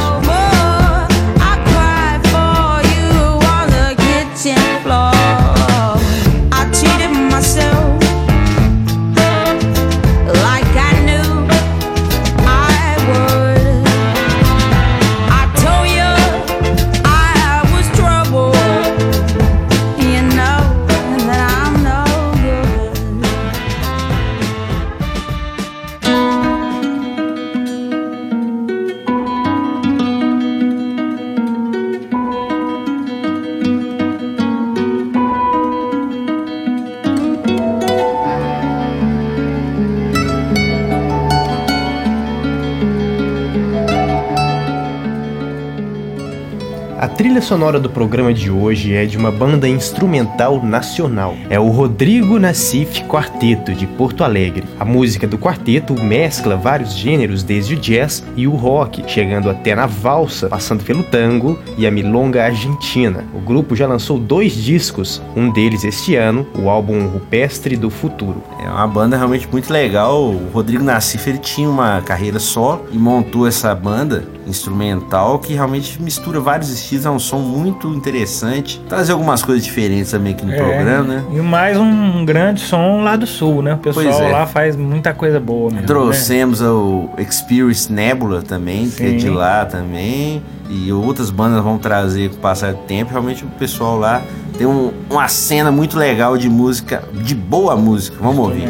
trilha 47.12 47.42
sonora 47.42 47.78
do 47.78 47.90
programa 47.90 48.32
de 48.32 48.50
hoje 48.50 48.94
é 48.94 49.04
de 49.04 49.18
uma 49.18 49.30
banda 49.30 49.68
instrumental 49.68 50.62
nacional. 50.64 51.36
É 51.50 51.60
o 51.60 51.68
Rodrigo 51.68 52.38
Nassif 52.38 53.04
Quarteto, 53.04 53.74
de 53.74 53.86
Porto 53.86 54.24
Alegre. 54.24 54.64
A 54.80 54.84
música 54.84 55.26
do 55.26 55.36
quarteto 55.36 55.94
mescla 56.02 56.56
vários 56.56 56.96
gêneros, 56.96 57.42
desde 57.42 57.74
o 57.74 57.76
jazz 57.76 58.24
e 58.34 58.46
o 58.46 58.52
rock, 58.52 59.04
chegando 59.06 59.50
até 59.50 59.74
na 59.74 59.86
valsa, 59.86 60.48
passando 60.48 60.84
pelo 60.84 61.02
tango 61.02 61.58
e 61.76 61.86
a 61.86 61.90
milonga 61.90 62.44
argentina. 62.44 63.24
O 63.34 63.40
grupo 63.40 63.76
já 63.76 63.86
lançou 63.86 64.18
dois 64.18 64.54
discos, 64.54 65.20
um 65.36 65.50
deles 65.50 65.84
este 65.84 66.16
ano, 66.16 66.46
o 66.58 66.70
álbum 66.70 67.08
Rupestre 67.08 67.76
do 67.76 67.90
Futuro. 67.90 68.42
É 68.58 68.68
uma 68.68 68.86
banda 68.86 69.16
realmente 69.16 69.46
muito 69.52 69.70
legal. 69.70 70.30
O 70.30 70.48
Rodrigo 70.52 70.82
Nassif 70.82 71.28
ele 71.28 71.38
tinha 71.38 71.68
uma 71.68 72.00
carreira 72.00 72.38
só 72.38 72.82
e 72.90 72.96
montou 72.96 73.46
essa 73.46 73.74
banda 73.74 74.24
instrumental 74.46 75.38
que 75.38 75.52
realmente 75.54 76.00
mistura 76.02 76.40
vários 76.40 76.70
estilos. 76.70 77.06
É 77.06 77.10
um 77.10 77.18
som 77.18 77.38
muito 77.38 77.88
interessante. 77.88 78.80
Trazer 78.88 79.12
algumas 79.12 79.42
coisas 79.42 79.64
diferentes 79.64 80.10
também 80.10 80.32
aqui 80.34 80.44
no 80.44 80.52
É, 80.52 80.56
programa, 80.56 81.02
né? 81.04 81.24
E 81.32 81.40
mais 81.40 81.76
um 81.78 82.24
grande 82.24 82.60
som 82.60 83.02
lá 83.02 83.16
do 83.16 83.26
sul, 83.26 83.62
né? 83.62 83.74
O 83.74 83.78
pessoal 83.78 84.22
é. 84.22 84.32
lá 84.32 84.46
faz 84.46 84.76
muita 84.76 85.12
coisa 85.14 85.38
boa 85.40 85.64
mesmo. 85.70 85.80
né? 85.80 85.86
Trouxemos 85.86 86.60
o 86.60 87.08
Experience 87.18 87.92
Nebula 87.92 88.42
também, 88.42 88.88
que 88.90 89.02
é 89.04 89.10
de 89.12 89.22
Sim. 89.22 89.30
lá 89.30 89.64
também. 89.64 90.42
E 90.70 90.90
outras 90.92 91.30
bandas 91.30 91.62
vão 91.62 91.76
trazer 91.78 92.30
com 92.30 92.36
o 92.36 92.38
passar 92.38 92.72
do 92.72 92.78
tempo. 92.82 93.10
Realmente 93.10 93.44
o 93.44 93.48
pessoal 93.58 93.98
lá 93.98 94.22
tem 94.56 94.66
um- 94.66 94.90
uma 95.10 95.28
cena 95.28 95.70
muito 95.70 95.98
legal 95.98 96.36
de 96.38 96.48
música, 96.48 97.02
de 97.12 97.34
boa 97.34 97.76
música. 97.76 98.16
Vamos 98.20 98.38
ouvir. 98.38 98.68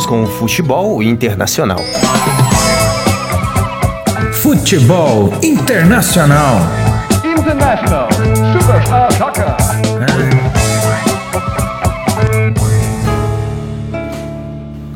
Vamos 0.00 0.06
com 0.06 0.22
o 0.22 0.26
futebol 0.26 1.02
internacional. 1.02 1.78
Futebol 4.32 5.32
Internacional. 5.42 6.58
International 7.24 8.08
Super 8.52 9.12
Soccer. 9.12 9.44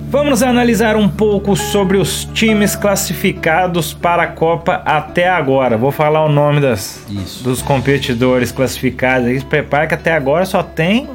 Vamos 0.09 0.43
analisar 0.43 0.97
um 0.97 1.09
pouco 1.09 1.57
sobre 1.57 1.99
os 1.99 2.25
times 2.33 2.77
classificados 2.77 3.93
para 3.93 4.23
a 4.23 4.27
Copa 4.29 4.83
até 4.87 5.29
agora. 5.29 5.77
Vou 5.77 5.91
falar 5.91 6.25
o 6.25 6.29
nome 6.29 6.61
das, 6.61 7.05
Isso. 7.11 7.43
dos 7.45 7.61
competidores 7.61 8.53
classificados 8.53 9.29
aí. 9.29 9.43
Prepara 9.43 9.87
que 9.87 9.95
até 9.95 10.13
agora 10.15 10.47
só 10.47 10.63
tem 10.63 11.09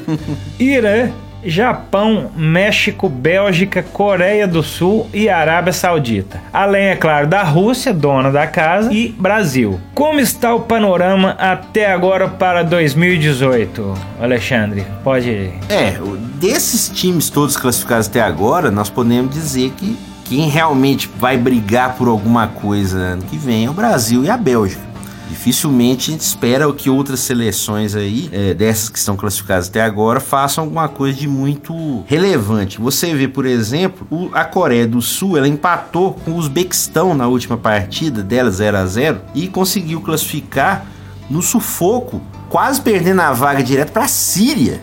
Irã, 0.58 1.10
Japão, 1.50 2.30
México, 2.36 3.08
Bélgica, 3.08 3.82
Coreia 3.82 4.46
do 4.46 4.62
Sul 4.62 5.08
e 5.12 5.28
Arábia 5.28 5.72
Saudita. 5.72 6.40
Além, 6.52 6.86
é 6.86 6.96
claro, 6.96 7.26
da 7.26 7.42
Rússia, 7.42 7.92
dona 7.92 8.30
da 8.30 8.46
casa, 8.46 8.92
e 8.92 9.08
Brasil. 9.08 9.80
Como 9.94 10.20
está 10.20 10.54
o 10.54 10.60
panorama 10.60 11.30
até 11.38 11.90
agora 11.92 12.28
para 12.28 12.62
2018, 12.62 13.94
Alexandre? 14.20 14.84
Pode. 15.02 15.50
É, 15.68 15.98
o- 16.00 16.16
desses 16.16 16.88
times 16.88 17.30
todos 17.30 17.56
classificados 17.56 18.08
até 18.08 18.20
agora, 18.20 18.70
nós 18.70 18.88
podemos 18.90 19.32
dizer 19.34 19.70
que 19.76 19.96
quem 20.24 20.48
realmente 20.48 21.08
vai 21.18 21.36
brigar 21.36 21.94
por 21.94 22.08
alguma 22.08 22.48
coisa 22.48 22.98
ano 22.98 23.22
que 23.22 23.36
vem 23.36 23.64
é 23.66 23.70
o 23.70 23.72
Brasil 23.72 24.24
e 24.24 24.30
a 24.30 24.36
Bélgica. 24.36 24.82
Dificilmente 25.28 26.10
a 26.10 26.12
gente 26.12 26.20
espera 26.22 26.72
que 26.72 26.88
outras 26.88 27.20
seleções 27.20 27.94
aí, 27.94 28.28
é, 28.32 28.54
dessas 28.54 28.88
que 28.88 28.98
estão 28.98 29.16
classificadas 29.16 29.68
até 29.68 29.82
agora, 29.82 30.20
façam 30.20 30.64
alguma 30.64 30.88
coisa 30.88 31.18
de 31.18 31.26
muito 31.28 32.04
relevante. 32.06 32.80
Você 32.80 33.14
vê, 33.14 33.26
por 33.26 33.44
exemplo, 33.44 34.06
o- 34.10 34.30
a 34.32 34.44
Coreia 34.44 34.86
do 34.86 35.02
Sul, 35.02 35.36
ela 35.36 35.48
empatou 35.48 36.14
com 36.14 36.32
o 36.32 36.36
Uzbequistão 36.36 37.14
na 37.14 37.26
última 37.26 37.56
partida 37.56 38.22
dela 38.22 38.50
0 38.50 38.76
a 38.76 38.86
0 38.86 39.20
e 39.34 39.48
conseguiu 39.48 40.00
classificar 40.00 40.86
no 41.28 41.42
sufoco, 41.42 42.20
quase 42.48 42.80
perdendo 42.80 43.20
a 43.20 43.32
vaga 43.32 43.62
direto 43.62 43.90
para 43.92 44.04
a 44.04 44.08
Síria. 44.08 44.80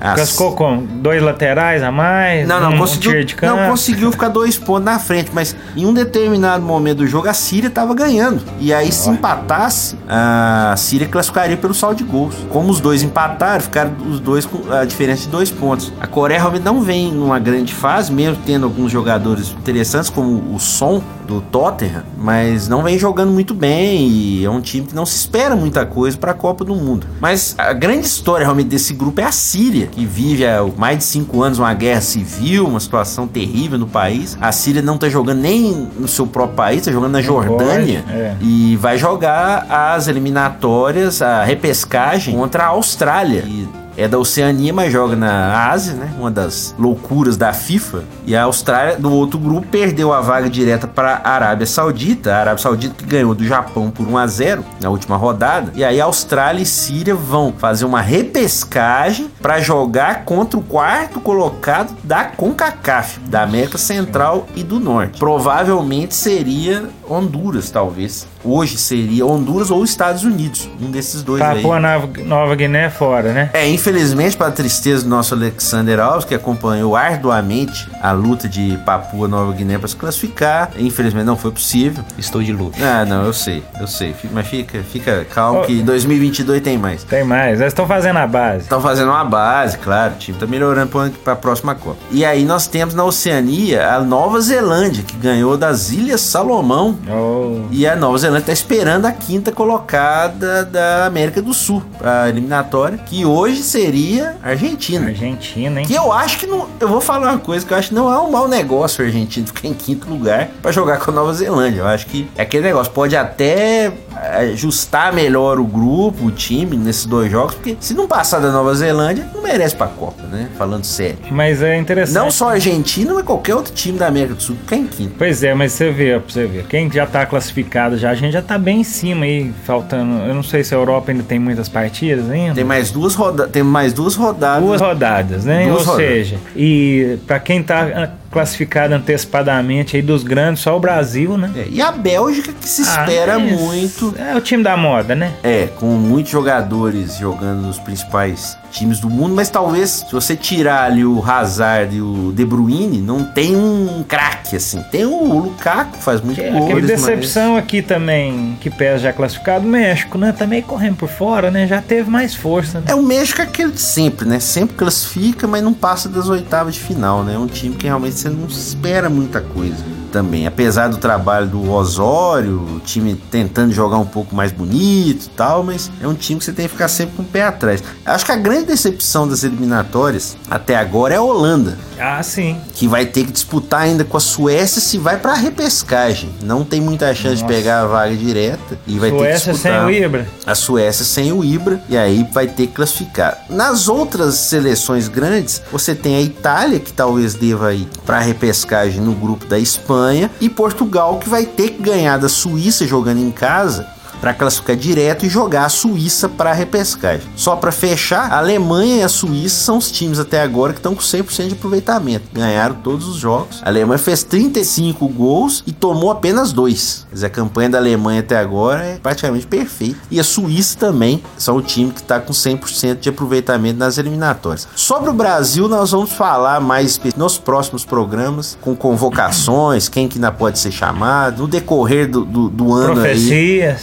Ah, 0.00 0.14
classificou 0.14 0.52
com 0.52 0.84
dois 0.84 1.22
laterais 1.22 1.82
a 1.82 1.90
mais? 1.90 2.46
Não, 2.46 2.60
não, 2.60 2.72
um, 2.72 2.78
conseguiu, 2.78 3.20
um 3.20 3.24
de 3.24 3.34
canto? 3.34 3.56
não 3.56 3.68
conseguiu 3.68 4.12
ficar 4.12 4.28
dois 4.28 4.58
pontos 4.58 4.84
na 4.84 4.98
frente, 4.98 5.30
mas 5.32 5.56
em 5.76 5.84
um 5.84 5.92
determinado 5.92 6.64
momento 6.64 6.98
do 6.98 7.06
jogo 7.06 7.28
a 7.28 7.34
Síria 7.34 7.68
estava 7.68 7.94
ganhando. 7.94 8.42
E 8.60 8.72
aí, 8.72 8.92
se 8.92 9.08
empatasse, 9.08 9.96
a 10.08 10.74
Síria 10.76 11.08
classificaria 11.08 11.56
pelo 11.56 11.74
saldo 11.74 11.96
de 11.96 12.04
gols. 12.04 12.34
Como 12.50 12.70
os 12.70 12.80
dois 12.80 13.02
empataram, 13.02 13.60
ficaram 13.60 13.92
os 14.08 14.20
dois 14.20 14.46
com 14.46 14.72
a 14.72 14.84
diferença 14.84 15.22
de 15.22 15.28
dois 15.28 15.50
pontos. 15.50 15.92
A 16.00 16.06
Coreia 16.06 16.38
realmente 16.38 16.64
não 16.64 16.80
vem 16.80 17.12
numa 17.12 17.38
grande 17.38 17.74
fase, 17.74 18.12
mesmo 18.12 18.38
tendo 18.46 18.64
alguns 18.64 18.92
jogadores 18.92 19.50
interessantes, 19.50 20.10
como 20.10 20.54
o 20.54 20.58
Son 20.60 21.02
do 21.26 21.40
Tottenham, 21.40 22.04
mas 22.16 22.68
não 22.68 22.82
vem 22.82 22.98
jogando 22.98 23.32
muito 23.32 23.52
bem 23.52 24.08
e 24.08 24.44
é 24.44 24.50
um 24.50 24.60
time 24.60 24.86
que 24.86 24.94
não 24.94 25.04
se 25.04 25.16
espera 25.16 25.56
muita 25.56 25.84
coisa 25.84 26.16
para 26.16 26.30
a 26.30 26.34
Copa 26.34 26.64
do 26.64 26.74
Mundo. 26.74 27.06
Mas 27.20 27.54
a 27.58 27.72
grande 27.72 28.06
história 28.06 28.44
realmente 28.44 28.68
desse 28.68 28.94
grupo 28.94 29.20
é 29.20 29.24
a 29.24 29.32
Síria. 29.32 29.55
Síria, 29.56 29.86
que 29.86 30.04
vive 30.04 30.46
há 30.46 30.62
mais 30.76 30.98
de 30.98 31.04
cinco 31.04 31.42
anos 31.42 31.58
uma 31.58 31.72
guerra 31.72 32.02
civil, 32.02 32.66
uma 32.66 32.78
situação 32.78 33.26
terrível 33.26 33.78
no 33.78 33.86
país. 33.86 34.36
A 34.38 34.52
Síria 34.52 34.82
não 34.82 34.98
tá 34.98 35.08
jogando 35.08 35.40
nem 35.40 35.88
no 35.98 36.06
seu 36.06 36.26
próprio 36.26 36.54
país, 36.54 36.84
tá 36.84 36.92
jogando 36.92 37.12
na 37.12 37.22
Jordânia. 37.22 38.04
é. 38.10 38.36
E 38.38 38.76
vai 38.76 38.98
jogar 38.98 39.66
as 39.70 40.08
eliminatórias, 40.08 41.22
a 41.22 41.42
repescagem 41.42 42.36
contra 42.36 42.64
a 42.64 42.66
Austrália. 42.66 43.44
E 43.46 43.66
é 43.96 44.06
da 44.06 44.18
Oceania, 44.18 44.72
mas 44.72 44.92
joga 44.92 45.16
na 45.16 45.70
Ásia, 45.70 45.94
né? 45.94 46.12
Uma 46.18 46.30
das 46.30 46.74
loucuras 46.78 47.36
da 47.36 47.52
FIFA. 47.52 48.04
E 48.26 48.36
a 48.36 48.44
Austrália, 48.44 48.96
do 48.96 49.12
outro 49.12 49.38
grupo, 49.38 49.66
perdeu 49.68 50.12
a 50.12 50.20
vaga 50.20 50.50
direta 50.50 50.86
para 50.86 51.20
a 51.24 51.30
Arábia 51.30 51.66
Saudita. 51.66 52.34
A 52.34 52.40
Arábia 52.40 52.62
Saudita 52.62 52.94
que 52.96 53.06
ganhou 53.06 53.34
do 53.34 53.44
Japão 53.44 53.90
por 53.90 54.06
1 54.06 54.18
a 54.18 54.26
0 54.26 54.64
na 54.80 54.90
última 54.90 55.16
rodada. 55.16 55.72
E 55.74 55.84
aí 55.84 56.00
Austrália 56.00 56.62
e 56.62 56.66
Síria 56.66 57.14
vão 57.14 57.52
fazer 57.56 57.84
uma 57.84 58.00
repescagem 58.00 59.30
para 59.40 59.60
jogar 59.60 60.24
contra 60.24 60.58
o 60.58 60.62
quarto 60.62 61.20
colocado 61.20 61.96
da 62.02 62.24
CONCACAF, 62.24 63.20
da 63.20 63.42
América 63.42 63.78
Central 63.78 64.46
e 64.54 64.62
do 64.62 64.78
Norte. 64.78 65.18
Provavelmente 65.18 66.14
seria 66.14 66.84
Honduras, 67.08 67.70
talvez. 67.70 68.26
Hoje 68.44 68.76
seria 68.78 69.24
Honduras 69.26 69.70
ou 69.70 69.82
Estados 69.84 70.22
Unidos, 70.24 70.68
um 70.80 70.90
desses 70.90 71.22
dois 71.22 71.40
aí. 71.42 71.56
Papua 71.62 71.80
Nova, 71.80 72.08
Nova 72.24 72.54
Guiné 72.54 72.90
fora, 72.90 73.32
né? 73.32 73.50
É, 73.52 73.68
infelizmente, 73.68 74.36
para 74.36 74.48
a 74.48 74.52
tristeza 74.52 75.02
do 75.02 75.08
nosso 75.08 75.34
Alexander 75.34 75.98
Alves, 76.00 76.24
que 76.24 76.34
acompanhou 76.34 76.94
arduamente 76.96 77.88
a 78.00 78.12
luta 78.12 78.48
de 78.48 78.78
Papua 78.84 79.26
Nova 79.28 79.52
Guiné 79.52 79.78
para 79.78 79.88
se 79.88 79.96
classificar, 79.96 80.70
infelizmente 80.78 81.24
não 81.24 81.36
foi 81.36 81.50
possível. 81.50 82.04
Estou 82.18 82.42
de 82.42 82.52
luto. 82.52 82.78
Ah, 82.82 83.04
não, 83.04 83.24
eu 83.24 83.32
sei, 83.32 83.62
eu 83.80 83.86
sei. 83.86 84.12
Fica- 84.12 84.32
Mas 84.34 84.46
fica, 84.46 84.78
fica 84.82 85.26
calmo 85.34 85.60
Ô. 85.60 85.62
que 85.64 85.82
2022 85.82 86.60
tem 86.62 86.78
mais. 86.78 87.02
Tem 87.04 87.24
mais. 87.24 87.60
Eles 87.60 87.72
estão 87.72 87.86
fazendo 87.86 88.18
a 88.18 88.26
base. 88.26 88.62
Estão 88.64 88.80
fazendo 88.80 89.08
uma 89.10 89.24
base, 89.24 89.78
claro, 89.78 90.14
o 90.14 90.18
time 90.18 90.38
tá 90.38 90.46
melhorando 90.46 90.90
para 91.24 91.32
a 91.32 91.36
próxima 91.36 91.74
Copa. 91.74 91.96
E 92.10 92.24
aí 92.24 92.44
nós 92.44 92.66
temos 92.66 92.94
na 92.94 93.04
Oceania 93.04 93.88
a 93.94 94.00
Nova 94.00 94.40
Zelândia, 94.40 95.02
que 95.02 95.16
ganhou 95.16 95.56
das 95.56 95.90
Ilhas 95.90 96.20
Salomão. 96.20 96.95
Oh. 97.08 97.66
E 97.70 97.86
a 97.86 97.94
Nova 97.96 98.18
Zelândia 98.18 98.40
está 98.40 98.52
esperando 98.52 99.06
a 99.06 99.12
quinta 99.12 99.52
colocada 99.52 100.64
da 100.64 101.06
América 101.06 101.40
do 101.40 101.54
Sul, 101.54 101.82
a 102.02 102.28
eliminatória, 102.28 102.98
que 102.98 103.24
hoje 103.24 103.62
seria 103.62 104.36
a 104.42 104.50
Argentina. 104.50 105.06
Argentina, 105.06 105.80
hein? 105.80 105.86
Que 105.86 105.94
eu 105.94 106.12
acho 106.12 106.38
que 106.38 106.46
não. 106.46 106.68
Eu 106.80 106.88
vou 106.88 107.00
falar 107.00 107.32
uma 107.32 107.38
coisa 107.38 107.64
que 107.64 107.72
eu 107.72 107.76
acho 107.78 107.88
que 107.88 107.94
não 107.94 108.12
é 108.12 108.18
um 108.18 108.30
mau 108.30 108.48
negócio 108.48 109.02
a 109.02 109.06
Argentina 109.06 109.46
ficar 109.46 109.68
em 109.68 109.74
quinto 109.74 110.08
lugar 110.08 110.48
pra 110.62 110.72
jogar 110.72 110.98
com 110.98 111.10
a 111.10 111.14
Nova 111.14 111.32
Zelândia. 111.34 111.80
Eu 111.80 111.86
acho 111.86 112.06
que 112.06 112.28
é 112.36 112.42
aquele 112.42 112.64
negócio. 112.64 112.92
Pode 112.92 113.16
até 113.16 113.92
ajustar 114.40 115.12
melhor 115.12 115.58
o 115.58 115.64
grupo, 115.64 116.26
o 116.26 116.30
time, 116.30 116.76
nesses 116.76 117.06
dois 117.06 117.30
jogos, 117.30 117.54
porque 117.54 117.76
se 117.80 117.94
não 117.94 118.08
passar 118.08 118.40
da 118.40 118.50
Nova 118.50 118.74
Zelândia, 118.74 119.28
não 119.34 119.42
merece 119.42 119.76
pra 119.76 119.86
Copa, 119.86 120.22
né? 120.24 120.48
Falando 120.56 120.84
sério. 120.84 121.18
Mas 121.30 121.62
é 121.62 121.76
interessante. 121.76 122.14
Não 122.14 122.30
só 122.30 122.50
a 122.50 122.52
Argentina, 122.52 123.12
mas 123.14 123.24
qualquer 123.24 123.54
outro 123.54 123.72
time 123.72 123.98
da 123.98 124.06
América 124.06 124.34
do 124.34 124.42
Sul 124.42 124.56
ficar 124.56 124.76
em 124.76 124.86
quinto. 124.86 125.14
Pois 125.18 125.42
é, 125.42 125.54
mas 125.54 125.72
você 125.72 125.90
vê, 125.90 126.18
pra 126.18 126.32
você 126.32 126.46
ver. 126.46 126.66
Quem 126.66 126.85
já 126.94 127.06
tá 127.06 127.26
classificado 127.26 127.96
já, 127.98 128.10
a 128.10 128.14
gente 128.14 128.32
já 128.32 128.42
tá 128.42 128.56
bem 128.58 128.80
em 128.80 128.84
cima 128.84 129.24
aí, 129.24 129.52
faltando. 129.64 130.22
Eu 130.24 130.34
não 130.34 130.42
sei 130.42 130.62
se 130.62 130.74
a 130.74 130.78
Europa 130.78 131.10
ainda 131.10 131.22
tem 131.22 131.38
muitas 131.38 131.68
partidas 131.68 132.30
ainda. 132.30 132.54
Tem 132.54 132.64
mais 132.64 132.90
duas 132.90 133.14
rodadas. 133.14 133.52
Tem 133.52 133.62
mais 133.62 133.92
duas 133.92 134.14
rodadas. 134.14 134.64
Duas 134.64 134.80
rodadas, 134.80 135.44
né? 135.44 135.66
Duas 135.66 135.86
Ou 135.86 135.92
rodadas. 135.94 136.12
seja, 136.12 136.36
e 136.54 137.18
pra 137.26 137.38
quem 137.38 137.62
tá 137.62 138.12
classificado 138.36 138.92
antecipadamente 138.94 139.96
aí 139.96 140.02
dos 140.02 140.22
grandes, 140.22 140.62
só 140.62 140.76
o 140.76 140.80
Brasil, 140.80 141.38
né? 141.38 141.50
É, 141.56 141.66
e 141.70 141.80
a 141.80 141.90
Bélgica 141.90 142.52
que 142.52 142.68
se 142.68 142.82
Ah, 142.82 142.84
espera 143.06 143.38
mas 143.38 143.58
muito. 143.58 144.14
É 144.18 144.36
o 144.36 144.40
time 144.42 144.62
da 144.62 144.76
moda, 144.76 145.14
né? 145.14 145.32
É, 145.42 145.68
com 145.78 145.86
muitos 145.86 146.30
jogadores 146.30 147.16
jogando 147.16 147.62
nos 147.62 147.78
principais 147.78 148.58
times 148.70 149.00
do 149.00 149.08
mundo, 149.08 149.34
mas 149.34 149.48
talvez 149.48 150.04
se 150.06 150.12
você 150.12 150.36
tirar 150.36 150.82
ali 150.84 151.02
o 151.02 151.24
Hazard 151.26 151.96
e 151.96 152.02
o 152.02 152.30
De 152.36 152.44
Bruyne, 152.44 152.98
não 153.00 153.24
tem 153.24 153.56
um 153.56 154.04
craque 154.06 154.56
assim. 154.56 154.82
Tem 154.92 155.06
o 155.06 155.32
Lukaku, 155.40 155.96
faz 155.96 156.20
muito 156.20 156.38
Que- 156.38 156.50
gols. 156.50 156.64
Aquele 156.64 156.80
mas- 156.82 156.90
decepção 156.90 157.56
aqui 157.56 157.80
também, 157.80 158.58
que 158.60 158.68
pesa 158.68 158.98
já 158.98 159.12
classificado, 159.14 159.64
o 159.64 159.68
México, 159.68 160.18
né? 160.18 160.32
Também 160.32 160.60
correndo 160.60 160.96
por 160.96 161.08
fora, 161.08 161.50
né? 161.50 161.66
Já 161.66 161.80
teve 161.80 162.10
mais 162.10 162.34
força, 162.34 162.80
né? 162.80 162.86
É 162.88 162.94
o 162.94 163.02
México 163.02 163.40
é 163.40 163.44
aquele 163.44 163.72
de 163.72 163.80
sempre, 163.80 164.28
né? 164.28 164.38
Sempre 164.40 164.76
classifica, 164.76 165.46
mas 165.46 165.62
não 165.62 165.72
passa 165.72 166.06
das 166.08 166.28
oitavas 166.28 166.74
de 166.74 166.80
final, 166.80 167.24
né? 167.24 167.34
É 167.34 167.38
um 167.38 167.46
time 167.46 167.74
que 167.76 167.86
realmente 167.86 168.14
você 168.26 168.30
não 168.30 168.46
espera 168.46 169.08
muita 169.08 169.40
coisa 169.40 169.95
também. 170.16 170.46
Apesar 170.46 170.88
do 170.88 170.96
trabalho 170.96 171.46
do 171.46 171.70
Osório, 171.70 172.76
o 172.76 172.80
time 172.80 173.14
tentando 173.30 173.70
jogar 173.70 173.98
um 173.98 174.06
pouco 174.06 174.34
mais 174.34 174.50
bonito 174.50 175.26
e 175.26 175.28
tal, 175.36 175.62
mas 175.62 175.90
é 176.00 176.08
um 176.08 176.14
time 176.14 176.38
que 176.38 176.44
você 176.46 176.52
tem 176.52 176.64
que 176.64 176.72
ficar 176.72 176.88
sempre 176.88 177.16
com 177.16 177.22
o 177.22 177.26
pé 177.26 177.42
atrás. 177.42 177.84
Acho 178.02 178.24
que 178.24 178.32
a 178.32 178.36
grande 178.36 178.64
decepção 178.64 179.28
das 179.28 179.44
eliminatórias 179.44 180.34
até 180.50 180.74
agora 180.74 181.12
é 181.12 181.18
a 181.18 181.22
Holanda. 181.22 181.76
Ah, 181.98 182.22
sim. 182.22 182.58
Que 182.72 182.88
vai 182.88 183.04
ter 183.04 183.24
que 183.24 183.32
disputar 183.32 183.82
ainda 183.82 184.04
com 184.04 184.16
a 184.16 184.20
Suécia 184.20 184.80
se 184.80 184.96
vai 184.96 185.18
pra 185.18 185.34
repescagem. 185.34 186.30
Não 186.42 186.64
tem 186.64 186.80
muita 186.80 187.14
chance 187.14 187.36
de 187.36 187.42
Nossa. 187.42 187.54
pegar 187.54 187.82
a 187.82 187.86
vaga 187.86 188.16
direta. 188.16 188.78
E 188.86 188.98
vai 188.98 189.10
ter 189.10 189.16
que 189.16 189.22
Suécia 189.22 189.52
disputar 189.52 189.86
sem 189.86 189.86
o 189.86 190.04
Ibra. 190.04 190.26
a 190.46 190.54
Suécia 190.54 191.04
sem 191.04 191.32
o 191.32 191.44
Ibra 191.44 191.80
e 191.90 191.96
aí 191.96 192.26
vai 192.32 192.46
ter 192.46 192.68
que 192.68 192.72
classificar. 192.74 193.44
Nas 193.50 193.88
outras 193.88 194.34
seleções 194.36 195.08
grandes, 195.08 195.60
você 195.70 195.94
tem 195.94 196.16
a 196.16 196.20
Itália 196.22 196.80
que 196.80 196.92
talvez 196.92 197.34
deva 197.34 197.74
ir 197.74 197.86
para 198.04 198.18
repescagem 198.20 199.00
no 199.00 199.12
grupo 199.12 199.46
da 199.46 199.58
Espanha 199.58 200.05
e 200.40 200.48
Portugal 200.48 201.18
que 201.18 201.28
vai 201.28 201.46
ter 201.46 201.70
que 201.70 201.82
ganhar 201.82 202.18
da 202.18 202.28
Suíça 202.28 202.86
jogando 202.86 203.18
em 203.18 203.30
casa 203.30 203.95
para 204.20 204.34
classificar 204.34 204.76
direto 204.76 205.26
e 205.26 205.28
jogar 205.28 205.66
a 205.66 205.68
Suíça 205.68 206.28
para 206.28 206.50
a 206.50 206.54
repescagem. 206.54 207.26
Só 207.36 207.56
para 207.56 207.72
fechar, 207.72 208.32
a 208.32 208.38
Alemanha 208.38 208.96
e 208.96 209.02
a 209.02 209.08
Suíça 209.08 209.64
são 209.64 209.78
os 209.78 209.90
times 209.90 210.18
até 210.18 210.40
agora 210.40 210.72
que 210.72 210.78
estão 210.78 210.94
com 210.94 211.00
100% 211.00 211.48
de 211.48 211.54
aproveitamento. 211.54 212.26
Ganharam 212.32 212.74
todos 212.76 213.06
os 213.08 213.16
jogos. 213.16 213.60
A 213.62 213.68
Alemanha 213.68 213.98
fez 213.98 214.22
35 214.22 215.08
gols 215.08 215.62
e 215.66 215.72
tomou 215.72 216.10
apenas 216.10 216.52
dois. 216.52 217.06
Dizer, 217.12 217.26
a 217.26 217.30
campanha 217.30 217.70
da 217.70 217.78
Alemanha 217.78 218.20
até 218.20 218.36
agora 218.36 218.84
é 218.84 218.98
praticamente 219.02 219.46
perfeita. 219.46 219.98
E 220.10 220.20
a 220.20 220.24
Suíça 220.24 220.76
também 220.78 221.22
são 221.36 221.56
o 221.56 221.62
time 221.62 221.90
que 221.92 222.00
está 222.00 222.20
com 222.20 222.32
100% 222.32 223.00
de 223.00 223.08
aproveitamento 223.08 223.78
nas 223.78 223.98
eliminatórias. 223.98 224.68
Sobre 224.74 225.10
o 225.10 225.12
Brasil, 225.12 225.68
nós 225.68 225.90
vamos 225.90 226.12
falar 226.12 226.60
mais 226.60 227.00
nos 227.16 227.38
próximos 227.38 227.84
programas, 227.84 228.58
com 228.60 228.74
convocações, 228.74 229.88
quem 229.88 230.08
que 230.08 230.16
ainda 230.18 230.32
pode 230.32 230.58
ser 230.58 230.72
chamado, 230.72 231.42
no 231.42 231.48
decorrer 231.48 232.10
do, 232.10 232.24
do, 232.24 232.48
do 232.48 232.72
ano 232.72 233.02
aí 233.02 233.16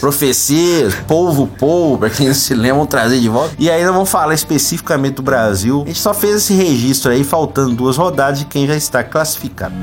Profecias, 0.24 0.94
polvo, 1.06 1.46
polvo, 1.46 1.98
pra 1.98 2.08
quem 2.08 2.28
não 2.28 2.34
se 2.34 2.54
lembra, 2.54 2.86
trazer 2.86 3.20
de 3.20 3.28
volta. 3.28 3.54
E 3.58 3.68
nós 3.68 3.94
vamos 3.94 4.08
falar 4.08 4.32
especificamente 4.32 5.16
do 5.16 5.22
Brasil. 5.22 5.82
A 5.84 5.88
gente 5.88 6.00
só 6.00 6.14
fez 6.14 6.36
esse 6.36 6.54
registro 6.54 7.12
aí, 7.12 7.22
faltando 7.22 7.74
duas 7.74 7.98
rodadas 7.98 8.38
de 8.38 8.46
quem 8.46 8.66
já 8.66 8.74
está 8.74 9.04
classificado. 9.04 9.74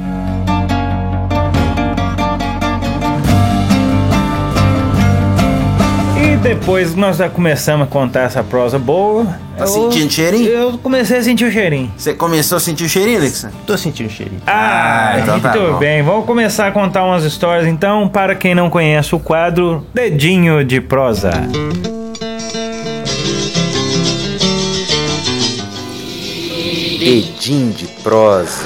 Depois 6.41 6.91
que 6.91 6.99
nós 6.99 7.17
já 7.17 7.29
começamos 7.29 7.87
a 7.87 7.89
contar 7.89 8.21
essa 8.21 8.43
prosa 8.43 8.79
boa. 8.79 9.25
Tá 9.57 9.65
eu- 9.65 9.67
sentindo 9.67 10.11
cheirinho? 10.11 10.49
Eu 10.49 10.77
comecei 10.79 11.17
a 11.19 11.23
sentir 11.23 11.45
o 11.45 11.51
cheirinho. 11.51 11.91
Você 11.95 12.13
começou 12.13 12.57
a 12.57 12.59
sentir 12.59 12.85
o 12.85 12.89
cheirinho, 12.89 13.19
Alexandre? 13.19 13.57
Tô 13.65 13.77
sentindo 13.77 14.09
cheirinho. 14.09 14.41
Ah, 14.47 15.11
Ah, 15.15 15.19
então 15.19 15.39
tá 15.39 15.51
muito 15.51 15.71
bom. 15.73 15.77
bem. 15.77 16.01
Vamos 16.01 16.25
começar 16.25 16.67
a 16.67 16.71
contar 16.71 17.03
umas 17.03 17.23
histórias 17.23 17.67
então. 17.67 18.07
Para 18.09 18.35
quem 18.35 18.55
não 18.55 18.69
conhece 18.69 19.13
o 19.13 19.19
quadro 19.19 19.85
Dedinho 19.93 20.63
de 20.65 20.81
Prosa. 20.81 21.31
Edim 27.01 27.71
de 27.71 27.87
prosa. 28.03 28.65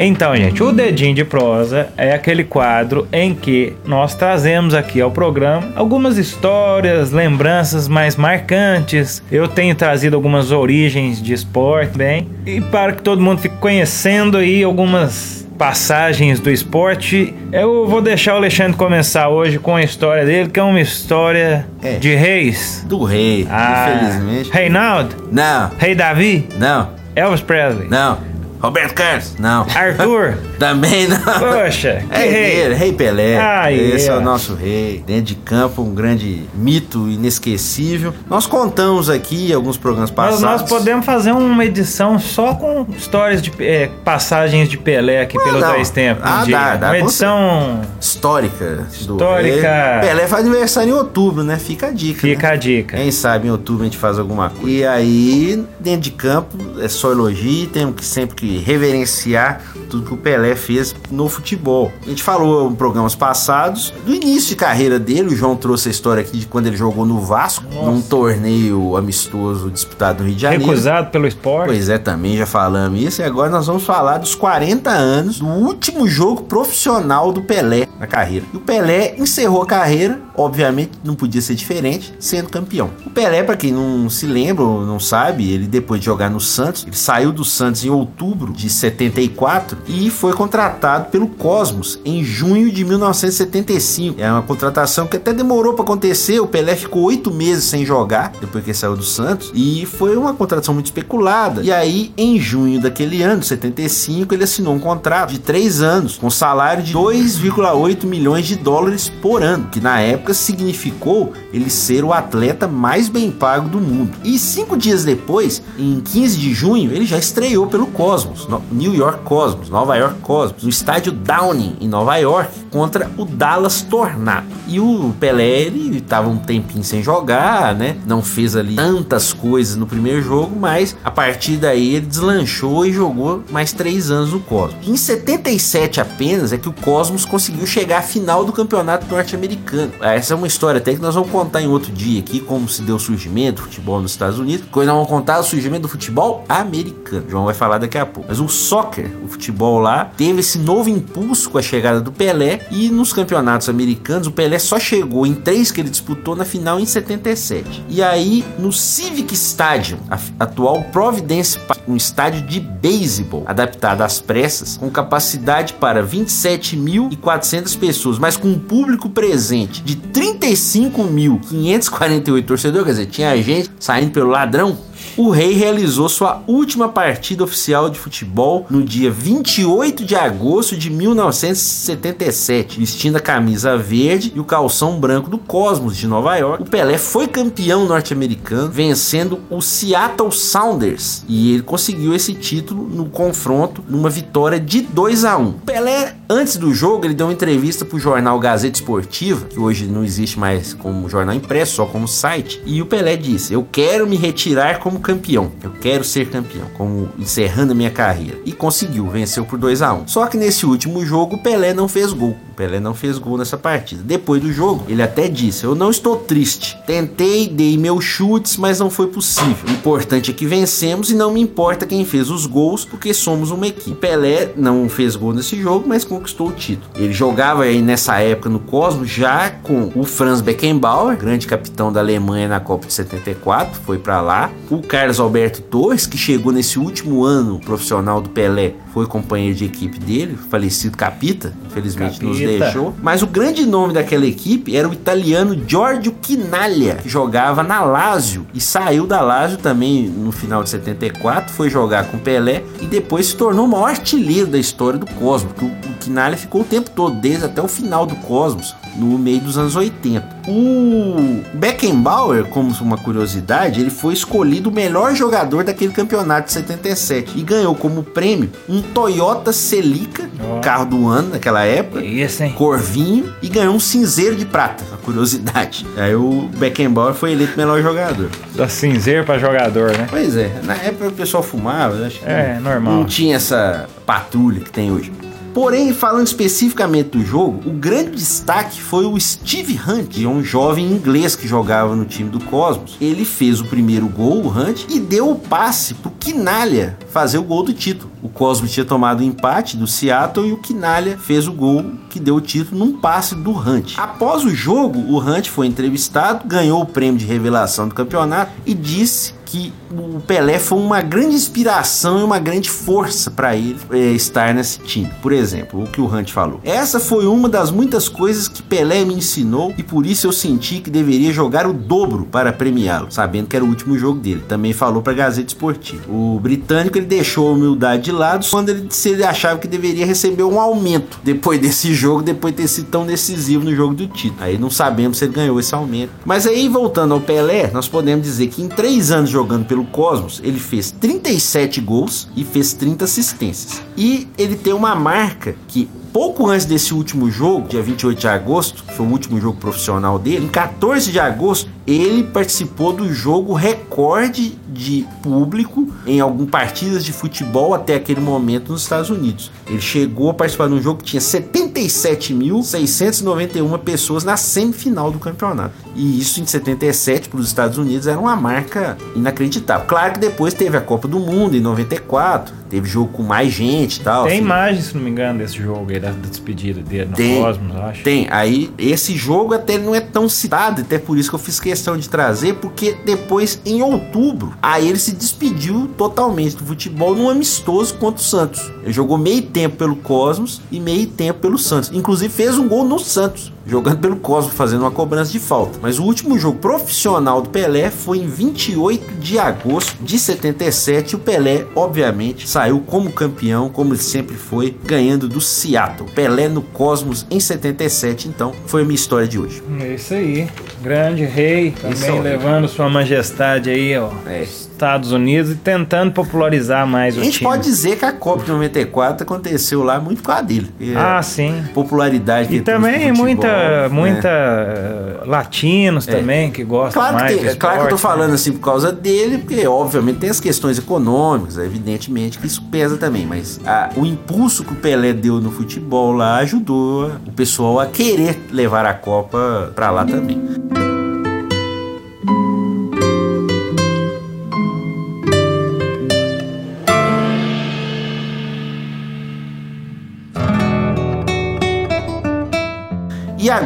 Então, 0.00 0.36
gente, 0.36 0.62
o 0.62 0.70
Dedinho 0.70 1.12
de 1.12 1.24
Prosa 1.24 1.88
é 1.96 2.12
aquele 2.12 2.44
quadro 2.44 3.08
em 3.12 3.34
que 3.34 3.72
nós 3.84 4.14
trazemos 4.14 4.72
aqui 4.72 5.00
ao 5.00 5.10
programa 5.10 5.72
algumas 5.74 6.16
histórias, 6.16 7.10
lembranças 7.10 7.88
mais 7.88 8.14
marcantes. 8.14 9.20
Eu 9.30 9.48
tenho 9.48 9.74
trazido 9.74 10.14
algumas 10.14 10.52
origens 10.52 11.20
de 11.20 11.32
esporte, 11.32 11.98
bem, 11.98 12.28
e 12.46 12.60
para 12.60 12.92
que 12.92 13.02
todo 13.02 13.20
mundo 13.20 13.40
fique 13.40 13.56
conhecendo 13.56 14.36
aí 14.38 14.62
algumas 14.62 15.44
passagens 15.58 16.38
do 16.38 16.48
esporte, 16.48 17.34
eu 17.50 17.84
vou 17.88 18.00
deixar 18.00 18.34
o 18.34 18.36
Alexandre 18.36 18.76
começar 18.76 19.28
hoje 19.28 19.58
com 19.58 19.74
a 19.74 19.82
história 19.82 20.24
dele, 20.24 20.48
que 20.48 20.60
é 20.60 20.62
uma 20.62 20.80
história 20.80 21.66
É. 21.82 21.94
de 21.96 22.14
reis. 22.14 22.84
Do 22.88 23.02
rei, 23.02 23.44
Ah, 23.50 23.96
infelizmente. 23.96 24.50
Reinaldo, 24.52 25.16
Não, 25.32 25.72
Rei 25.76 25.96
Davi, 25.96 26.46
não, 26.56 26.90
Elvis 27.16 27.40
Presley, 27.40 27.88
não, 27.88 28.18
Roberto 28.60 28.94
Carlos? 28.94 29.34
Não. 29.38 29.66
Arthur? 29.74 30.36
Também 30.58 31.06
não. 31.08 31.18
Poxa, 31.18 32.02
que 32.08 32.14
É 32.14 32.18
rei. 32.28 32.52
ele, 32.60 32.74
Rei 32.74 32.92
Pelé. 32.92 33.38
Ah, 33.38 33.72
Esse 33.72 34.08
é. 34.08 34.12
é. 34.12 34.16
o 34.16 34.20
nosso 34.20 34.54
rei. 34.54 35.02
Dentro 35.06 35.22
de 35.26 35.34
campo, 35.36 35.82
um 35.82 35.94
grande 35.94 36.42
mito 36.54 37.08
inesquecível. 37.08 38.12
Nós 38.28 38.46
contamos 38.46 39.08
aqui 39.08 39.52
alguns 39.52 39.76
programas 39.76 40.10
passados. 40.10 40.40
nós 40.42 40.62
podemos 40.62 41.06
fazer 41.06 41.32
uma 41.32 41.64
edição 41.64 42.18
só 42.18 42.54
com 42.54 42.86
histórias 42.96 43.40
de 43.40 43.52
é, 43.60 43.88
passagens 44.04 44.68
de 44.68 44.76
Pelé 44.76 45.20
aqui 45.22 45.38
pelos 45.38 45.60
não. 45.62 45.72
dois 45.72 45.90
tempos. 45.90 46.24
um 46.24 46.26
Ah, 46.32 46.42
dia. 46.44 46.58
dá, 46.58 46.76
dá, 46.76 46.86
uma 46.88 46.98
edição. 46.98 47.80
Histórica. 48.00 48.86
Histórica. 48.92 49.98
Pelé 50.00 50.26
faz 50.26 50.44
aniversário 50.44 50.90
em 50.90 50.92
outubro, 50.94 51.42
né? 51.44 51.56
Fica 51.58 51.86
a 51.86 51.90
dica. 51.90 52.26
né? 52.26 52.34
Fica 52.34 52.48
a 52.50 52.56
dica. 52.56 52.96
Quem 52.96 53.10
sabe 53.12 53.46
em 53.48 53.50
outubro 53.50 53.82
a 53.82 53.84
gente 53.84 53.98
faz 53.98 54.18
alguma 54.18 54.50
coisa. 54.50 54.68
E 54.68 54.84
aí, 54.84 55.64
dentro 55.78 56.00
de 56.02 56.10
campo, 56.10 56.56
é 56.80 56.88
só 56.88 57.12
elogio, 57.12 57.68
temos 57.68 57.94
que 57.94 58.04
sempre 58.04 58.34
que 58.36 58.47
reverenciar 58.56 59.60
tudo 59.88 60.06
que 60.06 60.14
o 60.14 60.16
Pelé 60.16 60.54
fez 60.54 60.94
no 61.10 61.28
futebol. 61.28 61.92
A 62.04 62.08
gente 62.08 62.22
falou 62.22 62.70
em 62.70 62.74
programas 62.74 63.14
passados 63.14 63.92
do 64.04 64.14
início 64.14 64.50
de 64.50 64.56
carreira 64.56 64.98
dele, 64.98 65.28
o 65.28 65.36
João 65.36 65.56
trouxe 65.56 65.88
a 65.88 65.90
história 65.90 66.20
aqui 66.20 66.38
de 66.38 66.46
quando 66.46 66.66
ele 66.66 66.76
jogou 66.76 67.04
no 67.04 67.20
Vasco, 67.20 67.64
num 67.72 68.00
torneio 68.00 68.96
amistoso 68.96 69.70
disputado 69.70 70.22
no 70.22 70.28
Rio 70.28 70.36
de 70.36 70.42
Janeiro. 70.42 70.64
Recusado 70.64 71.10
pelo 71.10 71.26
esporte. 71.26 71.68
Pois 71.68 71.88
é, 71.88 71.98
também 71.98 72.36
já 72.36 72.46
falamos 72.46 73.00
isso. 73.00 73.20
E 73.20 73.24
agora 73.24 73.50
nós 73.50 73.66
vamos 73.66 73.84
falar 73.84 74.18
dos 74.18 74.34
40 74.34 74.90
anos 74.90 75.38
do 75.38 75.46
último 75.46 76.06
jogo 76.06 76.44
profissional 76.44 77.32
do 77.32 77.42
Pelé 77.42 77.88
na 77.98 78.06
carreira. 78.06 78.46
E 78.52 78.56
o 78.56 78.60
Pelé 78.60 79.14
encerrou 79.18 79.62
a 79.62 79.66
carreira, 79.66 80.20
obviamente 80.36 80.92
não 81.02 81.14
podia 81.14 81.40
ser 81.40 81.54
diferente, 81.54 82.14
sendo 82.18 82.48
campeão. 82.48 82.90
O 83.04 83.10
Pelé, 83.10 83.42
para 83.42 83.56
quem 83.56 83.72
não 83.72 84.08
se 84.08 84.26
lembra 84.26 84.64
ou 84.64 84.84
não 84.84 85.00
sabe, 85.00 85.50
ele 85.50 85.66
depois 85.66 86.00
de 86.00 86.06
jogar 86.06 86.30
no 86.30 86.40
Santos, 86.40 86.84
ele 86.84 86.96
saiu 86.96 87.32
do 87.32 87.44
Santos 87.44 87.84
em 87.84 87.90
outubro 87.90 88.52
de 88.52 88.68
74 88.70 89.77
e 89.86 90.10
foi 90.10 90.32
contratado 90.32 91.10
pelo 91.10 91.28
Cosmos 91.28 91.98
em 92.04 92.24
junho 92.24 92.70
de 92.70 92.84
1975. 92.84 94.20
É 94.20 94.30
uma 94.30 94.42
contratação 94.42 95.06
que 95.06 95.16
até 95.16 95.32
demorou 95.32 95.74
para 95.74 95.84
acontecer. 95.84 96.40
O 96.40 96.46
Pelé 96.46 96.76
ficou 96.76 97.02
oito 97.04 97.30
meses 97.30 97.64
sem 97.64 97.84
jogar 97.84 98.32
depois 98.40 98.64
que 98.64 98.74
saiu 98.74 98.96
do 98.96 99.02
Santos 99.02 99.50
e 99.54 99.86
foi 99.86 100.16
uma 100.16 100.34
contratação 100.34 100.74
muito 100.74 100.86
especulada. 100.86 101.62
E 101.62 101.72
aí, 101.72 102.12
em 102.16 102.38
junho 102.38 102.80
daquele 102.80 103.22
ano, 103.22 103.42
75, 103.42 104.34
ele 104.34 104.44
assinou 104.44 104.74
um 104.74 104.78
contrato 104.78 105.30
de 105.30 105.38
três 105.38 105.80
anos 105.80 106.16
com 106.16 106.30
salário 106.30 106.82
de 106.82 106.94
2,8 106.94 108.04
milhões 108.04 108.46
de 108.46 108.56
dólares 108.56 109.08
por 109.08 109.42
ano, 109.42 109.68
que 109.70 109.80
na 109.80 110.00
época 110.00 110.34
significou 110.34 111.32
ele 111.52 111.70
ser 111.70 112.04
o 112.04 112.12
atleta 112.12 112.66
mais 112.66 113.08
bem 113.08 113.30
pago 113.30 113.68
do 113.68 113.80
mundo. 113.80 114.12
E 114.24 114.38
cinco 114.38 114.76
dias 114.76 115.04
depois, 115.04 115.62
em 115.78 116.00
15 116.00 116.38
de 116.38 116.52
junho, 116.52 116.92
ele 116.92 117.06
já 117.06 117.18
estreou 117.18 117.66
pelo 117.66 117.86
Cosmos, 117.86 118.48
New 118.70 118.94
York 118.94 119.22
Cosmos, 119.24 119.67
Nova 119.68 119.96
York 119.96 120.20
Cosmos, 120.20 120.62
no 120.62 120.68
estádio 120.68 121.12
Downing, 121.12 121.76
em 121.80 121.88
Nova 121.88 122.16
York, 122.16 122.50
contra 122.70 123.10
o 123.16 123.24
Dallas 123.24 123.82
Tornado. 123.82 124.46
E 124.66 124.78
o 124.80 125.14
Pelé, 125.18 125.62
ele 125.62 125.98
estava 125.98 126.28
um 126.28 126.36
tempinho 126.36 126.84
sem 126.84 127.02
jogar, 127.02 127.74
né? 127.74 127.96
Não 128.06 128.22
fez 128.22 128.54
ali 128.56 128.76
tantas 128.76 129.32
coisas 129.32 129.76
no 129.76 129.86
primeiro 129.86 130.22
jogo, 130.22 130.54
mas 130.58 130.96
a 131.04 131.10
partir 131.10 131.56
daí 131.56 131.94
ele 131.94 132.06
deslanchou 132.06 132.84
e 132.84 132.92
jogou 132.92 133.42
mais 133.50 133.72
três 133.72 134.10
anos 134.10 134.32
no 134.32 134.40
Cosmos. 134.40 134.86
Em 134.86 134.96
77 134.96 136.00
apenas 136.00 136.52
é 136.52 136.58
que 136.58 136.68
o 136.68 136.72
Cosmos 136.72 137.24
conseguiu 137.24 137.66
chegar 137.66 137.98
à 137.98 138.02
final 138.02 138.44
do 138.44 138.52
campeonato 138.52 139.06
norte-americano. 139.06 139.92
Essa 140.00 140.34
é 140.34 140.36
uma 140.36 140.46
história 140.46 140.78
até 140.78 140.94
que 140.94 141.00
nós 141.00 141.14
vamos 141.14 141.30
contar 141.30 141.62
em 141.62 141.68
outro 141.68 141.92
dia 141.92 142.20
aqui, 142.20 142.40
como 142.40 142.68
se 142.68 142.82
deu 142.82 142.96
o 142.96 143.00
surgimento 143.00 143.62
do 143.62 143.62
futebol 143.62 144.00
nos 144.00 144.12
Estados 144.12 144.38
Unidos. 144.38 144.66
Nós 144.74 144.86
vamos 144.86 145.08
contar 145.08 145.38
o 145.38 145.42
surgimento 145.42 145.82
do 145.82 145.88
futebol 145.88 146.44
americano. 146.48 147.24
O 147.26 147.30
João 147.30 147.44
vai 147.44 147.54
falar 147.54 147.78
daqui 147.78 147.98
a 147.98 148.06
pouco. 148.06 148.28
Mas 148.28 148.40
o 148.40 148.48
soccer, 148.48 149.10
o 149.24 149.28
futebol 149.28 149.57
lá, 149.78 150.10
teve 150.16 150.40
esse 150.40 150.58
novo 150.58 150.88
impulso 150.88 151.50
com 151.50 151.58
a 151.58 151.62
chegada 151.62 152.00
do 152.00 152.12
Pelé 152.12 152.60
e 152.70 152.88
nos 152.88 153.12
campeonatos 153.12 153.68
americanos 153.68 154.26
o 154.26 154.32
Pelé 154.32 154.58
só 154.58 154.78
chegou 154.78 155.26
em 155.26 155.34
três 155.34 155.70
que 155.70 155.80
ele 155.80 155.90
disputou 155.90 156.36
na 156.36 156.44
final 156.44 156.78
em 156.78 156.86
77. 156.86 157.84
E 157.88 158.02
aí 158.02 158.44
no 158.58 158.72
Civic 158.72 159.34
Stadium, 159.34 159.98
atual 160.38 160.84
Providence 160.92 161.58
Park, 161.58 161.80
um 161.88 161.96
estádio 161.96 162.42
de 162.42 162.60
beisebol 162.60 163.42
adaptado 163.46 164.02
às 164.02 164.20
pressas, 164.20 164.76
com 164.76 164.90
capacidade 164.90 165.72
para 165.74 166.04
27.400 166.04 167.78
pessoas, 167.78 168.18
mas 168.18 168.36
com 168.36 168.48
um 168.48 168.58
público 168.58 169.08
presente 169.08 169.80
de 169.82 169.96
35.548 169.96 172.44
torcedores, 172.44 172.86
quer 172.86 172.92
dizer, 172.92 173.06
tinha 173.06 173.42
gente 173.42 173.70
saindo 173.80 174.12
pelo 174.12 174.28
ladrão. 174.30 174.76
O 175.18 175.30
rei 175.30 175.52
realizou 175.52 176.08
sua 176.08 176.44
última 176.46 176.88
partida 176.88 177.42
oficial 177.42 177.90
de 177.90 177.98
futebol 177.98 178.64
no 178.70 178.84
dia 178.84 179.10
28 179.10 180.04
de 180.04 180.14
agosto 180.14 180.76
de 180.76 180.88
1977, 180.90 182.78
vestindo 182.78 183.16
a 183.16 183.20
camisa 183.20 183.76
verde 183.76 184.32
e 184.32 184.38
o 184.38 184.44
calção 184.44 185.00
branco 185.00 185.28
do 185.28 185.36
Cosmos 185.36 185.96
de 185.96 186.06
Nova 186.06 186.36
York. 186.36 186.62
O 186.62 186.66
Pelé 186.66 186.96
foi 186.98 187.26
campeão 187.26 187.84
norte-americano, 187.84 188.70
vencendo 188.70 189.40
o 189.50 189.60
Seattle 189.60 190.30
Sounders, 190.30 191.24
e 191.28 191.54
ele 191.54 191.64
conseguiu 191.64 192.14
esse 192.14 192.32
título 192.32 192.84
no 192.84 193.06
confronto, 193.06 193.82
numa 193.88 194.08
vitória 194.08 194.60
de 194.60 194.82
2 194.82 195.24
a 195.24 195.36
1. 195.36 195.52
Pelé, 195.66 196.14
antes 196.30 196.56
do 196.56 196.72
jogo, 196.72 197.04
ele 197.04 197.14
deu 197.14 197.26
uma 197.26 197.32
entrevista 197.32 197.84
para 197.84 197.96
o 197.96 198.00
jornal 198.00 198.38
Gazeta 198.38 198.78
Esportiva, 198.78 199.46
que 199.46 199.58
hoje 199.58 199.86
não 199.86 200.04
existe 200.04 200.38
mais 200.38 200.74
como 200.74 201.08
jornal 201.08 201.34
impresso, 201.34 201.74
só 201.74 201.86
como 201.86 202.06
site, 202.06 202.62
e 202.64 202.80
o 202.80 202.86
Pelé 202.86 203.16
disse: 203.16 203.52
"Eu 203.52 203.66
quero 203.72 204.06
me 204.06 204.14
retirar 204.16 204.78
como 204.78 205.07
campeão. 205.08 205.50
Eu 205.62 205.70
quero 205.80 206.04
ser 206.04 206.28
campeão, 206.28 206.66
como 206.76 207.08
encerrando 207.18 207.72
a 207.72 207.74
minha 207.74 207.90
carreira." 207.90 208.38
E 208.44 208.52
conseguiu, 208.52 209.08
venceu 209.08 209.44
por 209.46 209.58
2 209.58 209.80
a 209.80 209.94
1. 209.94 210.06
Só 210.06 210.26
que 210.26 210.36
nesse 210.36 210.66
último 210.66 211.04
jogo 211.04 211.36
o 211.36 211.42
Pelé 211.42 211.72
não 211.72 211.88
fez 211.88 212.12
gol. 212.12 212.36
O 212.50 212.54
Pelé 212.54 212.78
não 212.78 212.92
fez 212.92 213.18
gol 213.18 213.38
nessa 213.38 213.56
partida. 213.56 214.02
Depois 214.04 214.42
do 214.42 214.52
jogo, 214.52 214.84
ele 214.88 215.02
até 215.02 215.28
disse: 215.28 215.64
"Eu 215.64 215.74
não 215.74 215.90
estou 215.90 216.16
triste. 216.16 216.76
Tentei, 216.86 217.48
dei 217.48 217.78
meus 217.78 218.04
chutes, 218.04 218.56
mas 218.56 218.78
não 218.78 218.90
foi 218.90 219.06
possível. 219.06 219.68
O 219.68 219.70
importante 219.70 220.30
é 220.30 220.34
que 220.34 220.44
vencemos 220.44 221.10
e 221.10 221.14
não 221.14 221.32
me 221.32 221.40
importa 221.40 221.86
quem 221.86 222.04
fez 222.04 222.30
os 222.30 222.46
gols, 222.46 222.84
porque 222.84 223.14
somos 223.14 223.50
uma 223.50 223.66
equipe." 223.66 223.96
Pelé 223.96 224.52
não 224.56 224.88
fez 224.88 225.16
gol 225.16 225.32
nesse 225.32 225.60
jogo, 225.60 225.88
mas 225.88 226.04
conquistou 226.04 226.48
o 226.48 226.52
título. 226.52 226.90
Ele 226.96 227.12
jogava 227.12 227.62
aí 227.62 227.80
nessa 227.80 228.18
época 228.18 228.48
no 228.48 228.58
Cosmos 228.58 229.08
já 229.08 229.50
com 229.50 229.90
o 229.94 230.04
Franz 230.04 230.40
Beckenbauer, 230.40 231.16
grande 231.16 231.46
capitão 231.46 231.92
da 231.92 232.00
Alemanha 232.00 232.48
na 232.48 232.60
Copa 232.60 232.86
de 232.86 232.92
74, 232.92 233.80
foi 233.86 233.98
pra 233.98 234.20
lá. 234.20 234.50
O 234.68 234.82
Carlos 234.98 235.20
Alberto 235.20 235.62
Torres, 235.62 236.08
que 236.08 236.18
chegou 236.18 236.50
nesse 236.50 236.76
último 236.76 237.22
ano 237.22 237.60
profissional 237.60 238.20
do 238.20 238.30
Pelé, 238.30 238.74
foi 238.92 239.06
companheiro 239.06 239.54
de 239.54 239.64
equipe 239.64 239.96
dele, 239.96 240.36
falecido 240.50 240.96
Capita, 240.96 241.54
infelizmente 241.66 242.20
nos 242.20 242.36
Capita. 242.36 242.64
deixou. 242.64 242.92
Mas 243.00 243.22
o 243.22 243.28
grande 243.28 243.64
nome 243.64 243.94
daquela 243.94 244.26
equipe 244.26 244.76
era 244.76 244.88
o 244.88 244.92
italiano 244.92 245.56
Giorgio 245.68 246.10
Quinaglia, 246.20 246.96
que 246.96 247.08
jogava 247.08 247.62
na 247.62 247.80
Lazio 247.84 248.44
e 248.52 248.60
saiu 248.60 249.06
da 249.06 249.20
Lazio 249.20 249.58
também 249.58 250.08
no 250.08 250.32
final 250.32 250.64
de 250.64 250.70
74, 250.70 251.54
foi 251.54 251.70
jogar 251.70 252.10
com 252.10 252.18
Pelé 252.18 252.64
e 252.80 252.86
depois 252.86 253.26
se 253.26 253.36
tornou 253.36 253.66
o 253.66 253.68
maior 253.68 253.90
artilheiro 253.90 254.48
da 254.48 254.58
história 254.58 254.98
do 254.98 255.06
Cosmos, 255.06 255.52
o, 255.62 255.66
o 255.66 255.94
Quinaglia 256.00 256.36
ficou 256.36 256.62
o 256.62 256.64
tempo 256.64 256.90
todo, 256.90 257.14
desde 257.20 257.44
até 257.44 257.62
o 257.62 257.68
final 257.68 258.04
do 258.04 258.16
Cosmos, 258.16 258.74
no 258.98 259.18
meio 259.18 259.40
dos 259.40 259.56
anos 259.56 259.76
80. 259.76 260.38
O 260.48 261.40
Beckenbauer, 261.54 262.44
como 262.46 262.72
uma 262.80 262.96
curiosidade, 262.96 263.80
ele 263.80 263.90
foi 263.90 264.12
escolhido 264.14 264.70
o 264.70 264.72
melhor 264.72 265.14
jogador 265.14 265.62
daquele 265.64 265.92
campeonato 265.92 266.46
de 266.48 266.52
77 266.54 267.38
e 267.38 267.42
ganhou 267.42 267.74
como 267.74 268.02
prêmio 268.02 268.50
um 268.68 268.82
Toyota 268.82 269.52
Celica, 269.52 270.28
Ó. 270.40 270.60
carro 270.60 270.86
do 270.86 271.06
ano 271.08 271.30
naquela 271.30 271.64
época, 271.64 272.04
Isso, 272.04 272.42
hein? 272.42 272.52
Corvinho 272.56 273.32
e 273.42 273.48
ganhou 273.48 273.74
um 273.74 273.80
cinzeiro 273.80 274.34
de 274.36 274.44
prata, 274.44 274.84
uma 274.88 274.96
curiosidade. 274.98 275.86
Aí 275.96 276.14
o 276.14 276.48
Beckenbauer 276.58 277.14
foi 277.14 277.32
eleito 277.32 277.52
melhor 277.56 277.80
jogador. 277.82 278.28
Da 278.54 278.68
cinzeiro 278.68 279.24
pra 279.24 279.38
jogador, 279.38 279.96
né? 279.96 280.06
Pois 280.10 280.36
é, 280.36 280.60
na 280.64 280.74
época 280.74 281.08
o 281.08 281.12
pessoal 281.12 281.42
fumava, 281.42 281.96
eu 281.96 282.06
acho 282.06 282.18
que 282.20 282.24
É, 282.26 282.58
não, 282.60 282.70
normal. 282.72 282.94
não 282.94 283.04
tinha 283.04 283.36
essa 283.36 283.88
patrulha 284.04 284.60
que 284.60 284.70
tem 284.70 284.90
hoje. 284.90 285.12
Porém, 285.58 285.92
falando 285.92 286.28
especificamente 286.28 287.18
do 287.18 287.24
jogo, 287.24 287.68
o 287.68 287.72
grande 287.72 288.12
destaque 288.12 288.80
foi 288.80 289.04
o 289.06 289.18
Steve 289.18 289.76
Hunt, 289.76 290.16
é 290.22 290.28
um 290.28 290.40
jovem 290.40 290.86
inglês 290.86 291.34
que 291.34 291.48
jogava 291.48 291.96
no 291.96 292.04
time 292.04 292.30
do 292.30 292.38
Cosmos. 292.38 292.96
Ele 293.00 293.24
fez 293.24 293.60
o 293.60 293.64
primeiro 293.64 294.08
gol, 294.08 294.44
o 294.44 294.48
Hunt, 294.48 294.84
e 294.88 295.00
deu 295.00 295.28
o 295.28 295.34
passe 295.34 295.94
pro 295.94 296.12
Quinalha 296.12 296.96
fazer 297.10 297.38
o 297.38 297.42
gol 297.42 297.64
do 297.64 297.72
título. 297.72 298.08
O 298.22 298.28
Cosmos 298.28 298.70
tinha 298.70 298.86
tomado 298.86 299.18
o 299.18 299.24
empate 299.24 299.76
do 299.76 299.88
Seattle 299.88 300.48
e 300.48 300.52
o 300.52 300.58
Quinalha 300.58 301.18
fez 301.18 301.48
o 301.48 301.52
gol 301.52 301.84
que 302.08 302.20
deu 302.20 302.36
o 302.36 302.40
título 302.40 302.78
num 302.78 303.00
passe 303.00 303.34
do 303.34 303.50
Hunt. 303.50 303.94
Após 303.96 304.44
o 304.44 304.50
jogo, 304.50 305.00
o 305.12 305.18
Hunt 305.18 305.48
foi 305.48 305.66
entrevistado, 305.66 306.46
ganhou 306.46 306.82
o 306.82 306.86
prêmio 306.86 307.18
de 307.18 307.26
revelação 307.26 307.88
do 307.88 307.96
campeonato 307.96 308.52
e 308.64 308.74
disse 308.74 309.34
que 309.48 309.72
o 309.90 310.20
Pelé 310.20 310.58
foi 310.58 310.78
uma 310.78 311.00
grande 311.00 311.34
inspiração 311.34 312.20
e 312.20 312.22
uma 312.22 312.38
grande 312.38 312.68
força 312.68 313.30
para 313.30 313.56
ele 313.56 313.78
eh, 313.90 314.12
estar 314.12 314.52
nesse 314.52 314.78
time. 314.80 315.10
Por 315.22 315.32
exemplo, 315.32 315.82
o 315.82 315.86
que 315.86 316.02
o 316.02 316.06
Hunt 316.06 316.30
falou. 316.32 316.60
Essa 316.62 317.00
foi 317.00 317.26
uma 317.26 317.48
das 317.48 317.70
muitas 317.70 318.10
coisas 318.10 318.46
que 318.46 318.62
Pelé 318.62 319.06
me 319.06 319.14
ensinou 319.14 319.74
e 319.78 319.82
por 319.82 320.04
isso 320.04 320.26
eu 320.26 320.32
senti 320.32 320.80
que 320.80 320.90
deveria 320.90 321.32
jogar 321.32 321.66
o 321.66 321.72
dobro 321.72 322.26
para 322.30 322.52
premiá-lo, 322.52 323.06
sabendo 323.10 323.46
que 323.46 323.56
era 323.56 323.64
o 323.64 323.68
último 323.68 323.98
jogo 323.98 324.20
dele. 324.20 324.44
Também 324.46 324.74
falou 324.74 325.00
para 325.00 325.14
Gazeta 325.14 325.48
Esportiva. 325.48 326.02
O 326.10 326.38
britânico 326.38 326.98
ele 326.98 327.06
deixou 327.06 327.48
a 327.48 327.52
humildade 327.52 328.02
de 328.02 328.12
lado 328.12 328.46
quando 328.50 328.68
ele, 328.68 328.86
ele 329.06 329.24
achava 329.24 329.58
que 329.58 329.66
deveria 329.66 330.04
receber 330.04 330.42
um 330.42 330.60
aumento 330.60 331.18
depois 331.24 331.58
desse 331.58 331.94
jogo, 331.94 332.22
depois 332.22 332.54
de 332.54 332.62
ter 332.62 332.68
sido 332.68 332.88
tão 332.88 333.06
decisivo 333.06 333.64
no 333.64 333.74
jogo 333.74 333.94
do 333.94 334.06
título. 334.06 334.42
Aí 334.42 334.58
não 334.58 334.68
sabemos 334.68 335.16
se 335.16 335.24
ele 335.24 335.32
ganhou 335.32 335.58
esse 335.58 335.74
aumento. 335.74 336.10
Mas 336.26 336.46
aí, 336.46 336.68
voltando 336.68 337.14
ao 337.14 337.20
Pelé, 337.20 337.70
nós 337.72 337.88
podemos 337.88 338.22
dizer 338.22 338.48
que 338.48 338.60
em 338.60 338.68
três 338.68 339.10
anos 339.10 339.37
jogando 339.38 339.66
pelo 339.66 339.84
Cosmos, 339.84 340.40
ele 340.42 340.58
fez 340.58 340.90
37 340.90 341.80
gols 341.80 342.28
e 342.34 342.42
fez 342.42 342.72
30 342.72 343.04
assistências. 343.04 343.80
E 343.96 344.26
ele 344.36 344.56
tem 344.56 344.72
uma 344.72 344.96
marca 344.96 345.54
que 345.68 345.88
pouco 346.12 346.46
antes 346.46 346.66
desse 346.66 346.94
último 346.94 347.30
jogo, 347.30 347.68
dia 347.68 347.82
28 347.82 348.18
de 348.18 348.28
agosto, 348.28 348.84
foi 348.96 349.06
o 349.06 349.10
último 349.10 349.40
jogo 349.40 349.58
profissional 349.58 350.18
dele, 350.18 350.46
em 350.46 350.48
14 350.48 351.10
de 351.10 351.20
agosto, 351.20 351.70
ele 351.86 352.22
participou 352.22 352.92
do 352.92 353.12
jogo 353.12 353.52
recorde 353.54 354.58
de 354.68 355.06
público 355.22 355.88
em 356.06 356.20
algumas 356.20 356.50
partidas 356.50 357.02
de 357.02 357.10
futebol 357.12 357.72
até 357.72 357.94
aquele 357.94 358.20
momento 358.20 358.72
nos 358.72 358.82
Estados 358.82 359.08
Unidos. 359.08 359.50
Ele 359.66 359.80
chegou 359.80 360.28
a 360.30 360.34
participar 360.34 360.68
de 360.68 360.74
um 360.74 360.82
jogo 360.82 361.02
que 361.02 361.06
tinha 361.06 361.20
77.691 361.20 363.78
pessoas 363.78 364.22
na 364.22 364.36
semifinal 364.36 365.10
do 365.10 365.18
campeonato. 365.18 365.72
E 365.96 366.20
isso 366.20 366.40
em 366.40 366.46
77 366.46 367.30
para 367.30 367.40
os 367.40 367.46
Estados 367.46 367.78
Unidos 367.78 368.06
era 368.06 368.20
uma 368.20 368.36
marca 368.36 368.98
inacreditável. 369.16 369.86
Claro 369.86 370.12
que 370.14 370.20
depois 370.20 370.52
teve 370.52 370.76
a 370.76 370.82
Copa 370.82 371.08
do 371.08 371.18
Mundo 371.18 371.56
em 371.56 371.60
94, 371.60 372.54
teve 372.68 372.88
jogo 372.88 373.12
com 373.12 373.22
mais 373.22 373.52
gente 373.52 373.96
e 373.96 374.00
tal. 374.00 374.24
Tem 374.24 374.34
assim. 374.34 374.42
imagem, 374.42 374.82
se 374.82 374.94
não 374.94 375.02
me 375.02 375.10
engano, 375.10 375.38
desse 375.38 375.56
jogo 375.56 375.90
aí, 375.90 376.00
da 376.00 376.10
despedida 376.10 376.80
dele 376.80 377.06
no 377.06 377.16
Tem, 377.16 377.42
Cosmos, 377.42 377.74
eu 377.74 377.82
acho. 377.82 378.02
Tem. 378.02 378.26
Aí, 378.30 378.70
esse 378.78 379.16
jogo 379.16 379.54
até 379.54 379.78
não 379.78 379.94
é 379.94 380.00
tão 380.00 380.28
citado, 380.28 380.82
até 380.82 380.98
por 380.98 381.18
isso 381.18 381.28
que 381.28 381.34
eu 381.34 381.38
fiz 381.38 381.58
questão 381.58 381.96
de 381.96 382.08
trazer, 382.08 382.54
porque 382.54 382.96
depois, 383.04 383.60
em 383.64 383.82
outubro, 383.82 384.54
aí 384.62 384.88
ele 384.88 384.98
se 384.98 385.12
despediu 385.12 385.88
totalmente 385.96 386.56
do 386.56 386.64
futebol 386.64 387.14
num 387.14 387.28
amistoso 387.28 387.94
contra 387.94 388.20
o 388.20 388.24
Santos. 388.24 388.72
Ele 388.82 388.92
jogou 388.92 389.18
meio 389.18 389.42
tempo 389.42 389.76
pelo 389.76 389.96
Cosmos 389.96 390.60
e 390.70 390.80
meio 390.80 391.06
tempo 391.06 391.40
pelo 391.40 391.58
Santos. 391.58 391.90
Inclusive 391.92 392.32
fez 392.32 392.58
um 392.58 392.68
gol 392.68 392.84
no 392.84 392.98
Santos, 392.98 393.52
jogando 393.68 393.98
pelo 393.98 394.16
Cosmos, 394.16 394.54
fazendo 394.54 394.80
uma 394.80 394.90
cobrança 394.90 395.30
de 395.30 395.38
falta. 395.38 395.78
Mas 395.82 395.98
o 395.98 396.04
último 396.04 396.38
jogo 396.38 396.58
profissional 396.58 397.42
do 397.42 397.50
Pelé 397.50 397.90
foi 397.90 398.18
em 398.18 398.26
28 398.26 399.14
de 399.20 399.38
agosto 399.38 400.02
de 400.02 400.18
77. 400.18 401.16
O 401.16 401.18
Pelé, 401.18 401.66
obviamente, 401.74 402.48
saiu 402.48 402.80
como 402.80 403.12
campeão, 403.12 403.68
como 403.68 403.92
ele 403.92 404.02
sempre 404.02 404.36
foi, 404.36 404.74
ganhando 404.84 405.28
do 405.28 405.40
Seattle. 405.40 406.08
Pelé 406.10 406.48
no 406.48 406.62
Cosmos 406.62 407.26
em 407.30 407.38
77, 407.38 408.28
então, 408.28 408.52
foi 408.66 408.82
a 408.82 408.84
minha 408.84 408.94
história 408.94 409.28
de 409.28 409.38
hoje. 409.38 409.62
É 409.80 409.94
isso 409.94 410.14
aí. 410.14 410.48
Grande 410.80 411.24
rei, 411.24 411.72
também 411.72 412.20
levando 412.22 412.68
sua 412.68 412.88
majestade 412.88 413.68
aí, 413.68 413.96
ó. 413.98 414.10
É. 414.26 414.46
Estados 414.78 415.10
Unidos 415.12 415.50
e 415.52 415.54
tentando 415.56 416.12
popularizar 416.12 416.86
mais 416.86 417.16
A 417.16 417.20
o 417.20 417.24
gente 417.24 417.38
time. 417.38 417.50
pode 417.50 417.64
dizer 417.64 417.98
que 417.98 418.04
a 418.04 418.12
Copa 418.12 418.44
de 418.44 418.50
94 418.52 419.24
aconteceu 419.24 419.82
lá 419.82 419.98
muito 419.98 420.22
por 420.22 420.28
causa 420.28 420.44
dele. 420.44 420.72
Ah, 420.96 421.18
a 421.18 421.22
sim. 421.22 421.64
popularidade 421.74 422.48
que 422.48 422.56
E 422.56 422.60
também 422.60 423.00
futebol, 423.08 423.16
muita, 423.24 423.48
né? 423.48 423.88
muita 423.88 424.28
eh, 424.28 425.16
latinos 425.26 426.06
também 426.06 426.50
que 426.52 426.62
gostam 426.62 427.02
Claro, 427.02 427.16
que 427.16 427.22
mais 427.22 427.34
tem- 427.34 427.44
do 427.44 427.50
é 427.50 427.54
claro 427.56 427.76
que 427.78 427.84
eu 427.84 427.88
tô 427.88 427.94
esporte, 427.96 428.14
falando 428.14 428.28
né? 428.28 428.34
assim 428.36 428.52
por 428.52 428.60
causa 428.60 428.92
dele, 428.92 429.38
porque 429.38 429.66
obviamente 429.66 430.18
tem 430.18 430.30
as 430.30 430.38
questões 430.40 430.78
econômicas, 430.78 431.58
evidentemente 431.58 432.38
que 432.38 432.46
isso 432.46 432.62
pesa 432.70 432.96
também, 432.96 433.26
mas 433.26 433.60
a- 433.66 433.90
o 433.96 434.06
impulso 434.06 434.62
que 434.64 434.72
o 434.72 434.76
Pelé 434.76 435.12
deu 435.12 435.40
no 435.40 435.50
futebol 435.50 436.12
lá 436.12 436.36
ajudou 436.36 437.10
o 437.26 437.32
pessoal 437.32 437.80
a 437.80 437.86
querer 437.86 438.38
levar 438.52 438.86
a 438.86 438.94
Copa 438.94 439.72
pra 439.74 439.90
lá 439.90 440.04
também. 440.04 440.40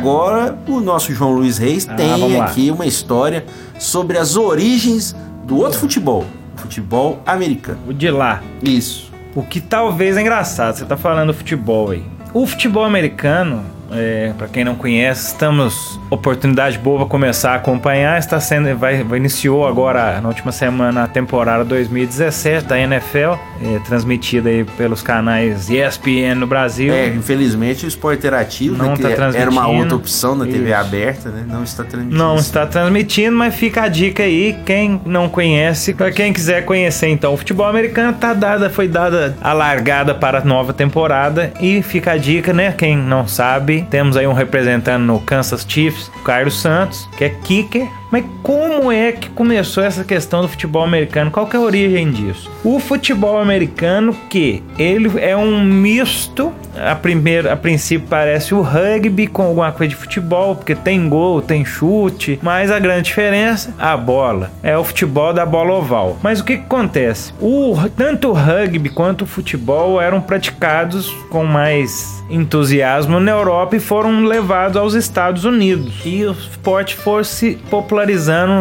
Agora 0.02 0.58
o 0.66 0.80
nosso 0.80 1.14
João 1.14 1.32
Luiz 1.32 1.58
Reis 1.58 1.88
Ah, 1.88 1.94
tem 1.94 2.40
aqui 2.40 2.70
uma 2.70 2.86
história 2.86 3.44
sobre 3.78 4.18
as 4.18 4.36
origens 4.36 5.14
do 5.44 5.56
outro 5.58 5.78
futebol, 5.78 6.24
futebol 6.56 7.20
americano. 7.24 7.78
O 7.88 7.94
de 7.94 8.10
lá. 8.10 8.42
Isso. 8.62 9.10
O 9.34 9.42
que 9.42 9.60
talvez 9.60 10.16
é 10.16 10.20
engraçado, 10.20 10.76
você 10.76 10.84
tá 10.84 10.96
falando 10.96 11.28
do 11.28 11.34
futebol 11.34 11.90
aí. 11.90 12.04
O 12.34 12.46
futebol 12.46 12.84
americano, 12.84 13.64
é, 13.94 14.32
para 14.36 14.48
quem 14.48 14.64
não 14.64 14.74
conhece, 14.74 15.28
estamos 15.28 16.00
oportunidade 16.10 16.78
boa 16.78 17.00
para 17.00 17.08
começar 17.08 17.52
a 17.52 17.54
acompanhar. 17.56 18.18
Está 18.18 18.38
sendo, 18.40 18.76
vai, 18.76 19.02
vai- 19.02 19.18
iniciou 19.18 19.66
agora 19.66 20.20
na 20.20 20.28
última 20.28 20.52
semana 20.52 21.04
a 21.04 21.06
temporada 21.06 21.64
2017 21.64 22.66
da 22.66 22.78
NFL, 22.78 23.32
é, 23.62 23.78
transmitida 23.86 24.48
aí 24.48 24.64
pelos 24.64 25.02
canais 25.02 25.68
ESPN 25.70 26.34
no 26.36 26.46
Brasil. 26.46 26.92
É, 26.92 27.08
infelizmente 27.08 27.84
o 27.84 27.88
esporte 27.88 28.18
interativo, 28.18 28.76
Não 28.76 28.90
né, 28.90 28.96
que 28.96 29.02
tá 29.02 29.10
era 29.10 29.20
uma 29.26 29.32
transmitindo. 29.32 29.78
outra 29.82 29.96
opção 29.96 30.34
na 30.34 30.44
TV 30.44 30.64
Isso. 30.70 30.74
aberta, 30.74 31.28
né, 31.30 31.44
não 31.46 31.62
está 31.62 31.84
transmitindo. 31.84 32.18
Não 32.22 32.36
está 32.36 32.66
transmitindo, 32.66 33.36
mas 33.36 33.54
fica 33.54 33.82
a 33.82 33.88
dica 33.88 34.22
aí, 34.22 34.56
quem 34.66 35.00
não 35.04 35.28
conhece, 35.28 35.94
para 35.94 36.10
quem 36.10 36.32
quiser 36.32 36.64
conhecer 36.64 37.08
então, 37.08 37.32
o 37.34 37.36
futebol 37.36 37.66
americano 37.66 38.12
tá 38.14 38.32
dada, 38.34 38.68
foi 38.70 38.88
dada 38.88 39.36
a 39.40 39.52
largada 39.52 40.14
para 40.14 40.38
a 40.38 40.44
nova 40.44 40.72
temporada 40.72 41.52
e 41.60 41.82
fica 41.82 42.12
a 42.12 42.16
dica, 42.16 42.52
né? 42.52 42.72
Quem 42.76 42.96
não 42.96 43.26
sabe, 43.26 43.81
temos 43.82 44.16
aí 44.16 44.26
um 44.26 44.32
representante 44.32 45.02
no 45.02 45.20
Kansas 45.20 45.64
Chiefs, 45.68 46.10
o 46.24 46.50
Santos, 46.50 47.08
que 47.16 47.24
é 47.24 47.30
kicker. 47.30 47.88
Mas 48.12 48.26
como 48.42 48.92
é 48.92 49.10
que 49.10 49.30
começou 49.30 49.82
essa 49.82 50.04
questão 50.04 50.42
do 50.42 50.48
futebol 50.48 50.84
americano? 50.84 51.30
Qual 51.30 51.46
que 51.46 51.56
é 51.56 51.58
a 51.58 51.62
origem 51.62 52.10
disso? 52.10 52.50
O 52.62 52.78
futebol 52.78 53.40
americano 53.40 54.14
que 54.28 54.62
ele 54.78 55.10
é 55.18 55.34
um 55.34 55.64
misto, 55.64 56.52
a 56.76 56.94
primeiro, 56.94 57.50
a 57.50 57.56
princípio 57.56 58.06
parece 58.10 58.54
o 58.54 58.60
rugby 58.60 59.26
com 59.26 59.44
alguma 59.44 59.72
coisa 59.72 59.88
de 59.88 59.96
futebol, 59.96 60.54
porque 60.54 60.74
tem 60.74 61.08
gol, 61.08 61.40
tem 61.40 61.64
chute, 61.64 62.38
mas 62.42 62.70
a 62.70 62.78
grande 62.78 63.04
diferença, 63.04 63.74
a 63.78 63.96
bola. 63.96 64.50
É 64.62 64.76
o 64.76 64.84
futebol 64.84 65.32
da 65.32 65.46
bola 65.46 65.72
oval. 65.72 66.18
Mas 66.22 66.40
o 66.40 66.44
que, 66.44 66.58
que 66.58 66.64
acontece? 66.64 67.32
O, 67.40 67.74
tanto 67.96 68.28
o 68.28 68.32
rugby 68.34 68.90
quanto 68.90 69.22
o 69.22 69.26
futebol 69.26 69.98
eram 69.98 70.20
praticados 70.20 71.10
com 71.30 71.44
mais 71.44 72.22
entusiasmo 72.28 73.18
na 73.18 73.30
Europa 73.30 73.76
e 73.76 73.80
foram 73.80 74.24
levados 74.24 74.76
aos 74.76 74.92
Estados 74.92 75.46
Unidos. 75.46 75.94
E 76.04 76.24
o 76.26 76.32
esporte 76.32 76.94
foi 76.94 77.24
se 77.24 77.58
popularizando 77.70 78.01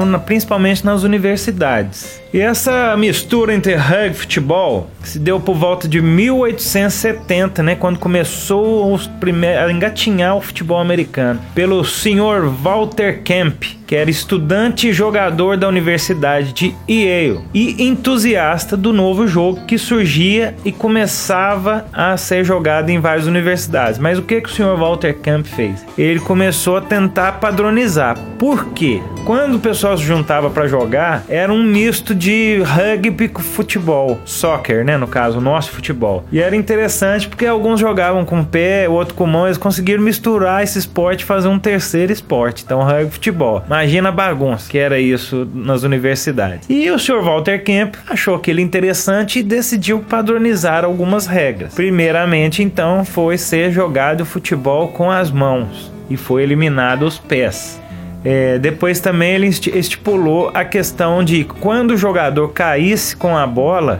na- 0.06 0.20
principalmente 0.20 0.86
nas 0.86 1.04
universidades. 1.04 2.21
E 2.34 2.40
essa 2.40 2.96
mistura 2.96 3.54
entre 3.54 3.76
rugby 3.76 4.12
e 4.12 4.14
futebol 4.14 4.90
se 5.04 5.20
deu 5.20 5.40
por 5.40 5.56
volta 5.56 5.88
de 5.88 6.02
1870, 6.02 7.64
né, 7.64 7.76
quando 7.76 8.00
começou 8.00 8.96
a 8.96 9.72
engatinhar 9.72 10.38
o 10.38 10.42
futebol 10.42 10.80
americano, 10.80 11.42
pelo 11.54 11.84
senhor 11.84 12.48
Walter 12.48 13.22
Kemp, 13.24 13.64
que 13.92 13.96
era 13.96 14.10
estudante 14.10 14.88
e 14.88 14.94
jogador 14.94 15.58
da 15.58 15.68
Universidade 15.68 16.54
de 16.54 16.76
Yale 16.88 17.42
e 17.54 17.84
entusiasta 17.84 18.78
do 18.78 18.94
novo 18.94 19.28
jogo 19.28 19.66
que 19.66 19.78
surgia 19.78 20.56
e 20.64 20.72
começava 20.72 21.86
a 21.92 22.16
ser 22.16 22.46
jogado 22.46 22.90
em 22.90 23.02
várias 23.02 23.28
universidades. 23.28 24.00
Mas 24.00 24.18
o 24.18 24.22
que, 24.22 24.40
que 24.40 24.48
o 24.48 24.52
senhor 24.52 24.78
Walter 24.78 25.20
Kemp 25.20 25.46
fez? 25.46 25.86
Ele 25.98 26.22
começou 26.22 26.78
a 26.78 26.82
tentar 26.82 27.34
padronizar. 27.34 28.18
Por 28.40 28.68
quê? 28.70 29.02
Quando 29.26 29.56
o 29.56 29.60
pessoal 29.60 29.98
se 29.98 30.06
juntava 30.06 30.50
para 30.50 30.68
jogar, 30.68 31.26
era 31.28 31.52
um 31.52 31.62
misto 31.62 32.16
de 32.22 32.62
rugby 32.62 33.28
com 33.28 33.42
futebol, 33.42 34.22
soccer, 34.26 34.86
né, 34.86 34.96
no 34.96 35.08
caso, 35.08 35.42
nosso 35.42 35.72
futebol. 35.72 36.24
E 36.32 36.40
era 36.40 36.56
interessante 36.56 37.28
porque 37.28 37.48
alguns 37.48 37.80
jogavam 37.80 38.24
com 38.24 38.42
o 38.42 38.46
pé, 38.46 38.88
o 38.88 38.92
outro 38.92 39.16
com 39.16 39.26
mão, 39.26 39.48
eles 39.48 39.58
conseguiram 39.58 40.04
misturar 40.04 40.62
esse 40.62 40.78
esporte 40.78 41.22
e 41.22 41.26
fazer 41.26 41.48
um 41.48 41.58
terceiro 41.58 42.14
esporte. 42.14 42.64
Então, 42.64 42.84
rugby 42.84 43.08
e 43.08 43.12
futebol. 43.12 43.64
Imagina 43.66 44.10
a 44.10 44.12
bagunça 44.12 44.70
que 44.70 44.78
era 44.78 45.00
isso 45.00 45.50
nas 45.52 45.82
universidades. 45.82 46.70
E 46.70 46.92
o 46.92 47.00
Sr. 47.00 47.24
Walter 47.24 47.64
Kemp 47.64 47.96
achou 48.08 48.36
aquilo 48.36 48.60
interessante 48.60 49.40
e 49.40 49.44
decidiu 49.44 50.02
padronizar 50.02 50.86
algumas 50.86 51.26
regras. 51.26 51.74
Primeiramente, 51.74 52.62
então, 52.62 53.04
foi 53.04 53.36
ser 53.40 53.72
jogado 53.72 54.28
futebol 54.28 54.90
com 54.90 55.10
as 55.10 55.32
mãos 55.32 55.92
e 56.08 56.16
foi 56.16 56.44
eliminado 56.44 57.02
os 57.02 57.18
pés. 57.18 57.82
É, 58.24 58.60
depois 58.60 59.00
também 59.00 59.32
ele 59.34 59.48
esti- 59.48 59.76
estipulou 59.78 60.52
a 60.54 60.64
questão 60.64 61.24
de 61.24 61.44
quando 61.44 61.92
o 61.92 61.98
jogador 61.98 62.50
caísse 62.50 63.16
com 63.16 63.36
a 63.36 63.48
bola, 63.48 64.00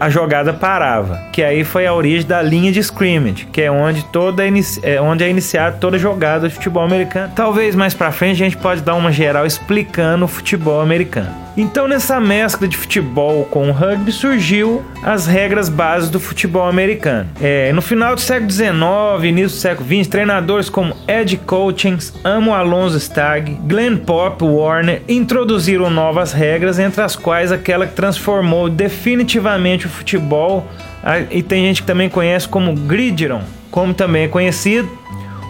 a 0.00 0.08
jogada 0.08 0.52
parava. 0.54 1.20
Que 1.32 1.42
aí 1.42 1.62
foi 1.64 1.86
a 1.86 1.92
origem 1.92 2.26
da 2.26 2.40
linha 2.42 2.72
de 2.72 2.80
scrimmage, 2.80 3.46
que 3.52 3.60
é 3.62 3.70
onde 3.70 4.04
toda 4.06 4.42
é 4.82 5.00
onde 5.00 5.22
é 5.22 5.28
iniciada 5.28 5.76
toda 5.78 5.98
jogada 5.98 6.48
de 6.48 6.54
futebol 6.54 6.82
americano. 6.82 7.30
Talvez 7.36 7.74
mais 7.76 7.92
pra 7.94 8.10
frente 8.10 8.42
a 8.42 8.44
gente 8.46 8.56
pode 8.56 8.80
dar 8.80 8.94
uma 8.94 9.12
geral 9.12 9.44
explicando 9.46 10.24
o 10.24 10.28
futebol 10.28 10.80
americano. 10.80 11.30
Então, 11.58 11.88
nessa 11.88 12.20
mescla 12.20 12.68
de 12.68 12.76
futebol 12.76 13.44
com 13.46 13.72
rugby, 13.72 14.12
surgiu 14.12 14.80
as 15.02 15.26
regras 15.26 15.68
básicas 15.68 16.08
do 16.08 16.20
futebol 16.20 16.68
americano. 16.68 17.28
É, 17.40 17.72
no 17.72 17.82
final 17.82 18.14
do 18.14 18.20
século 18.20 18.48
XIX, 18.48 19.24
início 19.24 19.56
do 19.56 19.60
século 19.60 19.88
XX, 19.88 20.06
treinadores 20.06 20.70
como 20.70 20.94
Ed 21.08 21.36
Coachings, 21.38 22.14
Amo 22.22 22.54
Alonso 22.54 22.96
Stagg, 22.98 23.58
Glenn 23.66 23.96
Pop 23.96 24.44
Warner 24.44 25.02
introduziram 25.08 25.90
novas 25.90 26.32
regras, 26.32 26.78
entre 26.78 27.02
as 27.02 27.16
quais 27.16 27.50
aquela 27.50 27.88
que 27.88 27.94
transformou 27.94 28.70
definitivamente 28.70 29.86
o 29.86 29.90
futebol, 29.90 30.64
ah, 31.02 31.18
e 31.28 31.42
tem 31.42 31.64
gente 31.64 31.82
que 31.82 31.88
também 31.88 32.08
conhece 32.08 32.46
como 32.46 32.72
gridiron, 32.72 33.40
como 33.68 33.92
também 33.92 34.26
é 34.26 34.28
conhecido, 34.28 34.88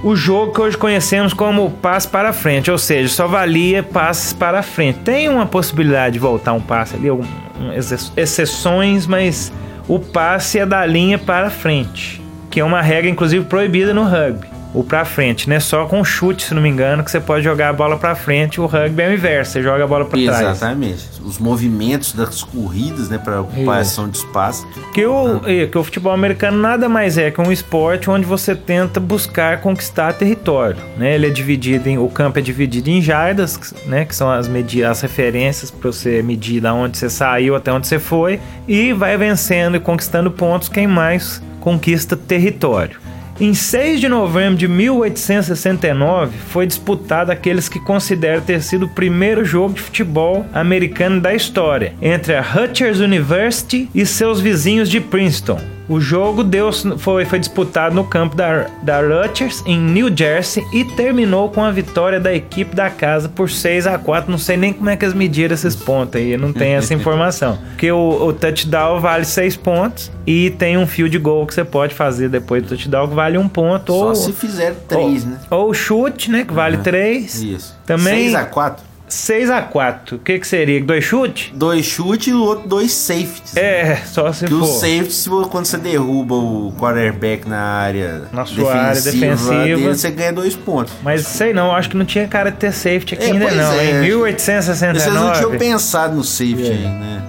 o 0.02 0.14
jogo 0.14 0.52
que 0.52 0.60
hoje 0.60 0.76
conhecemos 0.76 1.32
como 1.32 1.70
passe 1.70 2.06
para 2.06 2.32
frente, 2.32 2.70
ou 2.70 2.78
seja, 2.78 3.08
só 3.12 3.26
valia 3.26 3.82
passes 3.82 4.32
para 4.32 4.62
frente. 4.62 5.00
Tem 5.00 5.28
uma 5.28 5.46
possibilidade 5.46 6.12
de 6.14 6.18
voltar 6.18 6.52
um 6.52 6.60
passe 6.60 6.94
ali, 6.96 7.08
algum- 7.08 7.26
um- 7.60 7.72
exce- 7.72 8.12
exceções, 8.16 9.06
mas 9.06 9.52
o 9.88 9.98
passe 9.98 10.58
é 10.58 10.66
da 10.66 10.84
linha 10.86 11.18
para 11.18 11.50
frente, 11.50 12.22
que 12.50 12.60
é 12.60 12.64
uma 12.64 12.80
regra 12.80 13.10
inclusive 13.10 13.44
proibida 13.46 13.92
no 13.92 14.04
rugby. 14.04 14.46
O 14.74 14.84
para 14.84 15.04
frente, 15.04 15.48
né? 15.48 15.58
Só 15.60 15.86
com 15.86 16.04
chute, 16.04 16.44
se 16.44 16.54
não 16.54 16.60
me 16.60 16.68
engano, 16.68 17.02
que 17.02 17.10
você 17.10 17.18
pode 17.18 17.42
jogar 17.42 17.70
a 17.70 17.72
bola 17.72 17.96
para 17.96 18.14
frente. 18.14 18.60
O 18.60 18.66
rugby 18.66 19.02
é 19.02 19.08
o 19.08 19.14
inverso, 19.14 19.52
você 19.52 19.62
joga 19.62 19.84
a 19.84 19.86
bola 19.86 20.04
para 20.04 20.20
trás. 20.20 20.40
Exatamente. 20.40 21.08
Os 21.24 21.38
movimentos 21.38 22.12
das 22.12 22.42
corridas, 22.42 23.08
né, 23.08 23.16
para 23.16 23.40
ocupação 23.40 24.08
de 24.08 24.18
espaço. 24.18 24.66
Que 24.92 25.06
o, 25.06 25.40
é, 25.46 25.66
que 25.66 25.78
o 25.78 25.82
futebol 25.82 26.12
americano 26.12 26.58
nada 26.58 26.88
mais 26.88 27.16
é 27.16 27.30
que 27.30 27.40
um 27.40 27.50
esporte 27.50 28.10
onde 28.10 28.26
você 28.26 28.54
tenta 28.54 29.00
buscar 29.00 29.60
conquistar 29.60 30.12
território. 30.12 30.78
Né? 30.96 31.14
Ele 31.14 31.26
é 31.26 31.30
dividido 31.30 31.88
em. 31.88 31.96
O 31.98 32.08
campo 32.08 32.38
é 32.38 32.42
dividido 32.42 32.90
em 32.90 33.00
jardas, 33.00 33.74
né? 33.86 34.04
Que 34.04 34.14
são 34.14 34.30
as, 34.30 34.48
medi 34.48 34.84
as 34.84 35.00
referências 35.00 35.70
para 35.70 35.90
você 35.90 36.22
medir 36.22 36.60
da 36.60 36.74
onde 36.74 36.98
você 36.98 37.08
saiu 37.08 37.56
até 37.56 37.72
onde 37.72 37.86
você 37.86 37.98
foi. 37.98 38.38
E 38.66 38.92
vai 38.92 39.16
vencendo 39.16 39.76
e 39.76 39.80
conquistando 39.80 40.30
pontos 40.30 40.68
quem 40.68 40.86
mais 40.86 41.42
conquista 41.60 42.16
território. 42.16 43.07
Em 43.40 43.54
6 43.54 44.00
de 44.00 44.08
novembro 44.08 44.56
de 44.56 44.66
1869 44.66 46.36
foi 46.48 46.66
disputado 46.66 47.30
aqueles 47.30 47.68
que 47.68 47.78
consideram 47.78 48.42
ter 48.42 48.60
sido 48.60 48.86
o 48.86 48.88
primeiro 48.88 49.44
jogo 49.44 49.74
de 49.74 49.80
futebol 49.80 50.44
americano 50.52 51.20
da 51.20 51.32
história, 51.32 51.94
entre 52.02 52.34
a 52.34 52.40
Rutgers 52.40 52.98
University 52.98 53.88
e 53.94 54.04
seus 54.04 54.40
vizinhos 54.40 54.88
de 54.88 55.00
Princeton. 55.00 55.77
O 55.88 56.00
jogo 56.00 56.44
deu, 56.44 56.70
foi, 56.98 57.24
foi 57.24 57.38
disputado 57.38 57.94
no 57.94 58.04
campo 58.04 58.36
da, 58.36 58.66
da 58.82 59.00
Rutgers, 59.00 59.62
em 59.64 59.78
New 59.78 60.14
Jersey, 60.14 60.62
e 60.72 60.84
terminou 60.84 61.48
com 61.50 61.64
a 61.64 61.70
vitória 61.70 62.20
da 62.20 62.34
equipe 62.34 62.76
da 62.76 62.90
casa 62.90 63.28
por 63.28 63.48
6 63.48 63.86
a 63.86 63.98
4 63.98 64.30
Não 64.30 64.38
sei 64.38 64.56
nem 64.56 64.72
como 64.72 64.90
é 64.90 64.96
que 64.96 65.04
eles 65.04 65.14
mediram 65.14 65.54
esses 65.54 65.74
pontos 65.74 66.16
aí, 66.16 66.32
eu 66.32 66.38
não 66.38 66.52
tenho 66.52 66.76
essa 66.76 66.92
informação. 66.94 67.58
Porque 67.70 67.90
o, 67.90 68.26
o 68.26 68.32
touchdown 68.32 69.00
vale 69.00 69.24
6 69.24 69.56
pontos 69.56 70.12
e 70.26 70.50
tem 70.50 70.76
um 70.76 70.86
field 70.86 71.16
goal 71.18 71.46
que 71.46 71.54
você 71.54 71.64
pode 71.64 71.94
fazer 71.94 72.28
depois 72.28 72.62
do 72.62 72.68
touchdown 72.68 73.08
que 73.08 73.14
vale 73.14 73.38
um 73.38 73.48
ponto. 73.48 73.92
Só 73.92 74.08
ou, 74.08 74.14
se 74.14 74.32
fizer 74.32 74.74
três, 74.86 75.24
ou, 75.24 75.30
né? 75.30 75.38
Ou 75.50 75.74
chute, 75.74 76.30
né? 76.30 76.44
Que 76.44 76.52
vale 76.52 76.76
3. 76.78 77.42
Isso. 77.42 77.78
Também 77.86 78.30
6x4. 78.30 78.87
6 79.08 79.50
a 79.50 79.62
4 79.62 80.16
O 80.16 80.18
que, 80.18 80.38
que 80.38 80.46
seria? 80.46 80.82
Dois 80.82 81.04
chutes? 81.04 81.50
Dois 81.54 81.84
chutes 81.86 82.28
e 82.28 82.32
o 82.32 82.42
outro 82.42 82.68
dois 82.68 82.92
safeties. 82.92 83.56
É, 83.56 83.96
só 84.06 84.32
se 84.32 84.44
Que 84.44 84.50
for. 84.50 84.62
o 84.62 84.66
safety, 84.66 85.28
quando 85.50 85.64
você 85.66 85.76
derruba 85.78 86.34
o 86.34 86.72
quarterback 86.78 87.48
na 87.48 87.58
área 87.60 88.22
Na 88.32 88.44
sua 88.44 88.74
área 88.74 89.00
defensiva. 89.00 89.64
dele, 89.64 89.88
você 89.88 90.10
ganha 90.10 90.32
dois 90.32 90.54
pontos. 90.54 90.92
Mas 91.02 91.26
sei 91.26 91.52
não, 91.52 91.74
acho 91.74 91.90
que 91.90 91.96
não 91.96 92.04
tinha 92.04 92.26
cara 92.28 92.50
de 92.50 92.56
ter 92.58 92.72
safety 92.72 93.14
aqui 93.14 93.24
É, 93.24 93.32
ainda 93.32 93.50
não. 93.50 93.72
é, 93.72 93.84
em 93.84 93.90
acho 93.90 94.00
que- 94.00 94.06
1869. 94.08 95.00
Vocês 95.00 95.14
não 95.14 95.32
tinham 95.32 95.58
pensado 95.58 96.16
no 96.16 96.24
safety 96.24 96.62
aí, 96.70 96.78
né? 96.84 97.22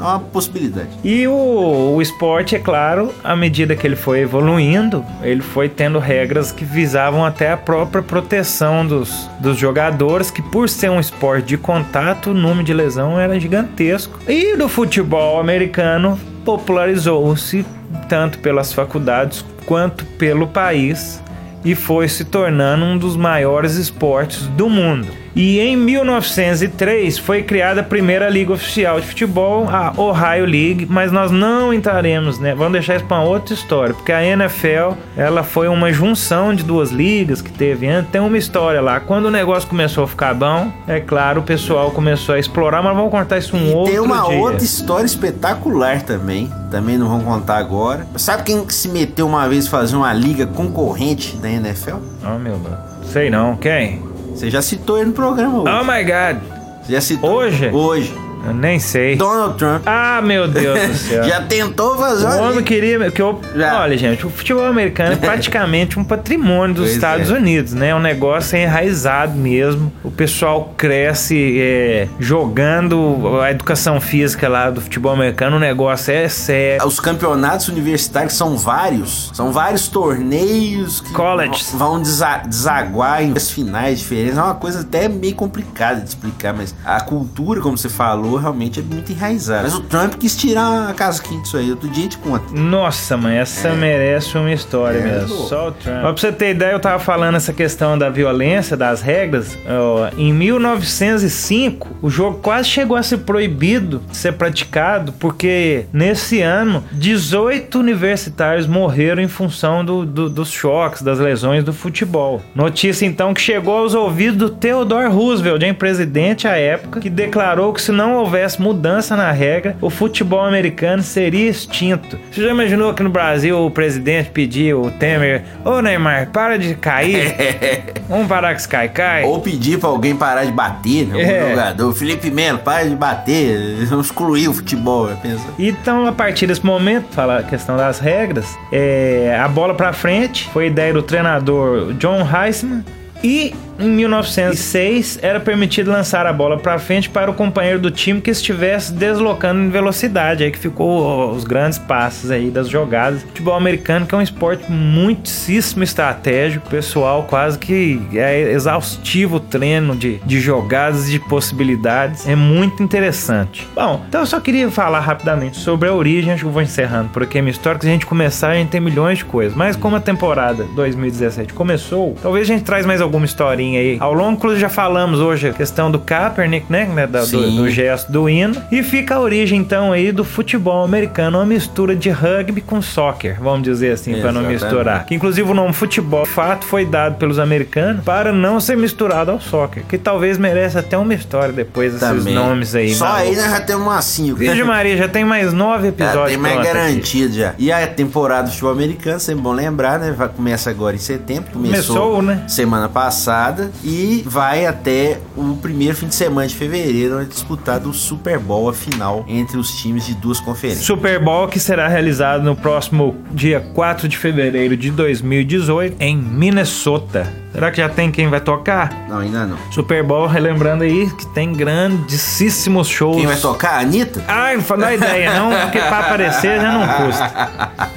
É 0.00 0.02
uma 0.02 0.18
possibilidade. 0.18 0.88
E 1.04 1.28
o, 1.28 1.94
o 1.94 2.00
esporte, 2.00 2.56
é 2.56 2.58
claro, 2.58 3.12
à 3.22 3.36
medida 3.36 3.76
que 3.76 3.86
ele 3.86 3.96
foi 3.96 4.20
evoluindo, 4.20 5.04
ele 5.22 5.42
foi 5.42 5.68
tendo 5.68 5.98
regras 5.98 6.50
que 6.50 6.64
visavam 6.64 7.24
até 7.24 7.52
a 7.52 7.56
própria 7.56 8.02
proteção 8.02 8.86
dos, 8.86 9.28
dos 9.38 9.58
jogadores, 9.58 10.30
que 10.30 10.40
por 10.40 10.68
ser 10.68 10.90
um 10.90 10.98
esporte 10.98 11.48
de 11.48 11.58
contato, 11.58 12.30
o 12.30 12.34
número 12.34 12.64
de 12.64 12.72
lesão 12.72 13.20
era 13.20 13.38
gigantesco. 13.38 14.18
E 14.26 14.56
do 14.56 14.68
futebol 14.68 15.38
americano 15.38 16.18
popularizou-se 16.44 17.64
tanto 18.08 18.38
pelas 18.38 18.72
faculdades 18.72 19.44
quanto 19.66 20.04
pelo 20.04 20.46
país 20.46 21.22
e 21.64 21.74
foi 21.74 22.08
se 22.08 22.24
tornando 22.24 22.84
um 22.84 22.96
dos 22.96 23.16
maiores 23.16 23.76
esportes 23.76 24.46
do 24.48 24.68
mundo. 24.68 25.19
E 25.34 25.60
em 25.60 25.76
1903 25.76 27.18
foi 27.18 27.42
criada 27.42 27.80
a 27.80 27.84
primeira 27.84 28.28
liga 28.28 28.52
oficial 28.52 29.00
de 29.00 29.06
futebol, 29.06 29.68
a 29.68 29.92
Ohio 29.96 30.44
League, 30.44 30.86
mas 30.88 31.12
nós 31.12 31.30
não 31.30 31.72
entraremos, 31.72 32.38
né? 32.38 32.54
Vamos 32.54 32.72
deixar 32.72 32.96
isso 32.96 33.04
para 33.04 33.20
outra 33.22 33.54
história, 33.54 33.94
porque 33.94 34.12
a 34.12 34.24
NFL, 34.24 34.94
ela 35.16 35.42
foi 35.42 35.68
uma 35.68 35.92
junção 35.92 36.54
de 36.54 36.62
duas 36.62 36.90
ligas 36.90 37.40
que 37.40 37.50
teve 37.52 37.86
antes, 37.86 38.10
tem 38.10 38.20
uma 38.20 38.36
história 38.38 38.80
lá. 38.80 38.98
Quando 39.00 39.26
o 39.26 39.30
negócio 39.30 39.68
começou 39.68 40.04
a 40.04 40.08
ficar 40.08 40.34
bom, 40.34 40.70
é 40.86 41.00
claro, 41.00 41.40
o 41.40 41.44
pessoal 41.44 41.90
começou 41.90 42.34
a 42.34 42.38
explorar, 42.38 42.82
mas 42.82 42.94
vamos 42.94 43.10
contar 43.10 43.38
isso 43.38 43.56
um 43.56 43.70
E 43.70 43.74
outro 43.74 43.92
tem 43.92 44.00
uma 44.00 44.28
dia. 44.28 44.38
outra 44.38 44.64
história 44.64 45.06
espetacular 45.06 46.02
também. 46.02 46.50
Também 46.70 46.96
não 46.98 47.08
vamos 47.08 47.24
contar 47.24 47.58
agora. 47.58 48.06
Sabe 48.16 48.44
quem 48.44 48.64
que 48.64 48.74
se 48.74 48.88
meteu 48.88 49.26
uma 49.26 49.48
vez 49.48 49.66
fazer 49.66 49.96
uma 49.96 50.12
liga 50.12 50.46
concorrente 50.46 51.36
da 51.36 51.50
NFL? 51.50 51.96
Oh, 52.24 52.38
meu 52.38 52.56
Deus. 52.58 52.78
Sei 53.10 53.28
não, 53.28 53.56
quem? 53.56 54.09
Você 54.40 54.50
já 54.50 54.62
citou 54.62 54.96
ele 54.96 55.08
no 55.08 55.12
programa 55.12 55.60
hoje. 55.60 55.70
Oh 55.70 55.84
my 55.84 56.02
god, 56.02 56.42
Você 56.82 56.92
já 56.94 57.00
citou 57.02 57.30
Hoje? 57.30 57.68
Hoje. 57.68 58.29
Eu 58.46 58.54
nem 58.54 58.78
sei. 58.78 59.16
Donald 59.16 59.56
Trump. 59.58 59.82
Ah, 59.86 60.20
meu 60.22 60.48
Deus 60.48 60.78
do 60.88 60.94
céu. 60.96 61.24
Já 61.24 61.42
tentou 61.42 61.96
fazer 61.96 62.26
O 62.26 62.38
homem 62.38 62.50
liga. 62.58 62.62
queria. 62.62 63.10
Que 63.10 63.20
eu, 63.22 63.40
Já. 63.54 63.80
olha, 63.80 63.96
gente, 63.98 64.26
o 64.26 64.30
futebol 64.30 64.64
americano 64.64 65.12
é 65.12 65.16
praticamente 65.16 65.98
um 65.98 66.04
patrimônio 66.04 66.74
dos 66.76 66.84
Pois 66.84 66.94
Estados 66.94 67.30
é. 67.30 67.34
Unidos, 67.34 67.72
né? 67.74 67.88
É 67.88 67.94
um 67.94 68.00
negócio 68.00 68.56
enraizado 68.56 69.32
mesmo. 69.36 69.92
O 70.02 70.10
pessoal 70.10 70.74
cresce 70.76 71.58
é, 71.60 72.08
jogando 72.18 73.40
a 73.42 73.50
educação 73.50 74.00
física 74.00 74.48
lá 74.48 74.70
do 74.70 74.80
futebol 74.80 75.12
americano. 75.12 75.56
O 75.56 75.60
negócio 75.60 76.12
é 76.12 76.28
sério. 76.28 76.86
Os 76.86 76.98
campeonatos 77.00 77.68
universitários 77.68 78.34
são 78.34 78.56
vários. 78.56 79.30
São 79.34 79.52
vários 79.52 79.88
torneios 79.88 81.00
que 81.00 81.12
Colleges. 81.12 81.72
vão 81.74 82.00
desa- 82.00 82.38
desaguar 82.46 83.22
em 83.22 83.32
as 83.36 83.50
finais 83.50 83.98
diferentes. 84.00 84.36
É 84.38 84.42
uma 84.42 84.54
coisa 84.54 84.80
até 84.80 85.08
meio 85.08 85.34
complicada 85.34 86.00
de 86.00 86.08
explicar, 86.08 86.52
mas 86.54 86.74
a 86.84 87.00
cultura, 87.00 87.60
como 87.60 87.76
você 87.76 87.88
falou, 87.88 88.29
realmente 88.36 88.80
é 88.80 88.82
muito 88.82 89.12
enraizada. 89.12 89.62
Mas 89.64 89.74
o 89.74 89.80
Trump 89.80 90.14
quis 90.14 90.36
tirar 90.36 90.88
a 90.88 90.94
casquinha 90.94 91.40
disso 91.42 91.56
aí. 91.56 91.70
Outro 91.70 91.88
dia 91.88 92.00
a 92.00 92.02
gente 92.04 92.18
conta. 92.18 92.44
Nossa, 92.54 93.16
mãe, 93.16 93.36
essa 93.38 93.70
merece 93.72 94.36
uma 94.36 94.52
história 94.52 94.98
É, 94.98 95.02
mesmo. 95.02 95.28
louco. 95.34 95.48
Só 95.48 95.68
o 95.68 95.72
Trump. 95.72 95.96
Mas 96.02 96.12
pra 96.12 96.16
você 96.20 96.32
ter 96.32 96.50
ideia, 96.50 96.72
eu 96.72 96.80
tava 96.80 96.98
falando 96.98 97.36
essa 97.36 97.52
questão 97.52 97.96
da 97.98 98.08
violência, 98.08 98.76
das 98.76 99.00
regras. 99.00 99.56
ó, 99.68 100.08
em 100.16 100.32
1905, 100.32 101.88
o 102.02 102.10
jogo 102.10 102.38
quase 102.42 102.68
chegou 102.68 102.96
a 102.96 103.02
ser 103.02 103.18
proibido 103.18 104.02
de 104.10 104.16
ser 104.16 104.32
praticado, 104.32 105.12
porque 105.12 105.86
nesse 105.92 106.40
ano, 106.40 106.82
18 106.92 107.78
universitários 107.78 108.66
morreram 108.66 109.22
em 109.22 109.28
função 109.28 109.84
do- 109.84 110.04
do- 110.06 110.28
dos 110.30 110.50
choques, 110.50 111.02
das 111.02 111.18
lesões 111.18 111.64
do 111.64 111.72
futebol. 111.72 112.42
Notícia 112.54 113.06
então 113.06 113.34
que 113.34 113.40
chegou 113.40 113.78
aos 113.78 113.94
ouvidos 113.94 114.36
do 114.38 114.50
Theodore 114.50 115.08
Roosevelt, 115.12 115.62
em 115.62 115.74
presidente 115.74 116.46
à 116.46 116.56
época, 116.56 117.00
que 117.00 117.10
declarou 117.10 117.72
que 117.72 117.80
se 117.82 117.92
não 117.92 118.12
houvesse 118.20 118.60
mudança 118.60 119.16
na 119.16 119.30
regra, 119.32 119.76
o 119.80 119.90
futebol 119.90 120.44
americano 120.44 121.02
seria 121.02 121.48
extinto. 121.50 122.18
Você 122.30 122.42
já 122.42 122.50
imaginou 122.50 122.94
que 122.94 123.02
no 123.02 123.10
Brasil 123.10 123.58
o 123.66 123.70
presidente 123.70 124.30
pediu 124.30 124.82
o 124.82 124.90
Temer, 124.90 125.42
ô 125.64 125.80
Neymar, 125.80 126.30
para 126.30 126.58
de 126.58 126.74
cair, 126.74 127.34
vamos 128.08 128.26
parar 128.28 128.50
com 128.52 128.56
esse 128.56 128.68
cai-cai? 128.68 129.24
Ou 129.24 129.40
pedir 129.40 129.78
pra 129.78 129.88
alguém 129.88 130.14
parar 130.16 130.44
de 130.44 130.52
bater, 130.52 131.06
né? 131.06 131.16
Um 131.16 131.20
É. 131.20 131.50
jogador. 131.50 131.92
Felipe 131.94 132.30
Melo, 132.30 132.58
para 132.58 132.88
de 132.88 132.94
bater. 132.96 133.84
Vamos 133.86 134.06
excluir 134.06 134.48
o 134.48 134.52
futebol. 134.54 135.08
Pensa. 135.22 135.44
Então, 135.58 136.06
a 136.06 136.12
partir 136.12 136.46
desse 136.46 136.64
momento, 136.64 137.06
falar 137.14 137.38
a 137.38 137.42
questão 137.42 137.76
das 137.76 137.98
regras, 137.98 138.46
é, 138.72 139.38
a 139.42 139.48
bola 139.48 139.74
pra 139.74 139.92
frente 139.92 140.48
foi 140.52 140.66
ideia 140.66 140.92
do 140.92 141.02
treinador 141.02 141.92
John 141.94 142.20
Heisman. 142.26 142.84
E 143.22 143.54
em 143.84 143.90
1906 143.90 145.18
era 145.22 145.40
permitido 145.40 145.90
lançar 145.90 146.26
a 146.26 146.32
bola 146.32 146.58
pra 146.58 146.78
frente 146.78 147.08
para 147.08 147.30
o 147.30 147.34
companheiro 147.34 147.78
do 147.78 147.90
time 147.90 148.20
que 148.20 148.30
estivesse 148.30 148.92
deslocando 148.92 149.60
em 149.60 149.68
velocidade, 149.70 150.44
aí 150.44 150.50
que 150.50 150.58
ficou 150.58 151.30
os 151.30 151.44
grandes 151.44 151.78
passes 151.78 152.30
aí 152.30 152.50
das 152.50 152.68
jogadas. 152.68 153.22
Futebol 153.22 153.54
americano 153.54 154.06
que 154.06 154.14
é 154.14 154.18
um 154.18 154.22
esporte 154.22 154.70
muitíssimo 154.70 155.82
estratégico, 155.82 156.68
pessoal 156.68 157.24
quase 157.24 157.58
que 157.58 158.00
é 158.14 158.52
exaustivo 158.52 159.36
o 159.36 159.40
treino 159.40 159.96
de, 159.96 160.18
de 160.18 160.40
jogadas 160.40 161.08
e 161.08 161.12
de 161.12 161.18
possibilidades. 161.20 162.26
É 162.26 162.36
muito 162.36 162.82
interessante. 162.82 163.66
Bom, 163.74 164.04
então 164.08 164.20
eu 164.20 164.26
só 164.26 164.40
queria 164.40 164.70
falar 164.70 165.00
rapidamente 165.00 165.56
sobre 165.56 165.88
a 165.88 165.94
origem, 165.94 166.32
acho 166.32 166.42
que 166.42 166.48
eu 166.48 166.52
vou 166.52 166.62
encerrando 166.62 167.10
por 167.10 167.22
aqui 167.22 167.38
a 167.38 167.42
minha 167.42 167.52
história, 167.52 167.78
que 167.78 167.84
se 167.84 167.90
a 167.90 167.92
gente 167.92 168.06
começar 168.06 168.50
a 168.50 168.54
gente 168.54 168.70
tem 168.70 168.80
milhões 168.80 169.18
de 169.18 169.24
coisas. 169.24 169.56
Mas 169.56 169.76
como 169.76 169.96
a 169.96 170.00
temporada 170.00 170.64
2017 170.74 171.52
começou, 171.52 172.16
talvez 172.20 172.48
a 172.48 172.52
gente 172.52 172.64
traz 172.64 172.84
mais 172.84 173.00
alguma 173.00 173.24
historinha 173.24 173.69
historinha 173.70 173.80
aí. 173.80 173.96
Ao 174.00 174.12
longo, 174.12 174.32
inclusive, 174.32 174.60
já 174.60 174.68
falamos 174.68 175.20
hoje 175.20 175.48
a 175.48 175.52
questão 175.52 175.90
do 175.90 175.98
Kaepernick, 175.98 176.66
né? 176.70 176.84
né, 176.86 177.06
da- 177.06 177.24
do, 177.24 177.50
do 177.56 177.70
gesto 177.70 178.10
do 178.10 178.28
hino. 178.28 178.60
E 178.70 178.82
fica 178.82 179.16
a 179.16 179.20
origem, 179.20 179.58
então, 179.60 179.92
aí 179.92 180.12
do 180.12 180.24
futebol 180.24 180.84
americano, 180.84 181.38
uma 181.38 181.46
mistura 181.46 181.94
de 181.94 182.10
rugby 182.10 182.60
com 182.60 182.80
soccer, 182.82 183.38
vamos 183.40 183.62
dizer 183.62 183.92
assim, 183.92 184.20
para 184.20 184.32
não 184.32 184.42
misturar. 184.42 185.04
Que 185.06 185.14
inclusive 185.14 185.48
o 185.50 185.54
nome 185.54 185.72
futebol, 185.72 186.24
de 186.24 186.30
fato, 186.30 186.64
foi 186.66 186.84
dado 186.84 187.16
pelos 187.16 187.38
americanos 187.38 188.04
para 188.04 188.32
não 188.32 188.60
ser 188.60 188.76
misturado 188.76 189.30
ao 189.30 189.40
soccer, 189.40 189.82
que 189.88 189.98
talvez 189.98 190.38
mereça 190.38 190.80
até 190.80 190.96
uma 190.96 191.14
história 191.14 191.52
depois 191.52 191.92
desses 191.94 192.08
Também. 192.08 192.34
nomes 192.34 192.74
aí. 192.74 192.94
Só 192.94 193.06
aí 193.06 193.36
nós 193.36 193.50
já 193.50 193.60
temos 193.60 193.82
umas 193.86 194.04
5. 194.04 194.36
Virgem 194.36 194.64
Maria, 194.64 194.96
já 194.96 195.08
tem 195.08 195.24
mais 195.24 195.52
nove 195.52 195.84
Já 195.84 195.88
episódios 195.88 196.28
tem 196.30 196.38
mais 196.38 196.62
garantido 196.64 197.34
já. 197.34 197.54
E 197.58 197.70
a 197.72 197.86
temporada 197.86 198.44
do 198.44 198.50
futebol 198.50 198.72
americano, 198.72 199.20
sempre 199.20 199.42
bom 199.42 199.52
lembrar, 199.52 199.98
né? 199.98 200.12
Vai, 200.16 200.28
começa 200.28 200.70
agora 200.70 200.94
em 200.96 200.98
setembro. 200.98 201.50
Começou, 201.52 201.96
Começou, 201.96 202.22
né? 202.22 202.44
semana 202.48 202.88
passada 202.88 203.59
e 203.84 204.22
vai 204.26 204.66
até 204.66 205.18
o 205.36 205.56
primeiro 205.56 205.96
fim 205.96 206.06
de 206.06 206.14
semana 206.14 206.46
de 206.46 206.54
fevereiro, 206.54 207.16
onde 207.16 207.26
é 207.26 207.28
disputado 207.28 207.90
o 207.90 207.94
Super 207.94 208.38
Bowl, 208.38 208.68
a 208.68 208.72
final 208.72 209.24
entre 209.28 209.58
os 209.58 209.70
times 209.76 210.06
de 210.06 210.14
duas 210.14 210.40
conferências. 210.40 210.84
Super 210.84 211.22
Bowl 211.22 211.48
que 211.48 211.58
será 211.58 211.88
realizado 211.88 212.42
no 212.42 212.56
próximo 212.56 213.16
dia 213.32 213.60
4 213.60 214.08
de 214.08 214.16
fevereiro 214.16 214.76
de 214.76 214.90
2018 214.90 215.96
em 216.00 216.16
Minnesota. 216.16 217.32
Será 217.52 217.70
que 217.70 217.78
já 217.78 217.88
tem 217.88 218.10
quem 218.10 218.28
vai 218.28 218.40
tocar? 218.40 218.92
Não, 219.08 219.18
ainda 219.18 219.44
não. 219.44 219.56
Super 219.72 220.02
Bowl, 220.02 220.26
relembrando 220.26 220.84
aí 220.84 221.10
que 221.10 221.26
tem 221.34 221.52
grandíssimos 221.52 222.88
shows. 222.88 223.16
Quem 223.16 223.26
vai 223.26 223.36
tocar? 223.36 223.74
A 223.74 223.78
Anitta? 223.80 224.22
Ai, 224.28 224.56
não 224.56 224.78
dá 224.78 224.94
ideia, 224.94 225.34
não, 225.34 225.50
porque 225.62 225.78
pra 225.78 225.98
aparecer 225.98 226.60
já 226.60 226.72
não 226.72 226.86
custa. 227.06 227.30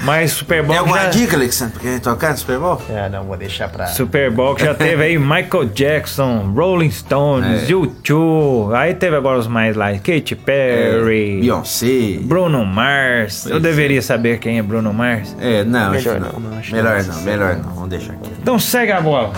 Mas 0.01 0.31
Super 0.31 0.61
Bowl. 0.63 0.69
Tem 0.71 0.77
alguma 0.79 0.99
já... 1.03 1.09
dica, 1.09 1.35
Alexandre? 1.35 1.79
Quem 1.79 1.91
vai 1.91 1.99
tocar 1.99 2.31
no 2.31 2.37
Super 2.37 2.57
Bowl? 2.59 2.81
Ah, 2.89 3.09
não, 3.09 3.23
vou 3.25 3.37
deixar 3.37 3.69
pra. 3.69 3.85
Super 3.87 4.31
Bowl 4.31 4.55
que 4.55 4.65
já 4.65 4.73
teve 4.73 5.03
aí 5.03 5.17
Michael 5.19 5.65
Jackson, 5.73 6.51
Rolling 6.55 6.91
Stones, 6.91 7.69
É. 7.69 7.73
U2. 7.73 8.73
Aí 8.75 8.93
teve 8.95 9.15
agora 9.15 9.37
os 9.39 9.47
mais 9.47 9.75
lá, 9.75 9.91
Katy 9.93 10.35
Perry, 10.35 11.39
Beyoncé. 11.41 12.17
Bruno 12.21 12.65
Mars. 12.65 13.45
Eu 13.45 13.51
Pois 13.51 13.63
deveria 13.63 14.01
saber 14.01 14.39
quem 14.39 14.57
é 14.57 14.61
Bruno 14.63 14.91
Mars. 14.93 15.35
É, 15.39 15.63
não, 15.63 15.91
acho 15.91 16.09
Melhor 16.09 16.13
que 16.15 16.19
não. 16.33 16.39
não, 16.39 16.49
não, 16.51 16.57
acho 16.59 16.75
melhor 16.75 17.03
não. 17.03 17.13
não, 17.15 17.21
melhor 17.21 17.55
não. 17.57 17.73
Vamos 17.73 17.89
deixar 17.89 18.13
aqui. 18.13 18.31
Então 18.41 18.57
segue 18.59 18.91
a 18.91 18.99
bola. 19.01 19.31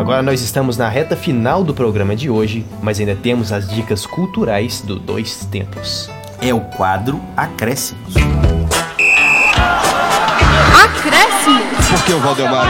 Agora 0.00 0.22
nós 0.22 0.40
estamos 0.42 0.76
na 0.76 0.88
reta 0.88 1.14
final 1.14 1.62
do 1.62 1.72
programa 1.72 2.16
de 2.16 2.28
hoje, 2.28 2.66
mas 2.82 2.98
ainda 2.98 3.14
temos 3.14 3.52
as 3.52 3.68
dicas 3.68 4.04
culturais 4.06 4.80
do 4.80 4.98
Dois 4.98 5.44
Tempos. 5.44 6.10
É 6.40 6.52
o 6.52 6.60
quadro 6.60 7.20
Acréscimos. 7.36 8.14
Acréscimo. 10.84 11.60
Por 11.90 12.04
que 12.04 12.12
o 12.12 12.18
Valdemar? 12.20 12.66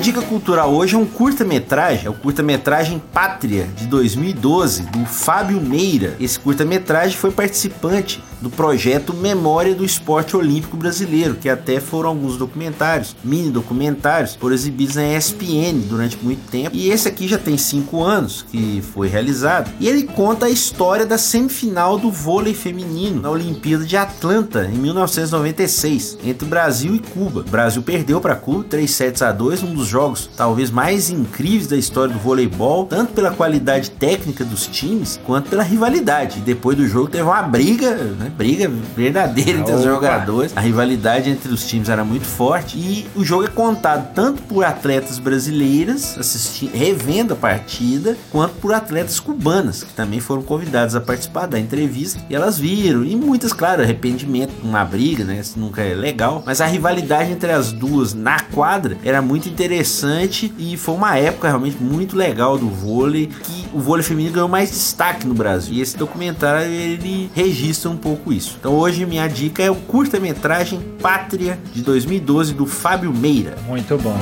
Dica 0.00 0.22
cultural 0.22 0.72
hoje 0.72 0.94
é 0.94 0.98
um 0.98 1.04
curta-metragem, 1.04 2.06
é 2.06 2.10
o 2.10 2.14
curta-metragem 2.14 3.00
Pátria, 3.12 3.66
de 3.76 3.86
2012, 3.86 4.84
do 4.84 5.04
Fábio 5.04 5.60
Meira. 5.60 6.16
Esse 6.18 6.40
curta-metragem 6.40 7.16
foi 7.18 7.30
participante 7.30 8.22
do 8.40 8.50
projeto 8.50 9.12
Memória 9.14 9.74
do 9.74 9.84
Esporte 9.84 10.36
Olímpico 10.36 10.76
Brasileiro, 10.76 11.34
que 11.34 11.48
até 11.48 11.80
foram 11.80 12.10
alguns 12.10 12.36
documentários, 12.36 13.14
mini 13.22 13.50
documentários, 13.50 14.34
foram 14.34 14.54
exibidos 14.54 14.96
na 14.96 15.16
ESPN 15.16 15.80
durante 15.88 16.18
muito 16.22 16.48
tempo. 16.50 16.74
E 16.74 16.90
esse 16.90 17.08
aqui 17.08 17.28
já 17.28 17.38
tem 17.38 17.56
cinco 17.56 18.02
anos 18.02 18.44
que 18.50 18.82
foi 18.92 19.08
realizado. 19.08 19.70
E 19.78 19.88
ele 19.88 20.04
conta 20.04 20.46
a 20.46 20.50
história 20.50 21.04
da 21.04 21.18
semifinal 21.18 21.98
do 21.98 22.10
vôlei 22.10 22.54
feminino 22.54 23.20
na 23.22 23.30
Olimpíada 23.30 23.84
de 23.84 23.96
Atlanta, 23.96 24.64
em 24.72 24.78
1996, 24.78 26.18
entre 26.24 26.48
Brasil 26.48 26.94
e 26.94 26.98
Cuba. 26.98 27.40
O 27.40 27.50
Brasil 27.50 27.82
perdeu 27.82 28.20
para 28.20 28.34
Cuba 28.34 28.64
3 28.64 28.90
sets 28.90 29.22
a 29.22 29.32
2, 29.32 29.62
um 29.62 29.74
dos 29.74 29.86
jogos 29.86 30.30
talvez 30.36 30.70
mais 30.70 31.10
incríveis 31.10 31.66
da 31.66 31.76
história 31.76 32.12
do 32.12 32.20
voleibol, 32.20 32.86
tanto 32.86 33.12
pela 33.12 33.30
qualidade 33.30 33.90
técnica 33.90 34.44
dos 34.44 34.66
times, 34.66 35.20
quanto 35.24 35.50
pela 35.50 35.62
rivalidade. 35.62 36.38
E 36.38 36.42
depois 36.42 36.76
do 36.76 36.86
jogo 36.86 37.08
teve 37.08 37.24
uma 37.24 37.42
briga, 37.42 37.94
né? 37.94 38.29
Briga 38.30 38.70
verdadeira 38.96 39.58
entre 39.60 39.72
os 39.74 39.80
Opa. 39.82 39.90
jogadores. 39.90 40.52
A 40.56 40.60
rivalidade 40.60 41.30
entre 41.30 41.52
os 41.52 41.66
times 41.66 41.88
era 41.88 42.04
muito 42.04 42.26
forte 42.26 42.78
e 42.78 43.06
o 43.14 43.24
jogo 43.24 43.44
é 43.44 43.48
contado 43.48 44.12
tanto 44.14 44.42
por 44.42 44.64
atletas 44.64 45.18
brasileiras 45.18 46.16
assistindo, 46.18 46.72
revendo 46.74 47.34
a 47.34 47.36
partida, 47.36 48.16
quanto 48.30 48.54
por 48.54 48.72
atletas 48.72 49.20
cubanas 49.20 49.82
que 49.82 49.92
também 49.92 50.20
foram 50.20 50.42
convidadas 50.42 50.94
a 50.94 51.00
participar 51.00 51.46
da 51.46 51.58
entrevista 51.58 52.20
e 52.28 52.34
elas 52.34 52.58
viram 52.58 53.04
e 53.04 53.16
muitas, 53.16 53.52
claro, 53.52 53.82
arrependimento, 53.82 54.52
uma 54.62 54.84
briga, 54.84 55.24
né? 55.24 55.38
Isso 55.40 55.58
nunca 55.58 55.82
é 55.82 55.94
legal, 55.94 56.42
mas 56.44 56.60
a 56.60 56.66
rivalidade 56.66 57.30
entre 57.30 57.52
as 57.52 57.72
duas 57.72 58.14
na 58.14 58.40
quadra 58.40 58.96
era 59.04 59.22
muito 59.22 59.48
interessante 59.48 60.52
e 60.58 60.76
foi 60.76 60.94
uma 60.94 61.16
época 61.16 61.48
realmente 61.48 61.76
muito 61.80 62.16
legal 62.16 62.58
do 62.58 62.68
vôlei 62.68 63.26
que 63.26 63.66
o 63.72 63.78
vôlei 63.78 64.02
feminino 64.02 64.34
ganhou 64.34 64.48
mais 64.48 64.70
destaque 64.70 65.26
no 65.26 65.34
Brasil. 65.34 65.74
E 65.74 65.80
esse 65.80 65.96
documentário 65.96 66.70
ele 66.70 67.30
registra 67.34 67.90
um 67.90 67.96
pouco 67.96 68.19
isso. 68.28 68.56
Então 68.58 68.74
hoje 68.74 69.06
minha 69.06 69.28
dica 69.28 69.62
é 69.62 69.70
o 69.70 69.76
curta-metragem 69.76 70.80
Pátria 71.00 71.58
de 71.72 71.82
2012 71.82 72.54
do 72.54 72.66
Fábio 72.66 73.12
Meira. 73.12 73.56
Muito 73.66 73.96
bom. 73.96 74.18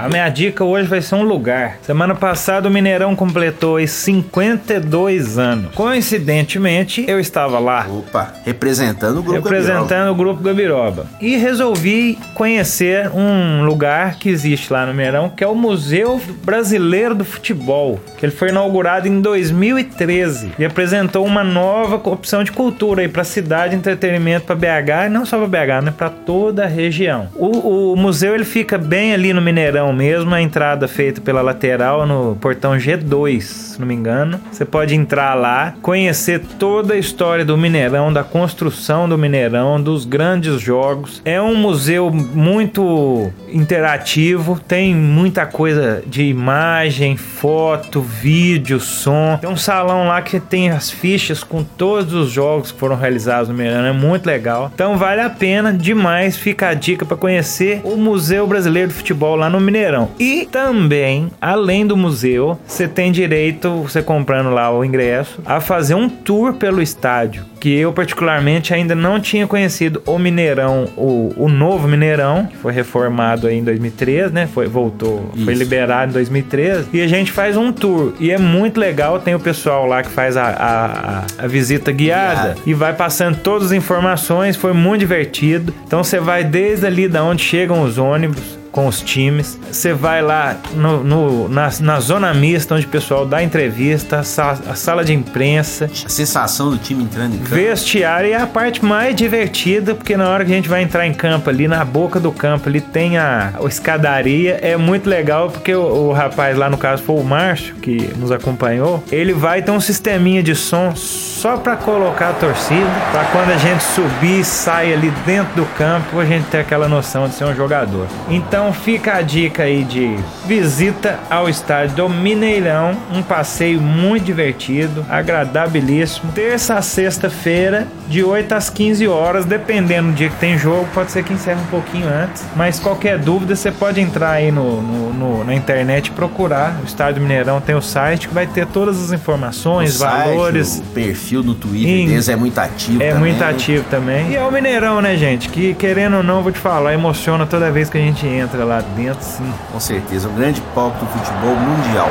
A 0.00 0.08
minha 0.08 0.26
dica 0.30 0.64
hoje 0.64 0.88
vai 0.88 1.02
ser 1.02 1.14
um 1.14 1.22
lugar. 1.22 1.76
Semana 1.82 2.14
passada 2.14 2.66
o 2.66 2.72
Mineirão 2.72 3.14
completou 3.14 3.76
aí 3.76 3.86
52 3.86 5.38
anos. 5.38 5.74
Coincidentemente, 5.74 7.04
eu 7.06 7.20
estava 7.20 7.58
lá. 7.58 7.86
Opa, 7.86 8.32
representando 8.42 9.18
o 9.18 9.22
grupo 9.22 9.46
representando 9.46 10.10
o 10.10 10.14
grupo 10.14 10.42
Gabiroba. 10.42 11.06
E 11.20 11.36
resolvi 11.36 12.18
conhecer 12.32 13.10
um 13.10 13.62
lugar 13.62 14.14
que 14.14 14.30
existe 14.30 14.72
lá 14.72 14.86
no 14.86 14.94
Mineirão, 14.94 15.28
que 15.28 15.44
é 15.44 15.46
o 15.46 15.54
Museu 15.54 16.18
Brasileiro 16.42 17.14
do 17.14 17.24
Futebol, 17.24 18.00
que 18.16 18.24
ele 18.24 18.32
foi 18.32 18.48
inaugurado 18.48 19.06
em 19.06 19.20
2013 19.20 20.52
e 20.58 20.64
apresentou 20.64 21.26
uma 21.26 21.44
nova 21.44 21.96
opção 22.08 22.42
de 22.42 22.52
cultura 22.52 23.02
aí 23.02 23.08
para 23.08 23.22
cidade, 23.22 23.76
entretenimento 23.76 24.46
para 24.46 24.56
BH, 24.56 25.06
e 25.06 25.08
não 25.10 25.26
só 25.26 25.36
para 25.36 25.46
BH, 25.46 25.84
né, 25.84 25.94
para 25.94 26.08
toda 26.08 26.64
a 26.64 26.66
região. 26.66 27.28
O, 27.36 27.92
o 27.92 27.96
museu 27.96 28.34
ele 28.34 28.46
fica 28.46 28.78
bem 28.78 29.12
ali 29.12 29.34
no 29.34 29.42
Mineirão 29.42 29.89
mesmo, 29.92 30.34
a 30.34 30.40
entrada 30.40 30.86
feita 30.88 31.20
pela 31.20 31.42
lateral 31.42 32.06
no 32.06 32.36
portão 32.36 32.76
G2, 32.76 33.40
se 33.40 33.80
não 33.80 33.86
me 33.86 33.94
engano. 33.94 34.40
Você 34.50 34.64
pode 34.64 34.94
entrar 34.94 35.34
lá, 35.34 35.74
conhecer 35.82 36.40
toda 36.58 36.94
a 36.94 36.96
história 36.96 37.44
do 37.44 37.56
Mineirão, 37.56 38.12
da 38.12 38.24
construção 38.24 39.08
do 39.08 39.18
Mineirão, 39.18 39.80
dos 39.80 40.04
grandes 40.04 40.60
jogos. 40.60 41.20
É 41.24 41.40
um 41.40 41.54
museu 41.54 42.10
muito 42.10 43.30
interativo, 43.52 44.60
tem 44.66 44.94
muita 44.94 45.46
coisa 45.46 46.02
de 46.06 46.22
imagem, 46.24 47.16
foto, 47.16 48.00
vídeo, 48.00 48.80
som. 48.80 49.38
Tem 49.40 49.50
um 49.50 49.56
salão 49.56 50.06
lá 50.06 50.22
que 50.22 50.38
tem 50.38 50.70
as 50.70 50.90
fichas 50.90 51.42
com 51.42 51.62
todos 51.62 52.12
os 52.14 52.30
jogos 52.30 52.72
que 52.72 52.78
foram 52.78 52.96
realizados 52.96 53.48
no 53.48 53.54
Mineirão, 53.54 53.84
é 53.84 53.92
muito 53.92 54.26
legal. 54.26 54.70
Então 54.74 54.96
vale 54.96 55.20
a 55.20 55.30
pena 55.30 55.72
demais, 55.72 56.36
fica 56.36 56.68
a 56.68 56.74
dica 56.74 57.04
para 57.04 57.16
conhecer 57.16 57.80
o 57.84 57.96
Museu 57.96 58.46
Brasileiro 58.46 58.88
de 58.88 58.94
Futebol 58.94 59.36
lá 59.36 59.48
no 59.48 59.60
Mineirão. 59.60 59.79
E 60.18 60.46
também, 60.50 61.30
além 61.40 61.86
do 61.86 61.96
museu, 61.96 62.58
você 62.66 62.86
tem 62.88 63.10
direito, 63.12 63.70
você 63.82 64.02
comprando 64.02 64.50
lá 64.50 64.70
o 64.72 64.84
ingresso, 64.84 65.40
a 65.44 65.60
fazer 65.60 65.94
um 65.94 66.08
tour 66.08 66.54
pelo 66.54 66.80
estádio. 66.82 67.44
Que 67.60 67.78
eu, 67.78 67.92
particularmente, 67.92 68.72
ainda 68.72 68.94
não 68.94 69.20
tinha 69.20 69.46
conhecido 69.46 70.02
o 70.06 70.18
Mineirão, 70.18 70.88
o, 70.96 71.30
o 71.36 71.46
novo 71.46 71.86
Mineirão, 71.86 72.46
que 72.46 72.56
foi 72.56 72.72
reformado 72.72 73.46
aí 73.46 73.58
em 73.58 73.62
2013, 73.64 74.32
né? 74.32 74.46
Foi, 74.46 74.66
voltou, 74.66 75.28
foi 75.44 75.52
Isso. 75.52 75.62
liberado 75.62 76.10
em 76.10 76.14
2013. 76.14 76.88
E 76.90 77.02
a 77.02 77.06
gente 77.06 77.30
faz 77.30 77.58
um 77.58 77.70
tour. 77.70 78.14
E 78.18 78.30
é 78.30 78.38
muito 78.38 78.80
legal, 78.80 79.20
tem 79.20 79.34
o 79.34 79.40
pessoal 79.40 79.84
lá 79.86 80.02
que 80.02 80.08
faz 80.08 80.38
a, 80.38 80.44
a, 80.44 80.84
a- 80.86 81.24
a 81.38 81.46
visita 81.46 81.92
guiada 81.92 82.10
Guiada. 82.10 82.56
e 82.64 82.72
vai 82.72 82.94
passando 82.94 83.36
todas 83.42 83.66
as 83.66 83.72
informações. 83.72 84.56
Foi 84.56 84.72
muito 84.72 85.00
divertido. 85.00 85.74
Então 85.86 86.02
você 86.02 86.18
vai 86.18 86.42
desde 86.42 86.86
ali 86.86 87.06
da 87.08 87.22
onde 87.22 87.42
chegam 87.42 87.82
os 87.82 87.98
ônibus 87.98 88.58
com 88.72 88.86
os 88.86 89.00
times. 89.00 89.58
Você 89.70 89.92
vai 89.92 90.22
lá 90.22 90.56
no, 90.74 91.02
no- 91.02 91.48
na, 91.48 91.70
na 91.80 92.00
zona 92.00 92.32
mista, 92.32 92.74
onde 92.74 92.86
o 92.86 92.88
pessoal 92.88 93.26
dá 93.26 93.42
entrevista, 93.42 94.18
a, 94.20 94.22
sa- 94.22 94.58
a 94.68 94.74
sala 94.74 95.04
de 95.04 95.12
imprensa, 95.12 95.90
A 96.04 96.08
sensação 96.08 96.70
do 96.70 96.78
time 96.78 97.02
entrando 97.04 97.34
em 97.34 97.38
campo. 97.38 97.54
vestiário 97.54 98.32
é 98.32 98.36
a 98.36 98.46
parte 98.46 98.84
mais 98.84 99.14
divertida, 99.16 99.94
porque 99.94 100.16
na 100.16 100.28
hora 100.28 100.44
que 100.44 100.52
a 100.52 100.54
gente 100.54 100.68
vai 100.68 100.82
entrar 100.82 101.06
em 101.06 101.12
campo 101.14 101.50
ali, 101.50 101.66
na 101.66 101.84
boca 101.84 102.20
do 102.20 102.30
campo, 102.30 102.68
ali 102.68 102.80
tem 102.80 103.18
a, 103.18 103.52
a 103.60 103.66
escadaria. 103.66 104.58
É 104.62 104.76
muito 104.76 105.08
legal, 105.08 105.50
porque 105.50 105.74
o, 105.74 105.80
o 106.08 106.12
rapaz 106.12 106.56
lá, 106.56 106.68
no 106.70 106.78
caso, 106.78 107.02
foi 107.02 107.16
o 107.16 107.24
Márcio, 107.24 107.74
que 107.76 108.10
nos 108.16 108.30
acompanhou. 108.32 109.02
Ele 109.10 109.32
vai 109.32 109.62
ter 109.62 109.70
um 109.70 109.80
sisteminha 109.80 110.42
de 110.42 110.54
som 110.54 110.94
só 110.94 111.56
pra 111.56 111.76
colocar 111.76 112.30
a 112.30 112.32
torcida, 112.34 112.86
pra 113.10 113.24
quando 113.26 113.50
a 113.50 113.56
gente 113.56 113.82
subir 113.82 114.40
e 114.40 114.44
sai 114.44 114.92
ali 114.92 115.10
dentro 115.24 115.54
do 115.56 115.64
campo, 115.76 116.20
a 116.20 116.24
gente 116.24 116.44
ter 116.46 116.58
aquela 116.58 116.88
noção 116.88 117.28
de 117.28 117.34
ser 117.34 117.44
um 117.44 117.54
jogador. 117.54 118.06
Então 118.28 118.59
fica 118.72 119.14
a 119.14 119.22
dica 119.22 119.62
aí 119.62 119.82
de 119.84 120.16
visita 120.46 121.18
ao 121.30 121.48
estádio 121.48 121.96
do 121.96 122.08
Mineirão, 122.08 122.96
um 123.12 123.22
passeio 123.22 123.80
muito 123.80 124.24
divertido, 124.24 125.04
agradabilíssimo. 125.08 126.32
Terça 126.32 126.74
a 126.74 126.82
sexta-feira, 126.82 127.86
de 128.08 128.22
8 128.24 128.52
às 128.52 128.68
15 128.68 129.06
horas, 129.08 129.44
dependendo 129.44 130.08
do 130.08 130.14
dia 130.14 130.28
que 130.28 130.36
tem 130.36 130.58
jogo, 130.58 130.88
pode 130.92 131.12
ser 131.12 131.22
que 131.22 131.32
encerre 131.32 131.60
um 131.60 131.66
pouquinho 131.66 132.06
antes. 132.08 132.44
Mas 132.56 132.78
qualquer 132.80 133.18
dúvida, 133.18 133.54
você 133.54 133.70
pode 133.70 134.00
entrar 134.00 134.30
aí 134.32 134.50
no, 134.50 134.82
no- 134.82 135.12
no- 135.12 135.44
na 135.44 135.54
internet 135.54 136.08
e 136.08 136.10
procurar. 136.10 136.76
O 136.82 136.86
Estádio 136.86 137.22
Mineirão 137.22 137.60
tem 137.60 137.74
o 137.74 137.80
site 137.82 138.26
que 138.28 138.34
vai 138.34 138.46
ter 138.46 138.66
todas 138.66 139.00
as 139.02 139.12
informações, 139.12 139.94
O 139.94 139.98
site, 139.98 140.26
valores. 140.28 140.78
O 140.78 140.82
perfil 140.94 141.42
no 141.42 141.54
Twitter 141.54 141.88
Em- 141.88 142.06
deles 142.08 142.28
é 142.28 142.34
muito 142.36 142.58
ativo. 142.58 143.00
É 143.02 143.12
também. 143.12 143.20
muito 143.32 143.44
ativo 143.44 143.84
também. 143.88 144.30
E 144.30 144.36
é 144.36 144.42
o 144.42 144.50
Mineirão, 144.50 145.00
né, 145.00 145.16
gente? 145.16 145.48
Que 145.48 145.74
querendo 145.74 146.16
ou 146.16 146.22
não, 146.22 146.42
vou 146.42 146.50
te 146.50 146.58
falar, 146.58 146.92
emociona 146.94 147.46
toda 147.46 147.70
vez 147.70 147.88
que 147.88 147.96
a 147.96 148.00
gente 148.00 148.26
entra 148.26 148.49
lá 148.58 148.80
dentro, 148.80 149.22
sim. 149.24 149.52
Com 149.72 149.80
certeza, 149.80 150.28
um 150.28 150.34
grande 150.34 150.60
palco 150.74 150.98
do 150.98 151.06
futebol 151.06 151.56
mundial. 151.56 152.08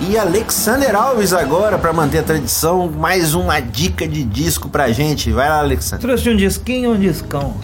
E 0.00 0.16
Alexander 0.16 0.96
Alves 0.96 1.32
agora, 1.34 1.78
pra 1.78 1.92
manter 1.92 2.20
a 2.20 2.22
tradição, 2.22 2.90
mais 2.90 3.34
uma 3.34 3.60
dica 3.60 4.08
de 4.08 4.24
disco 4.24 4.68
pra 4.68 4.90
gente. 4.90 5.30
Vai 5.30 5.48
lá, 5.48 5.58
Alexander. 5.58 6.00
Trouxe 6.00 6.30
um 6.30 6.36
disquinho 6.36 6.92
um 6.92 6.98
discão? 6.98 7.54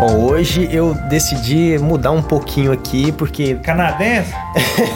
Bom, 0.00 0.30
hoje 0.30 0.66
eu 0.72 0.94
decidi 1.10 1.78
mudar 1.78 2.10
um 2.10 2.22
pouquinho 2.22 2.72
aqui, 2.72 3.12
porque 3.12 3.56
Canadense? 3.62 4.32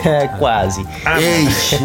é 0.03 0.29
quase. 0.39 0.83
Eixe. 1.19 1.79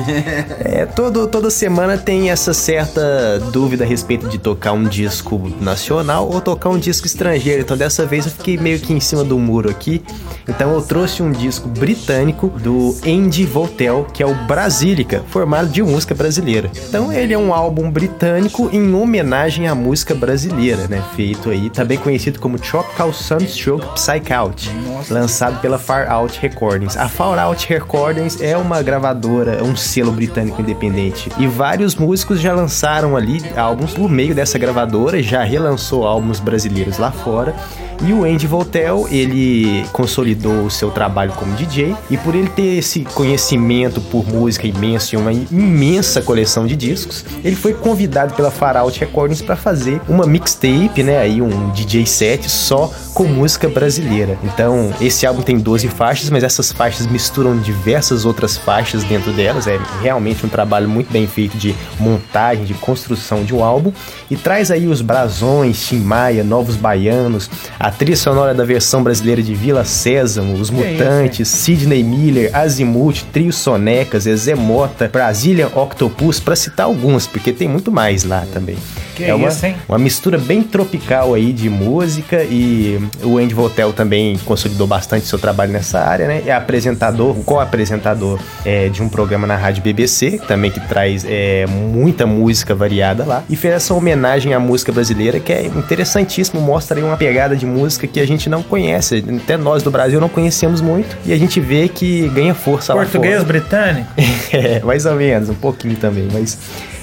É, 0.61 0.86
todo, 0.86 1.28
toda 1.28 1.49
semana 1.49 1.97
tem 1.97 2.30
essa 2.30 2.53
certa 2.53 3.39
dúvida 3.51 3.84
a 3.84 3.88
respeito 3.88 4.28
de 4.28 4.38
tocar 4.38 4.72
um 4.72 4.84
disco 4.84 5.51
nacional 5.59 6.30
ou 6.30 6.39
tocar 6.39 6.70
um 6.70 6.78
disco 6.78 7.07
estrangeiro. 7.07 7.61
Então 7.61 7.76
dessa 7.76 8.05
vez 8.05 8.26
eu 8.26 8.32
fiquei 8.32 8.57
meio 8.57 8.80
que 8.80 8.93
em 8.93 8.99
cima 8.99 9.24
do 9.24 9.38
muro 9.38 9.70
aqui. 9.70 10.01
Então 10.47 10.74
eu 10.74 10.82
trouxe 10.82 11.22
um 11.22 11.32
disco 11.32 11.67
britânico 11.67 12.47
do 12.47 12.95
Andy 13.05 13.45
Voltel, 13.45 14.05
que 14.13 14.24
é 14.24 14.26
o 14.26 14.34
Brasílica, 14.45 15.24
formado 15.28 15.70
de 15.70 15.82
música 15.82 16.15
brasileira. 16.15 16.72
Então 16.88 17.11
ele 17.11 17.34
é 17.34 17.38
um 17.38 17.53
álbum 17.53 17.89
britânico 17.89 18.70
em 18.72 18.93
homenagem 18.93 19.67
à 19.67 19.76
música 19.76 20.13
brasileira, 20.13 20.88
né? 20.88 21.03
Feito 21.15 21.49
aí, 21.49 21.70
também 21.70 21.97
conhecido 21.97 22.39
como 22.39 22.59
Tropical 22.59 23.09
Sunstroke 23.14 23.86
Psych 23.95 24.34
Out, 24.34 24.70
lançado 25.10 25.60
pela 25.62 25.78
Far 25.78 26.10
Out 26.12 26.39
Recordings. 26.41 26.97
A 26.97 27.07
Far 27.07 27.38
Out 27.39 27.68
Recordings 27.68 28.41
é 28.41 28.57
uma 28.57 28.82
gravadora, 28.82 29.64
um 29.64 29.76
selo 29.76 30.12
britânico 30.12 30.62
independente. 30.62 31.32
E 31.38 31.47
vários 31.47 31.95
músicos 31.95 32.39
já 32.39 32.53
lançaram 32.53 33.16
ali 33.16 33.41
álbuns 33.55 33.93
por 33.93 34.10
meio 34.10 34.34
dessa 34.34 34.57
gravadora, 34.57 35.22
já 35.22 35.43
relançou 35.43 36.05
álbuns 36.05 36.39
brasileiros 36.39 36.97
lá 36.97 37.12
fora. 37.12 37.55
E 38.01 38.14
o 38.14 38.24
Andy 38.24 38.47
Voltel, 38.47 39.07
ele 39.12 39.86
consolidou 39.91 40.66
o 40.66 40.72
seu 40.72 40.89
trabalho 40.89 41.34
como 41.34 41.53
DJ 41.55 41.93
e 42.10 42.16
por 42.18 42.34
ele 42.34 42.47
ter 42.49 42.78
esse 42.78 43.01
conhecimento 43.01 43.99
por 43.99 44.26
música 44.26 44.66
imenso 44.66 45.16
e 45.16 45.18
uma 45.18 45.34
imensa 45.34 46.22
coleção 46.22 46.66
de 46.66 46.78
discos, 46.78 47.26
ele 47.43 47.57
foi 47.57 47.74
convidado 47.74 48.34
pela 48.36 48.49
Far 48.49 48.78
Out 48.78 48.97
Recordings 49.01 49.41
para 49.41 49.57
fazer 49.57 50.01
uma 50.07 50.26
mixtape, 50.26 51.03
né, 51.03 51.20
aí 51.20 51.41
um 51.41 51.72
DJ 51.72 52.05
set 52.05 52.49
só 52.49 52.89
com 53.13 53.25
música 53.25 53.67
brasileira. 53.67 54.37
Então, 54.43 54.93
esse 55.01 55.25
álbum 55.25 55.41
tem 55.41 55.57
12 55.57 55.87
faixas, 55.89 56.29
mas 56.29 56.43
essas 56.43 56.71
faixas 56.71 57.07
misturam 57.07 57.57
diversas 57.57 58.25
outras 58.25 58.57
faixas 58.57 59.03
dentro 59.03 59.33
delas. 59.33 59.67
É 59.67 59.79
realmente 60.01 60.45
um 60.45 60.49
trabalho 60.49 60.87
muito 60.87 61.11
bem 61.11 61.27
feito 61.27 61.57
de 61.57 61.75
montagem, 61.99 62.65
de 62.65 62.73
construção 62.73 63.43
de 63.43 63.53
um 63.53 63.63
álbum 63.63 63.91
e 64.29 64.37
traz 64.37 64.71
aí 64.71 64.87
os 64.87 65.01
brasões, 65.01 65.87
Tim 65.87 65.99
Maia, 65.99 66.43
Novos 66.43 66.75
Baianos, 66.75 67.49
a 67.79 67.91
trilha 67.91 68.15
sonora 68.15 68.53
da 68.53 68.63
versão 68.63 69.03
brasileira 69.03 69.41
de 69.41 69.53
Vila 69.53 69.83
Sésamo, 69.83 70.53
Os 70.53 70.69
Mutantes, 70.69 71.47
Sidney 71.47 72.03
Miller, 72.03 72.55
Azimuth, 72.55 73.23
Trio 73.33 73.51
Sonecas, 73.51 74.23
Zé 74.23 74.55
Mota, 74.55 75.09
Brazilian 75.11 75.69
Octopus, 75.75 76.39
para 76.39 76.55
citar 76.55 76.85
alguns, 76.85 77.27
porque 77.27 77.51
tem 77.51 77.67
muito 77.67 77.91
mais 77.91 78.23
lá 78.23 78.45
também. 78.53 78.77
Que 79.20 79.26
é 79.26 79.36
uma, 79.36 79.49
isso, 79.49 79.65
hein? 79.65 79.76
uma 79.88 79.97
mistura 79.97 80.38
bem 80.38 80.63
tropical 80.63 81.34
aí 81.34 81.51
de 81.51 81.70
música 81.70 82.41
e 82.43 82.97
o 83.22 83.38
Andy 83.38 83.53
Voltel 83.53 83.91
também 83.91 84.38
consolidou 84.45 84.88
bastante 84.88 85.26
seu 85.26 85.38
trabalho 85.38 85.74
nessa 85.74 85.99
área, 85.99 86.26
né? 86.26 86.43
É 86.45 86.53
apresentador, 86.53 87.36
co-apresentador 87.43 88.39
é, 88.63 88.88
de 88.88 89.03
um 89.03 89.09
programa 89.09 89.45
na 89.45 89.57
rádio 89.57 89.84
BBC, 89.84 90.39
também 90.47 90.72
que 90.72 90.80
traz 90.80 91.26
é, 91.28 91.65
muita 91.67 92.26
música 92.26 92.74
variada 92.74 93.26
lá, 93.26 93.43
e 93.49 93.57
fez 93.57 93.74
essa 93.74 93.93
homenagem 93.93 94.53
à 94.53 94.59
música 94.59 94.91
brasileira 94.91 95.38
que 95.38 95.51
é 95.51 95.65
interessantíssimo, 95.65 96.61
mostra 96.61 96.97
aí 96.97 97.03
uma 97.03 97.17
pegada 97.17 97.57
de 97.57 97.65
música 97.65 98.07
que 98.07 98.22
a 98.22 98.26
gente 98.26 98.49
não 98.49 98.63
conhece, 98.63 99.22
até 99.43 99.57
nós 99.57 99.84
do 99.84 99.91
Brasil 99.91 100.22
não 100.22 100.30
conhecemos 100.30 100.80
muito, 100.80 101.17
e 101.26 101.34
a 101.34 101.38
gente 101.38 101.59
vê 101.59 101.89
que 101.89 102.30
ganha 102.30 102.53
força 102.53 102.93
lá 102.93 103.01
Português 103.01 103.36
fora. 103.36 103.45
britânico? 103.45 104.09
É, 104.51 104.80
mais 104.80 105.05
ou 105.05 105.15
menos, 105.15 105.49
um 105.49 105.53
pouquinho 105.53 105.95
também, 105.95 106.28
mas 106.32 106.57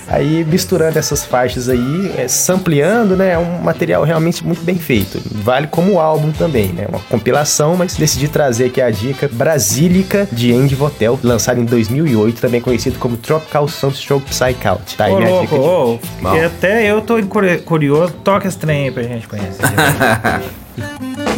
aí 0.08 0.44
misturando 0.44 0.98
essas 0.98 1.24
faixas 1.24 1.68
aí, 1.68 2.12
é, 2.16 2.28
sampleando, 2.28 3.16
né, 3.16 3.32
é 3.32 3.38
um 3.38 3.58
material 3.62 4.02
realmente 4.04 4.44
muito 4.44 4.62
bem 4.62 4.76
feito. 4.76 5.20
Vale 5.42 5.66
como 5.66 5.98
álbum 6.00 6.30
também, 6.32 6.68
né, 6.68 6.86
uma 6.88 7.00
compilação, 7.00 7.76
mas 7.76 7.94
decidi 7.96 8.28
trazer 8.28 8.66
aqui 8.66 8.80
a 8.80 8.90
dica 8.90 9.28
Brasílica 9.32 10.28
de 10.30 10.52
Andy 10.52 10.74
Votel, 10.74 11.18
lançado 11.22 11.60
em 11.60 11.64
2008, 11.64 12.40
também 12.40 12.60
conhecido 12.60 12.98
como 12.98 13.16
Tropical 13.16 13.66
Sunstroke 13.68 14.26
Psych 14.30 14.66
Out. 14.66 14.96
Tá 14.96 15.06
aí 15.06 15.12
Ô, 15.12 15.16
minha 15.18 15.28
louco, 15.30 15.44
dica 15.46 15.56
de... 15.56 16.26
ô, 16.26 16.34
e 16.36 16.44
até 16.44 16.84
eu 16.90 17.00
tô 17.00 17.22
curi- 17.26 17.58
curioso. 17.58 18.12
Toca 18.24 18.46
esse 18.48 18.58
trem 18.58 18.84
aí 18.84 18.90
pra 18.90 19.02
gente 19.02 19.26
conhecer. 19.28 19.62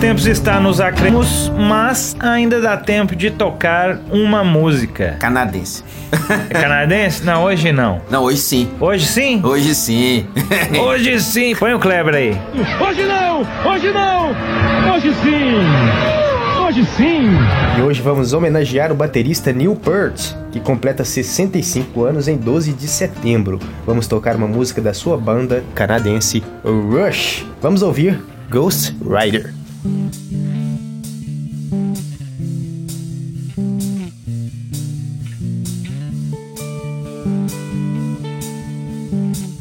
Tempos 0.00 0.26
está 0.26 0.60
nos 0.60 0.80
acremos, 0.80 1.50
mas 1.56 2.14
ainda 2.20 2.60
dá 2.60 2.76
tempo 2.76 3.16
de 3.16 3.30
tocar 3.30 3.98
uma 4.10 4.44
música. 4.44 5.16
Canadense. 5.18 5.82
É 6.50 6.52
canadense? 6.54 7.24
Não, 7.24 7.44
hoje 7.44 7.72
não. 7.72 8.00
Não, 8.10 8.22
hoje 8.22 8.38
sim. 8.38 8.68
Hoje 8.78 9.06
sim? 9.06 9.40
Hoje 9.42 9.74
sim. 9.74 10.26
Hoje 10.78 11.18
sim. 11.20 11.56
Põe 11.56 11.74
o 11.74 11.78
Kleber 11.80 12.14
aí. 12.14 12.36
Hoje 12.80 13.04
não! 13.04 13.40
Hoje 13.64 13.90
não! 13.90 14.30
Hoje 14.94 15.12
sim! 15.22 16.64
Hoje 16.64 16.84
sim! 16.96 17.30
E 17.78 17.82
hoje 17.82 18.00
vamos 18.02 18.32
homenagear 18.32 18.92
o 18.92 18.94
baterista 18.94 19.52
Neil 19.52 19.74
Peart, 19.74 20.34
que 20.52 20.60
completa 20.60 21.04
65 21.04 22.04
anos 22.04 22.28
em 22.28 22.36
12 22.36 22.72
de 22.74 22.86
setembro. 22.86 23.58
Vamos 23.86 24.06
tocar 24.06 24.36
uma 24.36 24.46
música 24.46 24.80
da 24.80 24.92
sua 24.94 25.16
banda 25.16 25.64
canadense 25.74 26.44
Rush. 26.64 27.44
Vamos 27.60 27.82
ouvir 27.82 28.22
Ghost 28.50 28.94
Rider. 29.02 29.52
Thank 29.86 30.32
you. 39.36 39.55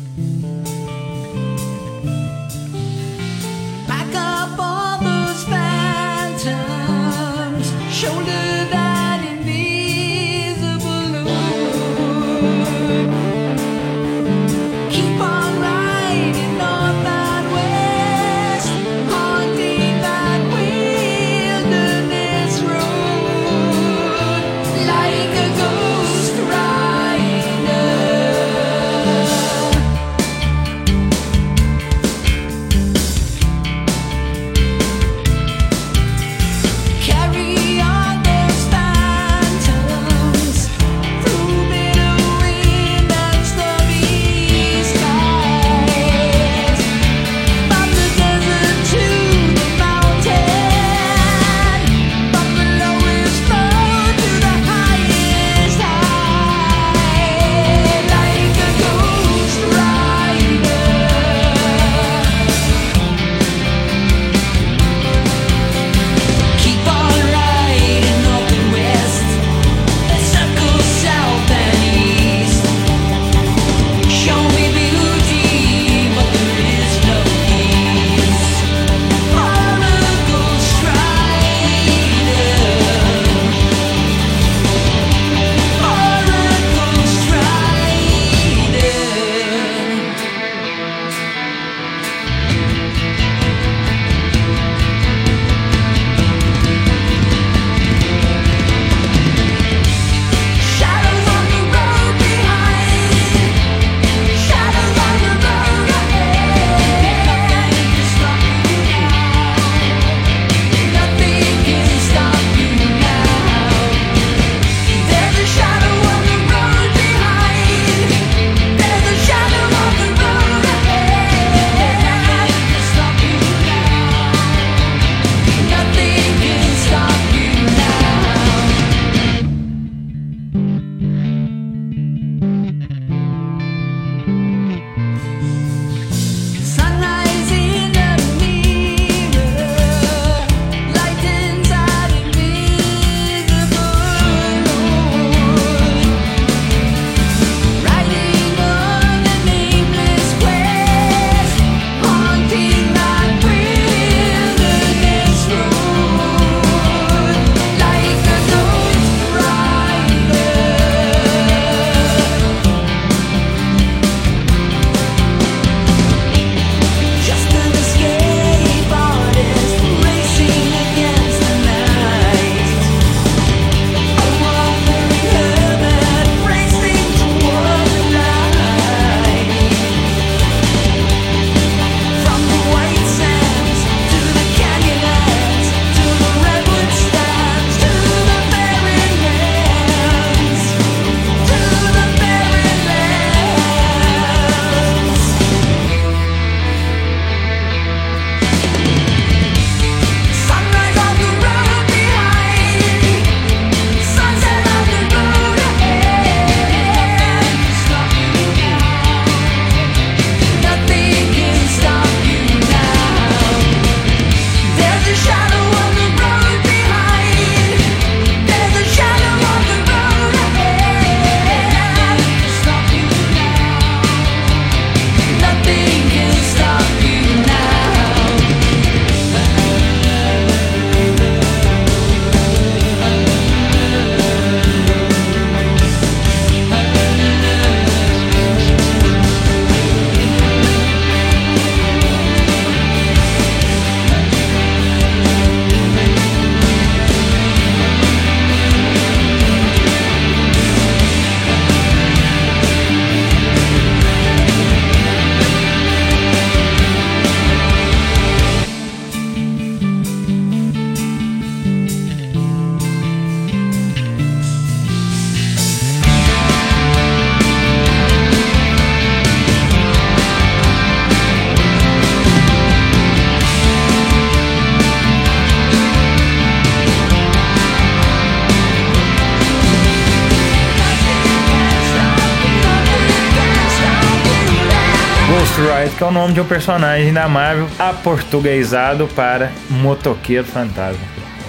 O 286.08 286.12
nome 286.12 286.34
de 286.34 286.42
um 286.42 286.46
personagem 286.46 287.12
da 287.14 287.28
Marvel 287.28 287.68
aportuguesado 287.80 289.08
para 289.16 289.52
Motoqueiro 289.70 290.46
Fantasma. 290.46 291.02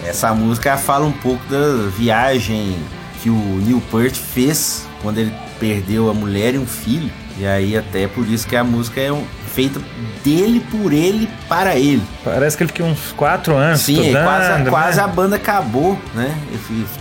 Essa 0.05 0.33
música 0.35 0.77
fala 0.77 1.05
um 1.05 1.13
pouco 1.13 1.45
da 1.47 1.89
viagem 1.97 2.77
que 3.23 3.29
o 3.29 3.35
Neil 3.65 3.83
Peart 3.91 4.15
fez 4.15 4.87
quando 5.03 5.19
ele 5.19 5.33
perdeu 5.59 6.09
a 6.11 6.15
mulher 6.15 6.55
e 6.55 6.59
um 6.59 6.67
filho. 6.67 7.11
E 7.39 7.47
aí 7.47 7.77
até 7.77 8.07
por 8.07 8.27
isso 8.27 8.47
que 8.47 8.57
a 8.57 8.65
música 8.65 9.01
é 9.01 9.13
um- 9.13 9.25
feita 9.57 9.81
dele, 10.23 10.61
por 10.71 10.93
ele, 10.93 11.27
para 11.49 11.77
ele. 11.77 12.03
Parece 12.23 12.57
que 12.59 12.63
ele 12.65 12.71
ficou 12.73 12.87
uns 12.89 13.13
4 13.13 13.55
anos 13.57 13.81
Sim, 13.81 14.01
estudando. 14.01 14.25
quase, 14.25 14.71
quase 14.71 14.97
né? 14.99 15.05
a 15.05 15.09
banda 15.09 15.37
acabou, 15.37 15.99
né? 16.15 16.37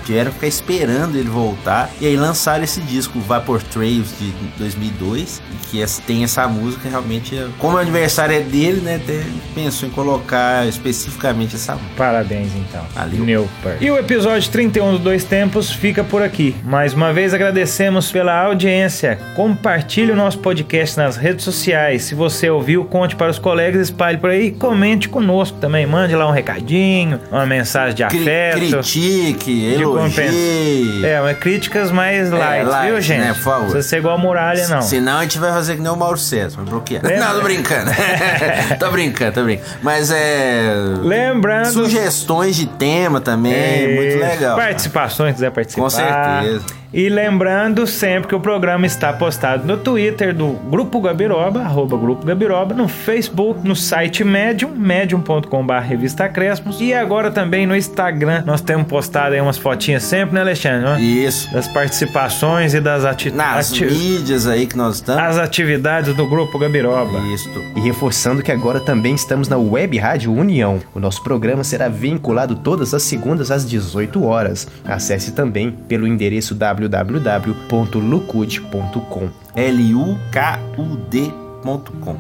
Tiveram 0.05 0.31
ficar 0.31 0.47
esperando 0.47 1.17
ele 1.17 1.27
voltar. 1.29 1.89
E 1.99 2.07
aí 2.07 2.15
lançaram 2.15 2.63
esse 2.63 2.79
disco, 2.81 3.19
Vapor 3.19 3.61
Trails, 3.61 4.07
de 4.17 4.31
2002. 4.57 5.41
E 5.51 5.67
que 5.67 6.01
tem 6.03 6.23
essa 6.23 6.47
música 6.47 6.87
realmente. 6.87 7.35
é- 7.35 7.47
Como 7.59 7.75
o 7.75 7.79
aniversário 7.79 8.35
é 8.35 8.39
dele, 8.39 8.79
né? 8.81 8.95
Até 8.95 9.21
pensou 9.53 9.89
em 9.89 9.91
colocar 9.91 10.65
especificamente 10.67 11.55
essa 11.55 11.73
música. 11.73 11.91
Parabéns, 11.97 12.51
então. 12.55 12.85
Valeu. 12.93 13.25
Neil 13.25 13.49
Peart. 13.61 13.81
E 13.81 13.91
o 13.91 13.97
episódio 13.97 14.49
31 14.49 14.93
do 14.93 14.99
Dois 14.99 15.23
Tempos 15.25 15.71
fica 15.71 16.03
por 16.03 16.21
aqui. 16.21 16.55
Mais 16.63 16.93
uma 16.93 17.11
vez 17.11 17.33
agradecemos 17.33 18.11
pela 18.11 18.39
audiência. 18.39 19.19
Compartilhe 19.35 20.11
o 20.11 20.15
nosso 20.15 20.37
podcast 20.39 20.95
nas 20.97 21.17
redes 21.17 21.43
sociais. 21.43 22.03
Se 22.03 22.15
você 22.15 22.44
ouviu, 22.49 22.85
conte 22.85 23.15
para 23.15 23.29
os 23.31 23.39
colegas, 23.39 23.81
espalhe 23.81 24.17
por 24.17 24.29
aí. 24.29 24.51
Comente 24.51 25.07
conosco 25.09 25.57
também. 25.59 25.85
Mande 25.85 26.15
lá 26.15 26.27
um 26.27 26.31
recadinho, 26.31 27.19
uma 27.31 27.45
mensagem 27.45 27.95
de 27.95 28.05
Cri- 28.05 28.19
afeto. 28.21 28.57
critique, 28.57 29.75
de 29.77 29.83
compensa- 29.83 30.21
elogie. 30.23 31.05
É, 31.05 31.21
mas 31.21 31.37
críticas 31.39 31.91
mais 31.91 32.29
light, 32.31 32.65
light, 32.65 32.91
viu, 32.91 33.01
gente? 33.01 33.19
né, 33.19 33.33
por 33.33 33.41
favor. 33.43 33.59
Não 33.63 33.71
precisa 33.71 33.89
ser 33.89 33.97
igual 33.97 34.15
a 34.15 34.17
muralha, 34.17 34.67
não. 34.67 34.81
Senão 34.81 35.17
a 35.19 35.21
gente 35.23 35.37
vai 35.39 35.51
fazer 35.51 35.75
que 35.75 35.81
nem 35.81 35.91
o 35.91 35.95
Mauro 35.95 36.17
César, 36.17 36.57
vai 36.57 36.65
bloquear. 36.65 37.05
É. 37.05 37.17
Não, 37.19 37.35
tô 37.35 37.41
brincando. 37.41 37.91
tô 38.79 38.91
brincando, 38.91 39.31
tô 39.33 39.43
brincando. 39.43 39.69
Mas 39.81 40.11
é. 40.11 40.73
Lembrando. 41.01 41.65
Sugestões 41.71 42.55
de 42.55 42.65
tema 42.67 43.19
também, 43.21 43.95
muito 43.95 44.09
Isso. 44.09 44.19
legal. 44.19 44.55
Participações, 44.57 45.33
quiser 45.35 45.51
participar. 45.51 45.81
Com 45.83 45.89
certeza. 45.89 46.65
E 46.97 47.09
lembrando 47.09 47.85
sempre 47.85 48.29
que 48.29 48.35
o 48.35 48.39
programa 48.39 48.85
está 48.85 49.11
postado 49.11 49.67
no 49.67 49.75
Twitter 49.75 50.33
do 50.33 50.53
Grupo 50.53 51.01
Gabiroba, 51.01 51.59
arroba 51.59 51.97
Grupo 51.97 52.25
Gabiroba, 52.25 52.73
no 52.73 52.87
Facebook, 52.87 53.67
no 53.67 53.75
site 53.75 54.23
Medium, 54.23 54.71
medium.com.br 54.71 55.73
revista 55.85 56.29
Crespos, 56.29 56.79
e 56.79 56.93
agora 56.93 57.29
também 57.29 57.67
no 57.67 57.75
Instagram. 57.75 58.43
Nós 58.45 58.61
temos 58.61 58.87
postado 58.87 59.35
aí 59.35 59.41
umas 59.41 59.57
fotinhas 59.57 60.03
sempre, 60.03 60.35
né, 60.35 60.39
Alexandre? 60.39 61.01
Isso. 61.03 61.51
Das 61.51 61.67
participações 61.67 62.73
e 62.73 62.79
das 62.79 63.03
ati 63.03 63.29
Nas 63.29 63.71
ati- 63.73 63.83
mídias 63.83 64.47
aí 64.47 64.65
que 64.65 64.77
nós 64.77 64.95
estamos. 64.95 65.21
as 65.21 65.37
atividades 65.37 66.15
do 66.15 66.25
Grupo 66.25 66.57
Gabiroba. 66.57 67.19
Isso. 67.33 67.49
E 67.75 67.81
reforçando 67.81 68.41
que 68.41 68.53
agora 68.53 68.79
também 68.79 69.15
estamos 69.15 69.49
na 69.49 69.57
Web 69.57 69.97
Rádio 69.97 70.31
União. 70.33 70.79
O 70.93 70.99
nosso 71.01 71.21
programa 71.21 71.61
será 71.65 71.89
vinculado 71.89 72.55
todas 72.55 72.93
as 72.93 73.03
segundas 73.03 73.51
às 73.51 73.67
18 73.67 74.23
horas. 74.23 74.65
Acesse 74.85 75.33
também 75.33 75.71
pelo 75.71 76.07
endereço 76.07 76.55
www.lucude.com. 76.88 79.31
L-U-K-U-D.com. 79.55 81.44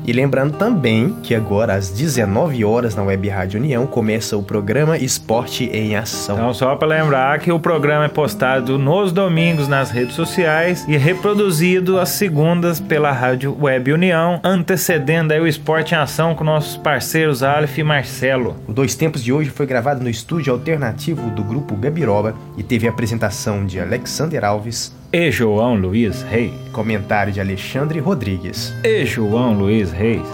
E 0.05 0.11
lembrando 0.11 0.57
também 0.57 1.15
que 1.21 1.35
agora 1.35 1.75
às 1.75 1.89
19 1.89 2.65
horas 2.65 2.95
na 2.95 3.03
Web 3.03 3.29
Rádio 3.29 3.59
União 3.59 3.85
começa 3.85 4.35
o 4.35 4.43
programa 4.43 4.97
Esporte 4.97 5.65
em 5.65 5.95
Ação. 5.95 6.35
Então, 6.35 6.53
só 6.53 6.75
para 6.75 6.87
lembrar 6.87 7.39
que 7.39 7.51
o 7.51 7.59
programa 7.59 8.05
é 8.05 8.09
postado 8.09 8.79
nos 8.79 9.11
domingos 9.11 9.67
nas 9.67 9.91
redes 9.91 10.15
sociais 10.15 10.83
e 10.87 10.97
reproduzido 10.97 11.99
às 11.99 12.09
segundas 12.09 12.79
pela 12.79 13.11
Rádio 13.11 13.55
Web 13.59 13.93
União, 13.93 14.39
antecedendo 14.43 15.31
aí 15.31 15.39
o 15.39 15.47
Esporte 15.47 15.93
em 15.93 15.97
Ação 15.97 16.33
com 16.33 16.43
nossos 16.43 16.77
parceiros 16.77 17.43
Aleph 17.43 17.77
e 17.77 17.83
Marcelo. 17.83 18.55
O 18.67 18.73
Dois 18.73 18.95
Tempos 18.95 19.23
de 19.23 19.31
hoje 19.31 19.49
foi 19.49 19.65
gravado 19.65 20.03
no 20.03 20.09
estúdio 20.09 20.51
alternativo 20.53 21.29
do 21.29 21.43
grupo 21.43 21.75
Gabiroba 21.75 22.33
e 22.57 22.63
teve 22.63 22.87
a 22.87 22.89
apresentação 22.89 23.65
de 23.65 23.79
Alexander 23.79 24.43
Alves, 24.43 24.93
E 25.17 25.31
João 25.31 25.75
Luiz 25.75 26.23
Reis. 26.23 26.51
comentário 26.73 27.31
de 27.31 27.39
Alexandre 27.39 27.99
Rodrigues, 27.99 28.73
E 28.83 29.05
João 29.05 29.53
Luiz 29.53 29.89
Reis. 29.89 30.27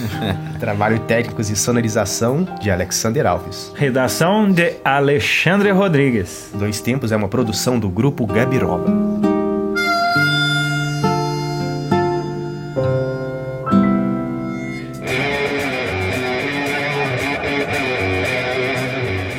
trabalho 0.60 0.98
técnicos 0.98 1.48
e 1.48 1.56
sonorização 1.56 2.46
de 2.60 2.70
Alexander 2.70 3.26
Alves. 3.26 3.72
Redação 3.74 4.52
de 4.52 4.74
Alexandre 4.84 5.70
Rodrigues. 5.70 6.50
Dois 6.52 6.78
Tempos 6.78 7.10
é 7.10 7.16
uma 7.16 7.26
produção 7.26 7.78
do 7.78 7.88
grupo 7.88 8.26
Gabiroba. 8.26 8.84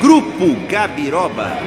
Grupo 0.01 0.67
Gabiroba. 0.67 1.59